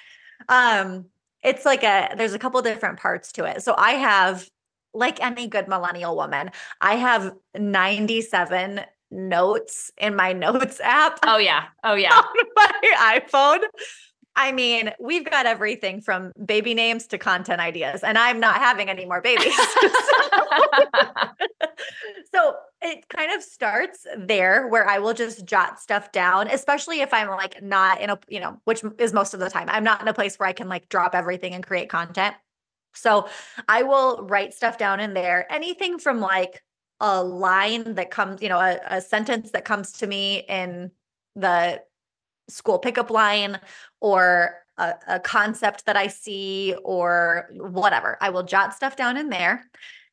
Um, 0.50 1.06
it's 1.48 1.66
like 1.66 1.84
a 1.84 2.14
there's 2.18 2.34
a 2.34 2.40
couple 2.40 2.62
different 2.62 3.00
parts 3.00 3.32
to 3.34 3.46
it. 3.46 3.64
So 3.64 3.74
I 3.78 3.92
have 3.94 4.48
like 4.94 5.24
any 5.24 5.48
good 5.48 5.68
millennial 5.68 6.16
woman, 6.16 6.52
I 6.82 6.96
have 6.96 7.34
97 7.58 8.82
notes 9.10 9.92
in 9.98 10.16
my 10.16 10.34
notes 10.46 10.80
app. 10.82 11.20
Oh 11.24 11.38
yeah. 11.38 11.66
Oh 11.84 11.96
yeah. 11.96 12.16
On 12.16 12.26
my 12.56 13.22
iPhone. 13.32 13.64
I 14.38 14.52
mean, 14.52 14.94
we've 15.00 15.26
got 15.30 15.48
everything 15.48 16.00
from 16.00 16.32
baby 16.46 16.76
names 16.76 17.08
to 17.08 17.18
content 17.18 17.60
ideas, 17.60 18.04
and 18.04 18.20
I'm 18.20 18.40
not 18.40 18.58
having 18.58 18.88
any 18.88 19.04
more 19.04 19.20
babies. 19.20 19.52
so 22.34 22.54
it 22.84 23.10
kind 23.10 23.34
of 23.34 23.42
starts 23.42 24.06
there 24.16 24.68
where 24.68 24.88
I 24.88 25.00
will 25.00 25.16
just 25.16 25.44
jot 25.44 25.80
stuff 25.80 26.12
down, 26.12 26.48
especially 26.50 27.02
if 27.02 27.12
I'm 27.16 27.30
like 27.30 27.64
not 27.64 28.00
in 28.00 28.12
a, 28.12 28.20
you 28.28 28.40
know, 28.40 28.62
which 28.66 28.84
is 29.00 29.12
most 29.12 29.34
of 29.34 29.40
the 29.40 29.50
time, 29.50 29.70
I'm 29.70 29.84
not 29.84 30.04
in 30.04 30.08
a 30.08 30.14
place 30.14 30.38
where 30.38 30.48
I 30.48 30.54
can 30.54 30.70
like 30.70 30.88
drop 30.88 31.16
everything 31.16 31.56
and 31.56 31.66
create 31.66 31.90
content. 31.90 32.36
So 32.94 33.28
I 33.68 33.82
will 33.82 34.22
write 34.28 34.54
stuff 34.54 34.78
down 34.78 35.00
in 35.00 35.16
there, 35.16 35.52
anything 35.52 35.98
from 35.98 36.20
like 36.20 36.62
a 37.00 37.24
line 37.24 37.96
that 37.96 38.12
comes, 38.12 38.44
you 38.44 38.50
know, 38.50 38.60
a, 38.60 38.80
a 38.88 39.02
sentence 39.02 39.50
that 39.52 39.66
comes 39.66 39.94
to 39.94 40.06
me 40.06 40.46
in 40.48 40.92
the 41.36 41.82
school 42.48 42.80
pickup 42.80 43.10
line 43.10 43.60
or 44.00 44.56
a, 44.78 44.94
a, 45.08 45.20
concept 45.20 45.86
that 45.86 45.98
I 45.98 46.08
see 46.08 46.76
or 46.84 47.50
whatever. 47.52 48.18
I 48.22 48.30
will 48.30 48.44
jot 48.44 48.74
stuff 48.74 48.96
down 48.96 49.18
in 49.18 49.30
there. 49.30 49.66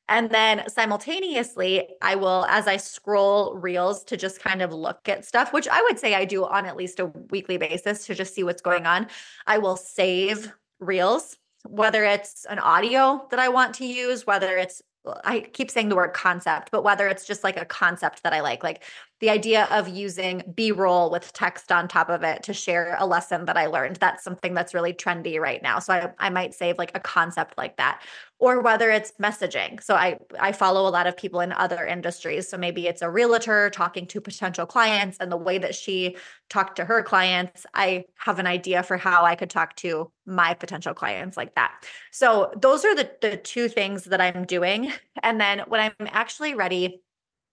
And 0.08 0.30
then 0.30 0.68
simultaneously, 0.68 1.88
I 2.02 2.14
will, 2.14 2.44
as 2.48 2.66
I 2.66 2.76
scroll 2.76 3.54
reels 3.54 4.04
to 4.04 4.16
just 4.16 4.40
kind 4.40 4.60
of 4.60 4.72
look 4.72 5.08
at 5.08 5.24
stuff, 5.24 5.52
which 5.52 5.66
I 5.68 5.80
would 5.82 5.98
say 5.98 6.14
I 6.14 6.26
do 6.26 6.44
on 6.44 6.66
at 6.66 6.76
least 6.76 7.00
a 7.00 7.06
weekly 7.30 7.56
basis 7.56 8.06
to 8.06 8.14
just 8.14 8.34
see 8.34 8.42
what's 8.42 8.60
going 8.60 8.86
on, 8.86 9.06
I 9.46 9.58
will 9.58 9.76
save 9.76 10.52
reels, 10.78 11.36
whether 11.66 12.04
it's 12.04 12.44
an 12.44 12.58
audio 12.58 13.26
that 13.30 13.40
I 13.40 13.48
want 13.48 13.74
to 13.76 13.86
use, 13.86 14.26
whether 14.26 14.58
it's 14.58 14.82
I 15.24 15.40
keep 15.40 15.70
saying 15.70 15.90
the 15.90 15.96
word 15.96 16.14
concept, 16.14 16.70
but 16.70 16.82
whether 16.82 17.06
it's 17.08 17.26
just 17.26 17.44
like 17.44 17.58
a 17.58 17.66
concept 17.66 18.22
that 18.22 18.32
I 18.32 18.40
like, 18.40 18.64
like 18.64 18.82
the 19.24 19.30
idea 19.30 19.66
of 19.70 19.88
using 19.88 20.42
B 20.54 20.70
roll 20.70 21.10
with 21.10 21.32
text 21.32 21.72
on 21.72 21.88
top 21.88 22.10
of 22.10 22.22
it 22.22 22.42
to 22.42 22.52
share 22.52 22.94
a 22.98 23.06
lesson 23.06 23.46
that 23.46 23.56
I 23.56 23.64
learned. 23.64 23.96
That's 23.96 24.22
something 24.22 24.52
that's 24.52 24.74
really 24.74 24.92
trendy 24.92 25.40
right 25.40 25.62
now. 25.62 25.78
So 25.78 25.94
I, 25.94 26.10
I 26.18 26.28
might 26.28 26.52
save 26.52 26.76
like 26.76 26.90
a 26.94 27.00
concept 27.00 27.56
like 27.56 27.78
that. 27.78 28.02
Or 28.38 28.60
whether 28.60 28.90
it's 28.90 29.12
messaging. 29.12 29.82
So 29.82 29.94
I 29.94 30.18
I 30.38 30.52
follow 30.52 30.86
a 30.86 30.90
lot 30.90 31.06
of 31.06 31.16
people 31.16 31.40
in 31.40 31.52
other 31.52 31.86
industries. 31.86 32.50
So 32.50 32.58
maybe 32.58 32.86
it's 32.86 33.00
a 33.00 33.08
realtor 33.08 33.70
talking 33.70 34.06
to 34.08 34.20
potential 34.20 34.66
clients 34.66 35.16
and 35.18 35.32
the 35.32 35.38
way 35.38 35.56
that 35.56 35.74
she 35.74 36.16
talked 36.50 36.76
to 36.76 36.84
her 36.84 37.02
clients, 37.02 37.64
I 37.72 38.04
have 38.16 38.38
an 38.38 38.46
idea 38.46 38.82
for 38.82 38.98
how 38.98 39.24
I 39.24 39.36
could 39.36 39.48
talk 39.48 39.74
to 39.76 40.12
my 40.26 40.52
potential 40.52 40.92
clients 40.92 41.38
like 41.38 41.54
that. 41.54 41.72
So 42.10 42.52
those 42.56 42.84
are 42.84 42.94
the, 42.94 43.10
the 43.22 43.38
two 43.38 43.68
things 43.68 44.04
that 44.04 44.20
I'm 44.20 44.44
doing. 44.44 44.92
And 45.22 45.40
then 45.40 45.60
when 45.68 45.80
I'm 45.80 46.08
actually 46.08 46.54
ready 46.54 47.00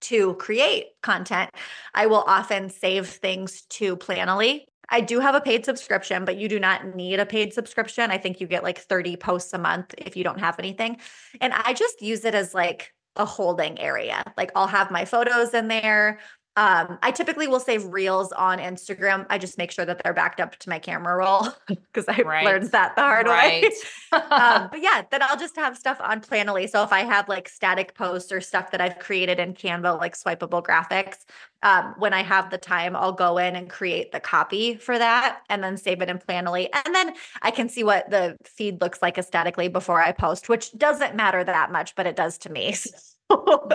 to 0.01 0.35
create 0.35 0.87
content, 1.01 1.51
I 1.93 2.07
will 2.07 2.23
often 2.27 2.69
save 2.69 3.07
things 3.07 3.61
to 3.69 3.95
Planoly. 3.95 4.65
I 4.89 4.99
do 4.99 5.19
have 5.19 5.35
a 5.35 5.41
paid 5.41 5.63
subscription, 5.63 6.25
but 6.25 6.37
you 6.37 6.49
do 6.49 6.59
not 6.59 6.95
need 6.95 7.19
a 7.19 7.25
paid 7.25 7.53
subscription. 7.53 8.11
I 8.11 8.17
think 8.17 8.41
you 8.41 8.47
get 8.47 8.63
like 8.63 8.77
30 8.77 9.15
posts 9.15 9.53
a 9.53 9.57
month 9.57 9.95
if 9.97 10.17
you 10.17 10.23
don't 10.23 10.39
have 10.39 10.59
anything. 10.59 10.97
And 11.39 11.53
I 11.53 11.73
just 11.73 12.01
use 12.01 12.25
it 12.25 12.35
as 12.35 12.53
like 12.53 12.93
a 13.15 13.25
holding 13.25 13.79
area. 13.79 14.23
Like 14.37 14.51
I'll 14.55 14.67
have 14.67 14.91
my 14.91 15.05
photos 15.05 15.53
in 15.53 15.69
there. 15.69 16.19
Um, 16.57 16.99
I 17.01 17.11
typically 17.11 17.47
will 17.47 17.61
save 17.61 17.85
reels 17.85 18.33
on 18.33 18.59
Instagram. 18.59 19.25
I 19.29 19.37
just 19.37 19.57
make 19.57 19.71
sure 19.71 19.85
that 19.85 20.01
they're 20.03 20.13
backed 20.13 20.41
up 20.41 20.57
to 20.57 20.69
my 20.69 20.79
camera 20.79 21.15
roll 21.15 21.47
because 21.67 22.05
I 22.09 22.21
right. 22.23 22.45
learned 22.45 22.71
that 22.71 22.95
the 22.97 23.01
hard 23.01 23.27
right. 23.27 23.63
way. 23.63 23.71
um, 24.19 24.67
but 24.69 24.81
yeah, 24.81 25.03
then 25.11 25.21
I'll 25.23 25.37
just 25.37 25.55
have 25.55 25.77
stuff 25.77 26.01
on 26.01 26.19
Planoly. 26.19 26.69
So 26.69 26.83
if 26.83 26.91
I 26.91 27.01
have 27.01 27.29
like 27.29 27.47
static 27.47 27.95
posts 27.95 28.33
or 28.33 28.41
stuff 28.41 28.71
that 28.71 28.81
I've 28.81 28.99
created 28.99 29.39
in 29.39 29.53
Canva, 29.53 29.97
like 29.97 30.17
swipeable 30.17 30.61
graphics, 30.61 31.19
um, 31.63 31.95
when 31.97 32.13
I 32.13 32.21
have 32.21 32.49
the 32.49 32.57
time, 32.57 32.97
I'll 32.97 33.13
go 33.13 33.37
in 33.37 33.55
and 33.55 33.69
create 33.69 34.11
the 34.11 34.19
copy 34.19 34.75
for 34.75 34.97
that 34.97 35.43
and 35.49 35.63
then 35.63 35.77
save 35.77 36.01
it 36.01 36.09
in 36.09 36.17
Planoly. 36.17 36.67
And 36.85 36.93
then 36.93 37.13
I 37.41 37.51
can 37.51 37.69
see 37.69 37.85
what 37.85 38.09
the 38.09 38.35
feed 38.43 38.81
looks 38.81 39.01
like 39.01 39.17
aesthetically 39.17 39.69
before 39.69 40.01
I 40.01 40.11
post, 40.11 40.49
which 40.49 40.73
doesn't 40.77 41.15
matter 41.15 41.45
that 41.45 41.71
much, 41.71 41.95
but 41.95 42.07
it 42.07 42.17
does 42.17 42.37
to 42.39 42.51
me. 42.51 42.75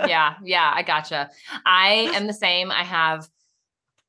yeah, 0.07 0.35
yeah, 0.43 0.71
I 0.73 0.83
gotcha. 0.83 1.29
I 1.65 2.11
am 2.13 2.27
the 2.27 2.33
same. 2.33 2.71
I 2.71 2.83
have 2.83 3.27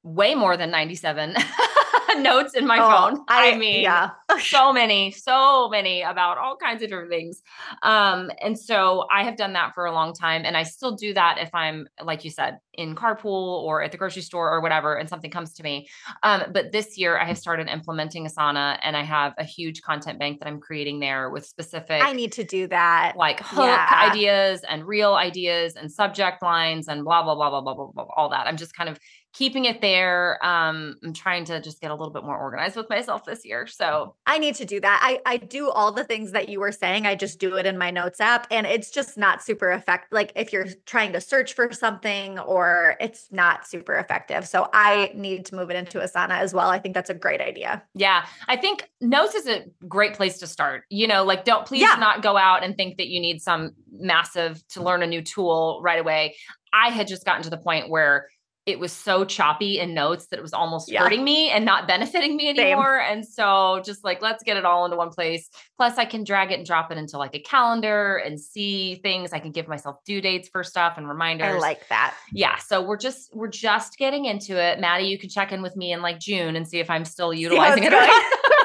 way 0.02 0.34
more 0.34 0.56
than 0.56 0.70
97 0.70 1.34
notes 2.18 2.54
in 2.54 2.66
my 2.66 2.78
oh, 2.78 2.90
phone. 2.90 3.24
I, 3.28 3.52
I, 3.52 3.56
mean, 3.56 3.82
yeah. 3.82 4.10
so 4.40 4.72
many, 4.72 5.10
so 5.10 5.68
many 5.68 6.02
about 6.02 6.38
all 6.38 6.56
kinds 6.56 6.82
of 6.82 6.88
different 6.88 7.10
things. 7.10 7.42
Um, 7.82 8.30
and 8.40 8.58
so 8.58 9.06
I 9.10 9.24
have 9.24 9.36
done 9.36 9.52
that 9.54 9.74
for 9.74 9.86
a 9.86 9.92
long 9.92 10.12
time. 10.12 10.42
And 10.44 10.56
I 10.56 10.62
still 10.62 10.96
do 10.96 11.14
that 11.14 11.38
if 11.38 11.54
I'm, 11.54 11.88
like 12.02 12.24
you 12.24 12.30
said, 12.30 12.58
in 12.74 12.94
carpool 12.94 13.62
or 13.64 13.82
at 13.82 13.90
the 13.90 13.98
grocery 13.98 14.22
store 14.22 14.50
or 14.52 14.60
whatever, 14.60 14.94
and 14.94 15.08
something 15.08 15.30
comes 15.30 15.52
to 15.54 15.62
me. 15.62 15.88
Um, 16.22 16.44
but 16.52 16.70
this 16.72 16.96
year 16.96 17.18
I 17.18 17.24
have 17.24 17.38
started 17.38 17.68
implementing 17.68 18.24
Asana 18.26 18.78
and 18.82 18.96
I 18.96 19.02
have 19.02 19.34
a 19.36 19.44
huge 19.44 19.82
content 19.82 20.18
bank 20.18 20.38
that 20.38 20.46
I'm 20.46 20.60
creating 20.60 21.00
there 21.00 21.28
with 21.30 21.44
specific 21.44 22.02
I 22.02 22.12
need 22.12 22.32
to 22.32 22.44
do 22.44 22.68
that. 22.68 23.14
Like 23.16 23.40
hook 23.40 23.66
yeah. 23.66 24.10
ideas 24.10 24.62
and 24.68 24.86
reel 24.86 25.14
ideas 25.14 25.74
and 25.74 25.90
subject 25.90 26.42
lines 26.42 26.88
and 26.88 27.04
blah, 27.04 27.22
blah, 27.22 27.34
blah, 27.34 27.50
blah, 27.50 27.60
blah, 27.60 27.74
blah, 27.74 27.86
blah, 27.92 28.06
all 28.16 28.28
that. 28.30 28.46
I'm 28.46 28.56
just 28.56 28.74
kind 28.74 28.88
of 28.88 28.98
keeping 29.32 29.66
it 29.66 29.80
there. 29.80 30.44
Um, 30.44 30.96
I'm 31.04 31.12
trying 31.12 31.44
to 31.46 31.60
just 31.60 31.80
get 31.80 31.90
a 31.90 31.94
little 31.94 32.12
bit 32.12 32.24
more 32.24 32.38
organized 32.38 32.76
with 32.76 32.88
myself 32.88 33.24
this 33.24 33.44
year. 33.44 33.66
So 33.66 34.14
I 34.26 34.38
need 34.38 34.54
to 34.56 34.64
do 34.64 34.80
that. 34.80 35.00
I 35.02 35.20
I 35.26 35.36
do 35.36 35.70
all 35.70 35.92
the 35.92 36.04
things 36.04 36.32
that 36.32 36.48
you 36.48 36.60
were 36.60 36.72
saying. 36.72 37.06
I 37.06 37.14
just 37.14 37.38
do 37.38 37.56
it 37.56 37.66
in 37.66 37.78
my 37.78 37.90
notes 37.90 38.20
app 38.20 38.46
and 38.50 38.66
it's 38.66 38.90
just 38.90 39.18
not 39.18 39.42
super 39.42 39.70
effective. 39.70 40.08
Like 40.12 40.32
if 40.34 40.52
you're 40.52 40.66
trying 40.86 41.12
to 41.12 41.20
search 41.20 41.54
for 41.54 41.72
something 41.72 42.38
or 42.40 42.96
it's 43.00 43.28
not 43.30 43.66
super 43.66 43.94
effective. 43.94 44.46
So 44.46 44.68
I 44.72 45.12
need 45.14 45.46
to 45.46 45.54
move 45.54 45.70
it 45.70 45.76
into 45.76 45.98
Asana 45.98 46.38
as 46.38 46.54
well. 46.54 46.70
I 46.70 46.78
think 46.78 46.94
that's 46.94 47.10
a 47.10 47.14
great 47.14 47.40
idea. 47.40 47.82
Yeah. 47.94 48.24
I 48.48 48.56
think 48.56 48.88
notes 49.00 49.34
is 49.34 49.46
a 49.46 49.64
great 49.86 50.14
place 50.14 50.38
to 50.38 50.46
start. 50.46 50.84
You 50.90 51.06
know, 51.06 51.24
like 51.24 51.44
don't 51.44 51.66
please 51.66 51.82
yeah. 51.82 51.96
not 51.98 52.22
go 52.22 52.36
out 52.36 52.64
and 52.64 52.76
think 52.76 52.96
that 52.96 53.08
you 53.08 53.20
need 53.20 53.42
some 53.42 53.72
massive 53.92 54.66
to 54.68 54.82
learn 54.82 55.02
a 55.02 55.06
new 55.06 55.22
tool 55.22 55.80
right 55.82 56.00
away. 56.00 56.36
I 56.72 56.90
had 56.90 57.06
just 57.06 57.24
gotten 57.24 57.42
to 57.42 57.50
the 57.50 57.56
point 57.56 57.88
where 57.88 58.28
it 58.68 58.78
was 58.78 58.92
so 58.92 59.24
choppy 59.24 59.78
in 59.80 59.94
notes 59.94 60.26
that 60.26 60.38
it 60.38 60.42
was 60.42 60.52
almost 60.52 60.92
yeah. 60.92 61.02
hurting 61.02 61.24
me 61.24 61.48
and 61.48 61.64
not 61.64 61.88
benefiting 61.88 62.36
me 62.36 62.50
anymore. 62.50 63.00
Same. 63.02 63.16
And 63.16 63.26
so 63.26 63.80
just 63.82 64.04
like, 64.04 64.20
let's 64.20 64.44
get 64.44 64.58
it 64.58 64.66
all 64.66 64.84
into 64.84 64.98
one 64.98 65.08
place. 65.08 65.48
Plus, 65.78 65.96
I 65.96 66.04
can 66.04 66.22
drag 66.22 66.52
it 66.52 66.58
and 66.58 66.66
drop 66.66 66.92
it 66.92 66.98
into 66.98 67.16
like 67.16 67.34
a 67.34 67.40
calendar 67.40 68.18
and 68.18 68.38
see 68.38 68.96
things. 68.96 69.32
I 69.32 69.38
can 69.38 69.52
give 69.52 69.68
myself 69.68 70.04
due 70.04 70.20
dates 70.20 70.50
for 70.50 70.62
stuff 70.62 70.98
and 70.98 71.08
reminders. 71.08 71.56
I 71.56 71.58
like 71.58 71.88
that. 71.88 72.14
Yeah. 72.30 72.58
So 72.58 72.82
we're 72.82 72.98
just, 72.98 73.34
we're 73.34 73.48
just 73.48 73.96
getting 73.96 74.26
into 74.26 74.62
it. 74.62 74.78
Maddie, 74.80 75.06
you 75.06 75.18
can 75.18 75.30
check 75.30 75.50
in 75.50 75.62
with 75.62 75.74
me 75.74 75.94
in 75.94 76.02
like 76.02 76.20
June 76.20 76.54
and 76.54 76.68
see 76.68 76.78
if 76.78 76.90
I'm 76.90 77.06
still 77.06 77.32
utilizing 77.32 77.84
it. 77.86 77.92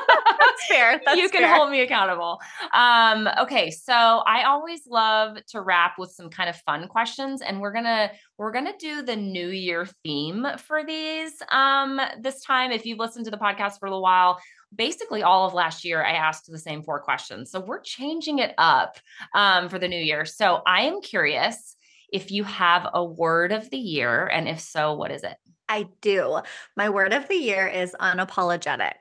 Fair. 0.74 1.02
That's 1.06 1.20
you 1.20 1.30
can 1.30 1.42
fair. 1.42 1.56
hold 1.56 1.72
me 1.72 1.82
accountable. 1.82 2.40
Um, 2.74 3.30
okay, 3.40 3.70
so 3.70 3.94
I 3.94 4.44
always 4.44 4.88
love 4.88 5.38
to 5.50 5.62
wrap 5.62 5.94
with 5.98 6.12
some 6.12 6.30
kind 6.30 6.50
of 6.50 6.56
fun 6.58 6.88
questions, 6.88 7.42
and 7.42 7.60
we're 7.62 7.74
gonna 7.74 8.12
we're 8.38 8.52
gonna 8.52 8.74
do 8.80 9.02
the 9.02 9.16
New 9.16 9.50
Year 9.50 9.88
theme 10.04 10.46
for 10.58 10.84
these 10.84 11.34
um, 11.52 12.00
this 12.22 12.44
time. 12.44 12.72
If 12.72 12.86
you've 12.86 13.00
listened 13.00 13.26
to 13.26 13.32
the 13.32 13.38
podcast 13.38 13.80
for 13.80 13.86
a 13.86 13.90
little 13.90 14.02
while, 14.02 14.40
basically 14.76 15.24
all 15.24 15.46
of 15.46 15.54
last 15.54 15.84
year 15.86 16.04
I 16.04 16.14
asked 16.14 16.52
the 16.52 16.60
same 16.60 16.84
four 16.84 17.00
questions, 17.00 17.52
so 17.52 17.60
we're 17.60 17.82
changing 17.82 18.40
it 18.40 18.54
up 18.58 18.98
um, 19.36 19.70
for 19.70 19.80
the 19.80 19.88
new 19.88 20.02
year. 20.02 20.26
So 20.26 20.62
I 20.66 20.84
am 20.84 21.02
curious 21.02 21.76
if 22.12 22.32
you 22.32 22.44
have 22.44 22.88
a 22.94 23.04
word 23.04 23.52
of 23.52 23.70
the 23.70 23.78
year, 23.78 24.26
and 24.28 24.48
if 24.48 24.60
so, 24.60 24.94
what 24.94 25.12
is 25.12 25.24
it? 25.24 25.36
I 25.70 25.88
do. 26.02 26.42
My 26.76 26.90
word 26.90 27.14
of 27.14 27.28
the 27.28 27.36
year 27.36 27.68
is 27.68 27.96
unapologetic. 28.00 28.94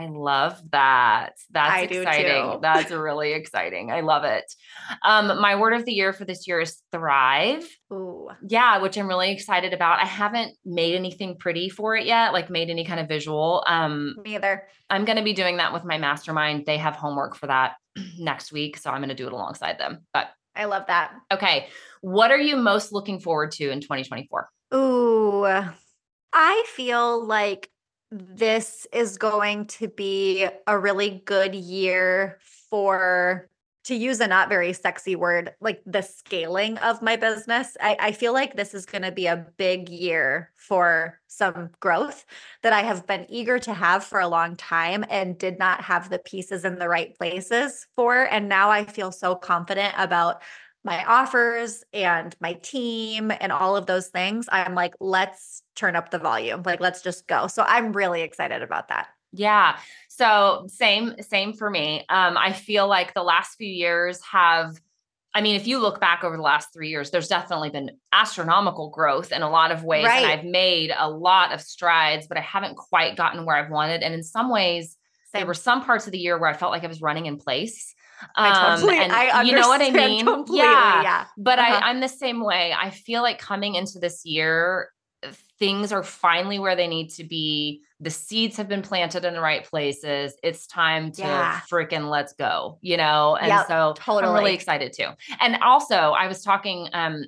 I 0.00 0.06
love 0.06 0.58
that. 0.70 1.32
That's 1.50 1.74
I 1.74 1.80
exciting. 1.82 2.60
That's 2.62 2.90
really 2.90 3.32
exciting. 3.32 3.92
I 3.92 4.00
love 4.00 4.24
it. 4.24 4.50
Um, 5.04 5.38
my 5.42 5.56
word 5.56 5.74
of 5.74 5.84
the 5.84 5.92
year 5.92 6.14
for 6.14 6.24
this 6.24 6.48
year 6.48 6.58
is 6.60 6.80
thrive. 6.90 7.68
Ooh. 7.92 8.30
Yeah, 8.48 8.78
which 8.80 8.96
I'm 8.96 9.06
really 9.06 9.30
excited 9.30 9.74
about. 9.74 9.98
I 9.98 10.06
haven't 10.06 10.56
made 10.64 10.94
anything 10.94 11.36
pretty 11.36 11.68
for 11.68 11.96
it 11.96 12.06
yet, 12.06 12.32
like 12.32 12.48
made 12.48 12.70
any 12.70 12.86
kind 12.86 12.98
of 12.98 13.08
visual. 13.08 13.62
Um, 13.66 14.16
Me 14.24 14.36
either. 14.36 14.66
I'm 14.88 15.04
going 15.04 15.18
to 15.18 15.24
be 15.24 15.34
doing 15.34 15.58
that 15.58 15.74
with 15.74 15.84
my 15.84 15.98
mastermind. 15.98 16.64
They 16.64 16.78
have 16.78 16.96
homework 16.96 17.36
for 17.36 17.48
that 17.48 17.74
next 18.18 18.52
week, 18.52 18.78
so 18.78 18.88
I'm 18.88 19.00
going 19.00 19.10
to 19.10 19.14
do 19.14 19.26
it 19.26 19.34
alongside 19.34 19.78
them. 19.78 20.06
But 20.14 20.28
I 20.56 20.64
love 20.64 20.84
that. 20.86 21.12
Okay. 21.30 21.68
What 22.00 22.30
are 22.30 22.40
you 22.40 22.56
most 22.56 22.90
looking 22.90 23.20
forward 23.20 23.52
to 23.52 23.68
in 23.68 23.82
2024? 23.82 24.48
Ooh. 24.72 25.44
I 26.32 26.64
feel 26.74 27.22
like 27.22 27.68
this 28.10 28.86
is 28.92 29.18
going 29.18 29.66
to 29.66 29.88
be 29.88 30.46
a 30.66 30.78
really 30.78 31.22
good 31.24 31.54
year 31.54 32.38
for 32.70 33.48
to 33.84 33.94
use 33.94 34.20
a 34.20 34.26
not 34.26 34.48
very 34.48 34.72
sexy 34.72 35.16
word 35.16 35.54
like 35.60 35.82
the 35.86 36.02
scaling 36.02 36.76
of 36.78 37.00
my 37.02 37.16
business. 37.16 37.76
I, 37.80 37.96
I 37.98 38.12
feel 38.12 38.32
like 38.32 38.54
this 38.54 38.74
is 38.74 38.84
going 38.84 39.02
to 39.02 39.12
be 39.12 39.26
a 39.26 39.46
big 39.56 39.88
year 39.88 40.50
for 40.54 41.20
some 41.26 41.70
growth 41.78 42.24
that 42.62 42.72
i 42.72 42.82
have 42.82 43.06
been 43.06 43.24
eager 43.28 43.58
to 43.58 43.72
have 43.72 44.04
for 44.04 44.20
a 44.20 44.28
long 44.28 44.56
time 44.56 45.04
and 45.08 45.38
did 45.38 45.58
not 45.58 45.80
have 45.80 46.10
the 46.10 46.18
pieces 46.18 46.64
in 46.64 46.78
the 46.78 46.88
right 46.88 47.16
places 47.16 47.86
for 47.96 48.24
and 48.24 48.48
now 48.48 48.68
i 48.68 48.84
feel 48.84 49.12
so 49.12 49.34
confident 49.34 49.94
about 49.96 50.42
my 50.84 51.04
offers 51.04 51.84
and 51.92 52.34
my 52.40 52.54
team 52.54 53.30
and 53.40 53.52
all 53.52 53.76
of 53.76 53.86
those 53.86 54.08
things, 54.08 54.48
I'm 54.50 54.74
like, 54.74 54.94
let's 54.98 55.62
turn 55.74 55.94
up 55.94 56.10
the 56.10 56.18
volume. 56.18 56.62
Like, 56.64 56.80
let's 56.80 57.02
just 57.02 57.26
go. 57.26 57.46
So 57.48 57.62
I'm 57.62 57.92
really 57.92 58.22
excited 58.22 58.62
about 58.62 58.88
that. 58.88 59.08
Yeah. 59.32 59.76
So 60.08 60.66
same, 60.68 61.14
same 61.20 61.52
for 61.52 61.70
me. 61.70 62.04
Um, 62.08 62.36
I 62.36 62.52
feel 62.52 62.88
like 62.88 63.14
the 63.14 63.22
last 63.22 63.56
few 63.56 63.68
years 63.68 64.20
have, 64.24 64.80
I 65.34 65.42
mean, 65.42 65.54
if 65.54 65.66
you 65.66 65.78
look 65.78 66.00
back 66.00 66.24
over 66.24 66.36
the 66.36 66.42
last 66.42 66.72
three 66.72 66.88
years, 66.88 67.10
there's 67.10 67.28
definitely 67.28 67.70
been 67.70 67.92
astronomical 68.12 68.90
growth 68.90 69.30
in 69.30 69.42
a 69.42 69.50
lot 69.50 69.70
of 69.70 69.84
ways. 69.84 70.06
Right. 70.06 70.24
And 70.24 70.32
I've 70.32 70.44
made 70.44 70.92
a 70.96 71.08
lot 71.08 71.52
of 71.52 71.60
strides, 71.60 72.26
but 72.26 72.38
I 72.38 72.40
haven't 72.40 72.76
quite 72.76 73.16
gotten 73.16 73.44
where 73.44 73.56
I've 73.56 73.70
wanted. 73.70 74.02
And 74.02 74.12
in 74.12 74.24
some 74.24 74.50
ways, 74.50 74.96
Same. 75.32 75.40
there 75.40 75.46
were 75.46 75.54
some 75.54 75.84
parts 75.84 76.06
of 76.06 76.12
the 76.12 76.18
year 76.18 76.36
where 76.36 76.50
I 76.50 76.54
felt 76.54 76.72
like 76.72 76.82
I 76.82 76.88
was 76.88 77.00
running 77.00 77.26
in 77.26 77.36
place. 77.36 77.94
I 78.36 78.76
totally, 78.76 78.98
um, 78.98 79.04
and 79.04 79.12
I 79.12 79.42
you 79.42 79.54
know 79.54 79.68
what 79.68 79.82
I 79.82 79.90
mean? 79.90 80.26
Yeah. 80.48 81.02
yeah. 81.02 81.24
But 81.36 81.58
uh-huh. 81.58 81.80
I, 81.82 81.88
I'm 81.88 82.00
the 82.00 82.08
same 82.08 82.44
way. 82.44 82.74
I 82.76 82.90
feel 82.90 83.22
like 83.22 83.38
coming 83.38 83.74
into 83.74 83.98
this 83.98 84.24
year, 84.24 84.90
things 85.58 85.92
are 85.92 86.02
finally 86.02 86.58
where 86.58 86.74
they 86.74 86.86
need 86.86 87.10
to 87.10 87.24
be. 87.24 87.82
The 88.00 88.10
seeds 88.10 88.56
have 88.56 88.68
been 88.68 88.82
planted 88.82 89.24
in 89.24 89.34
the 89.34 89.40
right 89.40 89.64
places. 89.64 90.34
It's 90.42 90.66
time 90.66 91.12
to 91.12 91.22
yeah. 91.22 91.60
freaking 91.70 92.08
let's 92.08 92.32
go, 92.32 92.78
you 92.80 92.96
know? 92.96 93.36
And 93.36 93.48
yep, 93.48 93.66
so 93.68 93.94
totally. 93.96 94.24
I'm 94.24 94.34
really 94.34 94.54
excited 94.54 94.94
too. 94.94 95.08
And 95.38 95.58
also, 95.62 95.94
I 95.94 96.26
was 96.26 96.42
talking 96.42 96.88
um, 96.94 97.24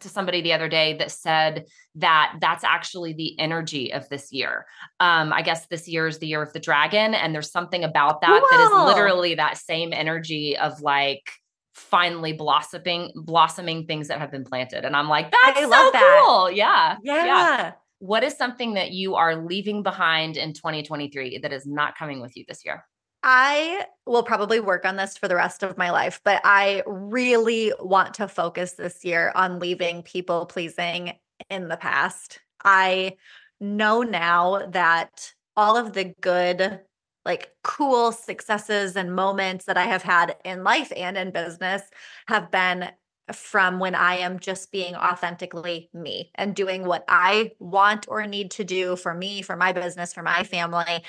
to 0.00 0.08
somebody 0.08 0.40
the 0.40 0.52
other 0.52 0.68
day 0.68 0.96
that 0.98 1.10
said 1.10 1.66
that 1.96 2.36
that's 2.40 2.64
actually 2.64 3.12
the 3.12 3.38
energy 3.38 3.92
of 3.92 4.08
this 4.08 4.32
year. 4.32 4.66
Um, 5.00 5.32
I 5.32 5.42
guess 5.42 5.66
this 5.66 5.88
year 5.88 6.06
is 6.06 6.18
the 6.18 6.26
year 6.26 6.42
of 6.42 6.52
the 6.52 6.60
dragon, 6.60 7.14
and 7.14 7.34
there's 7.34 7.50
something 7.50 7.84
about 7.84 8.20
that 8.22 8.42
Whoa. 8.42 8.56
that 8.56 8.64
is 8.64 8.94
literally 8.94 9.34
that 9.36 9.58
same 9.58 9.92
energy 9.92 10.56
of 10.56 10.80
like 10.80 11.30
finally 11.74 12.32
blossoming, 12.32 13.12
blossoming 13.14 13.86
things 13.86 14.08
that 14.08 14.20
have 14.20 14.30
been 14.30 14.44
planted. 14.44 14.84
And 14.84 14.94
I'm 14.96 15.08
like, 15.08 15.30
that's 15.30 15.58
I 15.58 15.62
so 15.62 15.68
love 15.68 15.92
that. 15.92 16.22
cool. 16.24 16.50
Yeah, 16.50 16.96
yeah. 17.02 17.24
Yeah. 17.24 17.72
What 17.98 18.22
is 18.22 18.36
something 18.36 18.74
that 18.74 18.90
you 18.92 19.14
are 19.14 19.36
leaving 19.36 19.82
behind 19.82 20.36
in 20.36 20.52
2023 20.52 21.38
that 21.38 21.52
is 21.52 21.66
not 21.66 21.96
coming 21.96 22.20
with 22.20 22.36
you 22.36 22.44
this 22.46 22.64
year? 22.64 22.84
I 23.26 23.86
will 24.06 24.22
probably 24.22 24.60
work 24.60 24.84
on 24.84 24.96
this 24.96 25.16
for 25.16 25.28
the 25.28 25.34
rest 25.34 25.62
of 25.62 25.78
my 25.78 25.90
life, 25.90 26.20
but 26.24 26.42
I 26.44 26.82
really 26.86 27.72
want 27.80 28.12
to 28.14 28.28
focus 28.28 28.72
this 28.72 29.02
year 29.02 29.32
on 29.34 29.58
leaving 29.58 30.02
people 30.02 30.44
pleasing 30.44 31.14
in 31.48 31.68
the 31.68 31.78
past. 31.78 32.40
I 32.62 33.16
know 33.60 34.02
now 34.02 34.66
that 34.72 35.32
all 35.56 35.78
of 35.78 35.94
the 35.94 36.12
good, 36.20 36.80
like 37.24 37.50
cool 37.62 38.12
successes 38.12 38.94
and 38.94 39.16
moments 39.16 39.64
that 39.64 39.78
I 39.78 39.84
have 39.84 40.02
had 40.02 40.36
in 40.44 40.62
life 40.62 40.92
and 40.94 41.16
in 41.16 41.30
business 41.30 41.80
have 42.28 42.50
been 42.50 42.90
from 43.32 43.78
when 43.78 43.94
I 43.94 44.16
am 44.16 44.38
just 44.38 44.70
being 44.70 44.94
authentically 44.94 45.88
me 45.94 46.30
and 46.34 46.54
doing 46.54 46.84
what 46.84 47.06
I 47.08 47.52
want 47.58 48.06
or 48.06 48.26
need 48.26 48.50
to 48.52 48.64
do 48.64 48.96
for 48.96 49.14
me, 49.14 49.40
for 49.40 49.56
my 49.56 49.72
business, 49.72 50.12
for 50.12 50.22
my 50.22 50.44
family. 50.44 51.02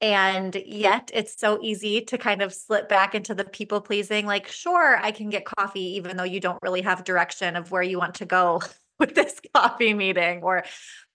And 0.00 0.54
yet 0.66 1.10
it's 1.14 1.38
so 1.38 1.58
easy 1.62 2.02
to 2.02 2.18
kind 2.18 2.42
of 2.42 2.52
slip 2.52 2.88
back 2.88 3.14
into 3.14 3.34
the 3.34 3.44
people 3.44 3.80
pleasing. 3.80 4.26
Like, 4.26 4.46
sure, 4.48 4.98
I 4.98 5.10
can 5.10 5.30
get 5.30 5.46
coffee, 5.46 5.96
even 5.96 6.16
though 6.18 6.24
you 6.24 6.38
don't 6.40 6.58
really 6.62 6.82
have 6.82 7.02
direction 7.04 7.56
of 7.56 7.70
where 7.70 7.82
you 7.82 7.98
want 7.98 8.14
to 8.16 8.26
go 8.26 8.60
with 9.00 9.14
this 9.14 9.40
coffee 9.54 9.94
meeting. 9.94 10.42
Or, 10.42 10.64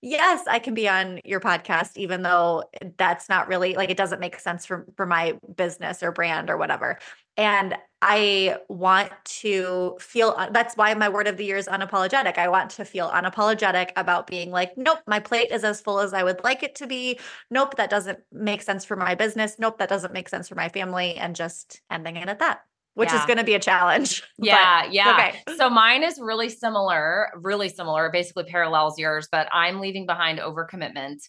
yes, 0.01 0.45
I 0.47 0.59
can 0.59 0.73
be 0.73 0.87
on 0.87 1.19
your 1.23 1.39
podcast, 1.39 1.97
even 1.97 2.21
though 2.21 2.63
that's 2.97 3.29
not 3.29 3.47
really 3.47 3.75
like 3.75 3.89
it 3.89 3.97
doesn't 3.97 4.19
make 4.19 4.39
sense 4.39 4.65
for, 4.65 4.85
for 4.95 5.05
my 5.05 5.37
business 5.55 6.03
or 6.03 6.11
brand 6.11 6.49
or 6.49 6.57
whatever. 6.57 6.99
And 7.37 7.75
I 8.01 8.57
want 8.67 9.11
to 9.25 9.95
feel 9.99 10.35
uh, 10.37 10.49
that's 10.49 10.75
why 10.75 10.93
my 10.95 11.07
word 11.07 11.27
of 11.27 11.37
the 11.37 11.45
year 11.45 11.57
is 11.57 11.67
unapologetic. 11.67 12.37
I 12.37 12.49
want 12.49 12.71
to 12.71 12.85
feel 12.85 13.09
unapologetic 13.09 13.91
about 13.95 14.27
being 14.27 14.51
like, 14.51 14.77
nope, 14.77 14.99
my 15.07 15.19
plate 15.19 15.51
is 15.51 15.63
as 15.63 15.81
full 15.81 15.99
as 15.99 16.13
I 16.13 16.23
would 16.23 16.43
like 16.43 16.61
it 16.61 16.75
to 16.75 16.87
be. 16.87 17.19
Nope, 17.49 17.77
that 17.77 17.89
doesn't 17.89 18.19
make 18.31 18.61
sense 18.61 18.85
for 18.85 18.95
my 18.95 19.15
business. 19.15 19.57
Nope, 19.59 19.77
that 19.79 19.89
doesn't 19.89 20.13
make 20.13 20.29
sense 20.29 20.49
for 20.49 20.55
my 20.55 20.69
family. 20.69 21.15
And 21.15 21.35
just 21.35 21.81
ending 21.89 22.17
it 22.17 22.27
at 22.27 22.39
that 22.39 22.61
which 22.93 23.09
yeah. 23.09 23.19
is 23.19 23.25
going 23.25 23.37
to 23.37 23.43
be 23.43 23.53
a 23.53 23.59
challenge. 23.59 24.23
Yeah, 24.43 24.87
yeah. 24.89 25.13
Okay. 25.43 25.55
So 25.57 25.69
mine 25.69 26.03
is 26.03 26.19
really 26.19 26.49
similar, 26.49 27.29
really 27.35 27.69
similar, 27.69 28.09
basically 28.09 28.45
parallels 28.45 28.97
yours, 28.97 29.27
but 29.31 29.47
I'm 29.51 29.79
leaving 29.79 30.07
behind 30.07 30.39
overcommitment. 30.39 31.19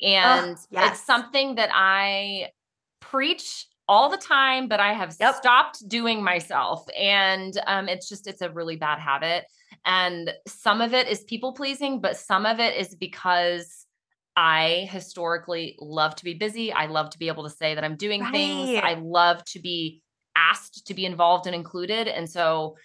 And 0.00 0.56
oh, 0.56 0.66
yes. 0.70 0.92
it's 0.92 1.06
something 1.06 1.56
that 1.56 1.68
I 1.72 2.48
preach 3.00 3.66
all 3.86 4.08
the 4.08 4.16
time, 4.16 4.68
but 4.68 4.80
I 4.80 4.94
have 4.94 5.14
yep. 5.20 5.34
stopped 5.34 5.86
doing 5.86 6.24
myself. 6.24 6.86
And 6.98 7.52
um, 7.66 7.90
it's 7.90 8.08
just, 8.08 8.26
it's 8.26 8.40
a 8.40 8.50
really 8.50 8.76
bad 8.76 8.98
habit. 8.98 9.44
And 9.84 10.32
some 10.46 10.80
of 10.80 10.94
it 10.94 11.08
is 11.08 11.24
people 11.24 11.52
pleasing, 11.52 12.00
but 12.00 12.16
some 12.16 12.46
of 12.46 12.58
it 12.58 12.74
is 12.76 12.94
because 12.94 13.86
I 14.34 14.88
historically 14.90 15.76
love 15.78 16.14
to 16.16 16.24
be 16.24 16.34
busy. 16.34 16.72
I 16.72 16.86
love 16.86 17.10
to 17.10 17.18
be 17.18 17.28
able 17.28 17.44
to 17.44 17.50
say 17.50 17.74
that 17.74 17.84
I'm 17.84 17.96
doing 17.96 18.22
right. 18.22 18.32
things. 18.32 18.80
I 18.82 18.94
love 18.94 19.44
to 19.46 19.60
be 19.60 20.00
asked 20.52 20.86
to 20.86 20.94
be 20.94 21.06
involved 21.06 21.46
and 21.46 21.54
included. 21.54 22.08
And 22.08 22.28
so 22.28 22.76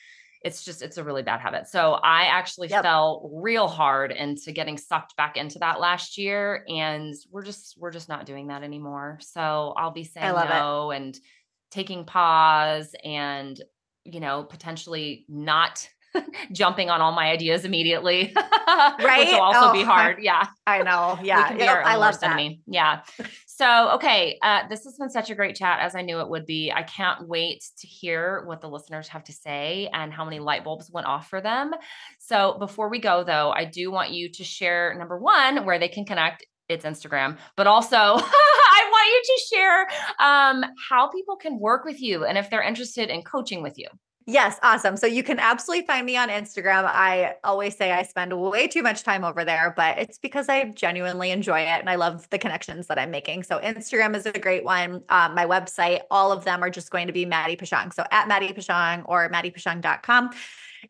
it's 0.41 0.63
just 0.63 0.82
it's 0.82 0.97
a 0.97 1.03
really 1.03 1.24
bad 1.24 1.39
habit. 1.39 1.68
So 1.68 1.93
I 1.93 2.24
actually 2.24 2.70
yep. 2.70 2.84
fell 2.84 3.30
real 3.34 3.68
hard 3.68 4.11
into 4.11 4.51
getting 4.51 4.78
sucked 4.78 5.18
back 5.18 5.36
into 5.36 5.59
that 5.59 5.80
last 5.80 6.18
year 6.18 6.63
and 6.70 7.13
we're 7.32 7.43
just 7.43 7.76
we're 7.78 7.91
just 7.91 8.07
not 8.07 8.26
doing 8.26 8.47
that 8.47 8.63
anymore. 8.63 9.20
So 9.22 9.74
I'll 9.76 9.91
be 9.91 10.03
saying 10.03 10.34
no 10.34 10.91
it. 10.91 10.97
and 10.97 11.20
taking 11.72 12.05
pause 12.05 12.95
and 13.03 13.61
you 14.05 14.22
know 14.22 14.43
potentially 14.43 15.26
not 15.28 15.89
jumping 16.51 16.89
on 16.89 17.01
all 17.01 17.11
my 17.11 17.30
ideas 17.30 17.65
immediately. 17.65 18.34
right. 18.68 19.20
Which 19.20 19.30
will 19.30 19.41
also 19.41 19.70
oh, 19.70 19.74
be 19.74 19.84
hard. 19.93 20.20
Yeah. 20.22 20.47
I 20.65 20.84
know. 20.84 21.20
Yeah. 21.22 21.84
I 21.86 21.95
love 21.95 22.20
that. 22.22 22.32
Enemy. 22.32 22.61
Yeah. 22.68 23.01
So, 23.58 23.89
okay, 23.95 24.38
uh, 24.43 24.68
this 24.70 24.84
has 24.84 24.97
been 24.99 25.10
such 25.10 25.32
a 25.32 25.36
great 25.36 25.55
chat 25.55 25.80
as 25.80 25.95
I 25.95 26.03
knew 26.03 26.20
it 26.20 26.30
would 26.30 26.45
be. 26.45 26.72
I 26.72 26.84
can't 26.84 27.28
wait 27.28 27.64
to 27.80 27.88
hear 27.88 28.43
what 28.45 28.62
the 28.62 28.70
listeners 28.70 29.08
have 29.08 29.24
to 29.24 29.34
say 29.34 29.89
and 29.93 30.14
how 30.14 30.24
many 30.26 30.38
light 30.38 30.64
bulbs 30.64 30.91
went 30.91 31.08
off 31.08 31.28
for 31.28 31.41
them. 31.41 31.74
So, 32.20 32.60
before 32.60 32.88
we 32.88 32.99
go, 32.99 33.24
though, 33.24 33.49
I 33.49 33.66
do 33.66 33.89
want 33.89 34.12
you 34.12 34.30
to 34.30 34.43
share 34.43 34.93
number 34.95 35.18
one, 35.18 35.66
where 35.66 35.80
they 35.80 35.88
can 35.88 36.05
connect. 36.05 36.45
It's 36.70 36.86
Instagram, 36.86 37.39
but 37.55 37.66
also 37.66 37.97
I 37.97 38.89
want 38.91 39.08
you 39.12 39.22
to 39.26 39.55
share 39.55 39.88
um, 40.20 40.64
how 40.88 41.10
people 41.10 41.36
can 41.36 41.58
work 41.58 41.84
with 41.84 41.99
you 41.99 42.26
and 42.26 42.38
if 42.38 42.51
they're 42.51 42.62
interested 42.62 43.10
in 43.10 43.24
coaching 43.24 43.64
with 43.64 43.80
you. 43.80 43.88
Yes, 44.30 44.59
awesome. 44.61 44.97
So 44.97 45.07
you 45.07 45.23
can 45.23 45.39
absolutely 45.39 45.88
find 45.88 46.05
me 46.05 46.17
on 46.17 46.28
Instagram. 46.28 46.84
I 46.84 47.36
always 47.45 47.78
say 47.78 47.93
I 47.93 48.03
spend 48.03 48.38
way 48.38 48.67
too 48.67 48.84
much 48.84 49.03
time 49.03 49.23
over 49.23 49.45
there, 49.45 49.73
but 49.78 49.97
it's 49.97 50.17
because 50.17 50.49
I 50.49 50.65
genuinely 50.65 51.32
enjoy 51.32 51.61
it 51.61 51.80
and 51.80 51.89
I 51.89 51.95
love 51.95 52.30
the 52.30 52.38
connections 52.38 52.88
that 52.88 52.99
I'm 52.99 53.09
making. 53.09 53.43
So 53.43 53.59
Instagram 53.59 54.17
is 54.17 54.25
a 54.25 54.34
great 54.34 54.65
one. 54.65 55.01
Um, 55.07 55.34
my 55.34 55.45
website, 55.45 56.01
all 56.11 56.34
of 56.34 56.43
them 56.43 56.61
are 56.61 56.69
just 56.69 56.91
going 56.91 57.07
to 57.07 57.13
be 57.13 57.25
Maddie 57.25 57.55
Peschong. 57.55 57.93
So 57.93 58.03
at 58.11 58.28
Maddie 58.28 58.49
Peschong 58.51 59.03
or 59.05 59.30
maddiepeschong.com. 59.30 60.32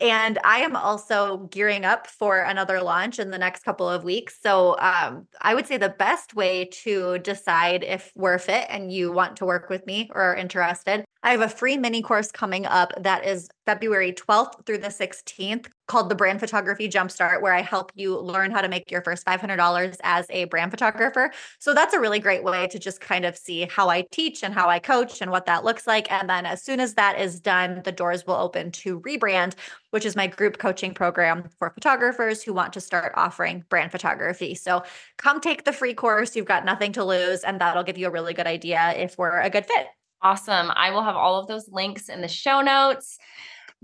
And 0.01 0.39
I 0.43 0.59
am 0.59 0.75
also 0.75 1.38
gearing 1.51 1.85
up 1.85 2.07
for 2.07 2.39
another 2.39 2.81
launch 2.81 3.19
in 3.19 3.29
the 3.29 3.38
next 3.38 3.63
couple 3.63 3.88
of 3.88 4.03
weeks. 4.03 4.39
So 4.41 4.79
um, 4.79 5.27
I 5.41 5.53
would 5.53 5.67
say 5.67 5.77
the 5.77 5.89
best 5.89 6.33
way 6.33 6.65
to 6.83 7.19
decide 7.19 7.83
if 7.83 8.11
we're 8.15 8.39
fit 8.39 8.65
and 8.69 8.91
you 8.91 9.11
want 9.11 9.38
to 9.38 9.45
work 9.45 9.69
with 9.69 9.85
me 9.85 10.09
or 10.13 10.21
are 10.21 10.35
interested 10.35 11.05
I 11.24 11.32
have 11.32 11.41
a 11.41 11.49
free 11.49 11.78
mini 11.78 12.01
course 12.01 12.32
coming 12.32 12.65
up 12.65 12.93
that 13.01 13.26
is 13.26 13.49
February 13.65 14.13
12th 14.13 14.65
through 14.65 14.78
the 14.78 14.88
16th 14.88 15.68
called 15.88 16.09
the 16.09 16.15
Brand 16.15 16.39
Photography 16.39 16.88
Jumpstart, 16.88 17.41
where 17.41 17.53
I 17.53 17.61
help 17.61 17.91
you 17.95 18.18
learn 18.18 18.51
how 18.51 18.61
to 18.61 18.68
make 18.68 18.91
your 18.91 19.01
first 19.01 19.26
$500 19.26 19.97
as 20.03 20.26
a 20.30 20.45
brand 20.45 20.72
photographer. 20.72 21.32
So 21.59 21.74
that's 21.74 21.93
a 21.93 21.99
really 21.99 22.20
great 22.20 22.43
way 22.43 22.68
to 22.68 22.78
just 22.78 23.01
kind 23.01 23.26
of 23.26 23.38
see 23.38 23.68
how 23.70 23.89
I 23.89 24.03
teach 24.11 24.43
and 24.43 24.53
how 24.53 24.70
I 24.70 24.80
coach 24.80 25.22
and 25.22 25.32
what 25.32 25.45
that 25.45 25.63
looks 25.63 25.88
like. 25.88 26.11
And 26.11 26.30
then 26.30 26.45
as 26.45 26.63
soon 26.63 26.80
as 26.80 26.93
that 26.95 27.20
is 27.20 27.39
done, 27.39 27.82
the 27.84 27.91
doors 27.91 28.28
will 28.28 28.36
open 28.36 28.72
to 28.72 28.99
Rebrand, 29.01 29.55
which 29.91 30.05
is 30.05 30.15
my 30.15 30.28
group 30.28 30.57
coaching 30.57 30.93
program 30.93 31.49
for 31.57 31.70
photographers 31.70 32.43
who 32.43 32.53
want 32.53 32.74
to 32.74 32.82
start 32.82 33.13
offering 33.15 33.63
brand 33.70 33.91
photography. 33.91 34.55
So 34.55 34.84
come 35.18 35.39
take 35.39 35.63
the 35.63 35.74
free 35.74 35.93
course. 35.93 36.36
You've 36.36 36.45
got 36.45 36.65
nothing 36.65 36.91
to 36.93 37.03
lose, 37.03 37.41
and 37.41 37.59
that'll 37.59 37.84
give 37.84 37.97
you 37.97 38.07
a 38.07 38.11
really 38.11 38.34
good 38.34 38.47
idea 38.47 38.93
if 38.95 39.18
we're 39.18 39.39
a 39.39 39.49
good 39.49 39.65
fit. 39.65 39.88
Awesome. 40.22 40.72
I 40.76 40.91
will 40.91 41.03
have 41.03 41.15
all 41.15 41.39
of 41.39 41.47
those 41.47 41.70
links 41.70 42.09
in 42.09 42.22
the 42.22 42.28
show 42.28 42.61
notes. 42.61 43.18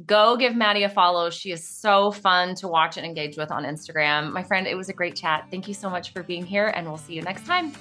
Go 0.06 0.36
give 0.36 0.56
Maddie 0.56 0.84
a 0.84 0.90
follow. 0.90 1.30
She 1.30 1.52
is 1.52 1.70
so 1.70 2.12
fun 2.12 2.56
to 2.56 2.68
watch 2.68 2.98
and 2.98 3.06
engage 3.06 3.38
with 3.38 3.52
on 3.52 3.64
Instagram. 3.64 4.32
My 4.32 4.42
friend, 4.42 4.66
it 4.66 4.76
was 4.76 4.90
a 4.90 4.94
great 4.94 5.16
chat. 5.16 5.46
Thank 5.52 5.68
you 5.68 5.76
so 5.76 5.90
much 5.90 6.12
for 6.14 6.24
being 6.24 6.46
here, 6.46 6.70
and 6.70 6.88
we'll 6.88 6.98
see 6.98 7.14
you 7.14 7.22
next 7.22 7.46
time. 7.46 7.72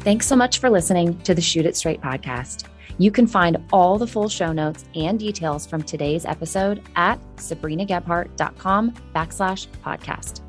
Thanks 0.00 0.26
so 0.26 0.36
much 0.36 0.58
for 0.58 0.70
listening 0.70 1.18
to 1.22 1.34
the 1.34 1.40
Shoot 1.40 1.66
It 1.66 1.76
Straight 1.76 2.00
podcast. 2.00 2.64
You 2.98 3.10
can 3.10 3.26
find 3.26 3.56
all 3.72 3.98
the 3.98 4.06
full 4.06 4.28
show 4.28 4.52
notes 4.52 4.84
and 4.94 5.18
details 5.18 5.66
from 5.66 5.82
today's 5.82 6.24
episode 6.24 6.82
at 6.94 7.20
sabrinagebhardt.com 7.36 8.92
backslash 9.14 9.66
podcast. 9.84 10.40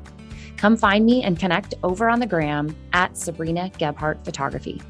Come 0.56 0.76
find 0.76 1.04
me 1.04 1.24
and 1.24 1.38
connect 1.38 1.74
over 1.82 2.08
on 2.08 2.20
the 2.20 2.26
gram 2.26 2.74
at 2.92 3.16
Sabrina 3.16 3.70
Gebhardt 3.78 4.24
Photography. 4.24 4.80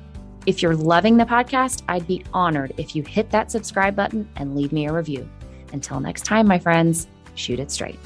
If 0.47 0.61
you're 0.61 0.77
loving 0.77 1.17
the 1.17 1.25
podcast, 1.25 1.83
I'd 1.89 2.07
be 2.07 2.23
honored 2.35 2.75
if 2.77 2.95
you 2.95 3.03
hit 3.03 3.31
that 3.31 3.51
subscribe 3.51 3.97
button 3.97 4.29
and 4.37 4.55
leave 4.55 4.73
me 4.73 4.87
a 4.87 4.93
review. 4.93 5.27
Until 5.73 6.01
next 6.01 6.27
time, 6.27 6.47
my 6.47 6.59
friends, 6.59 7.07
shoot 7.35 7.59
it 7.59 7.71
straight. 7.71 7.99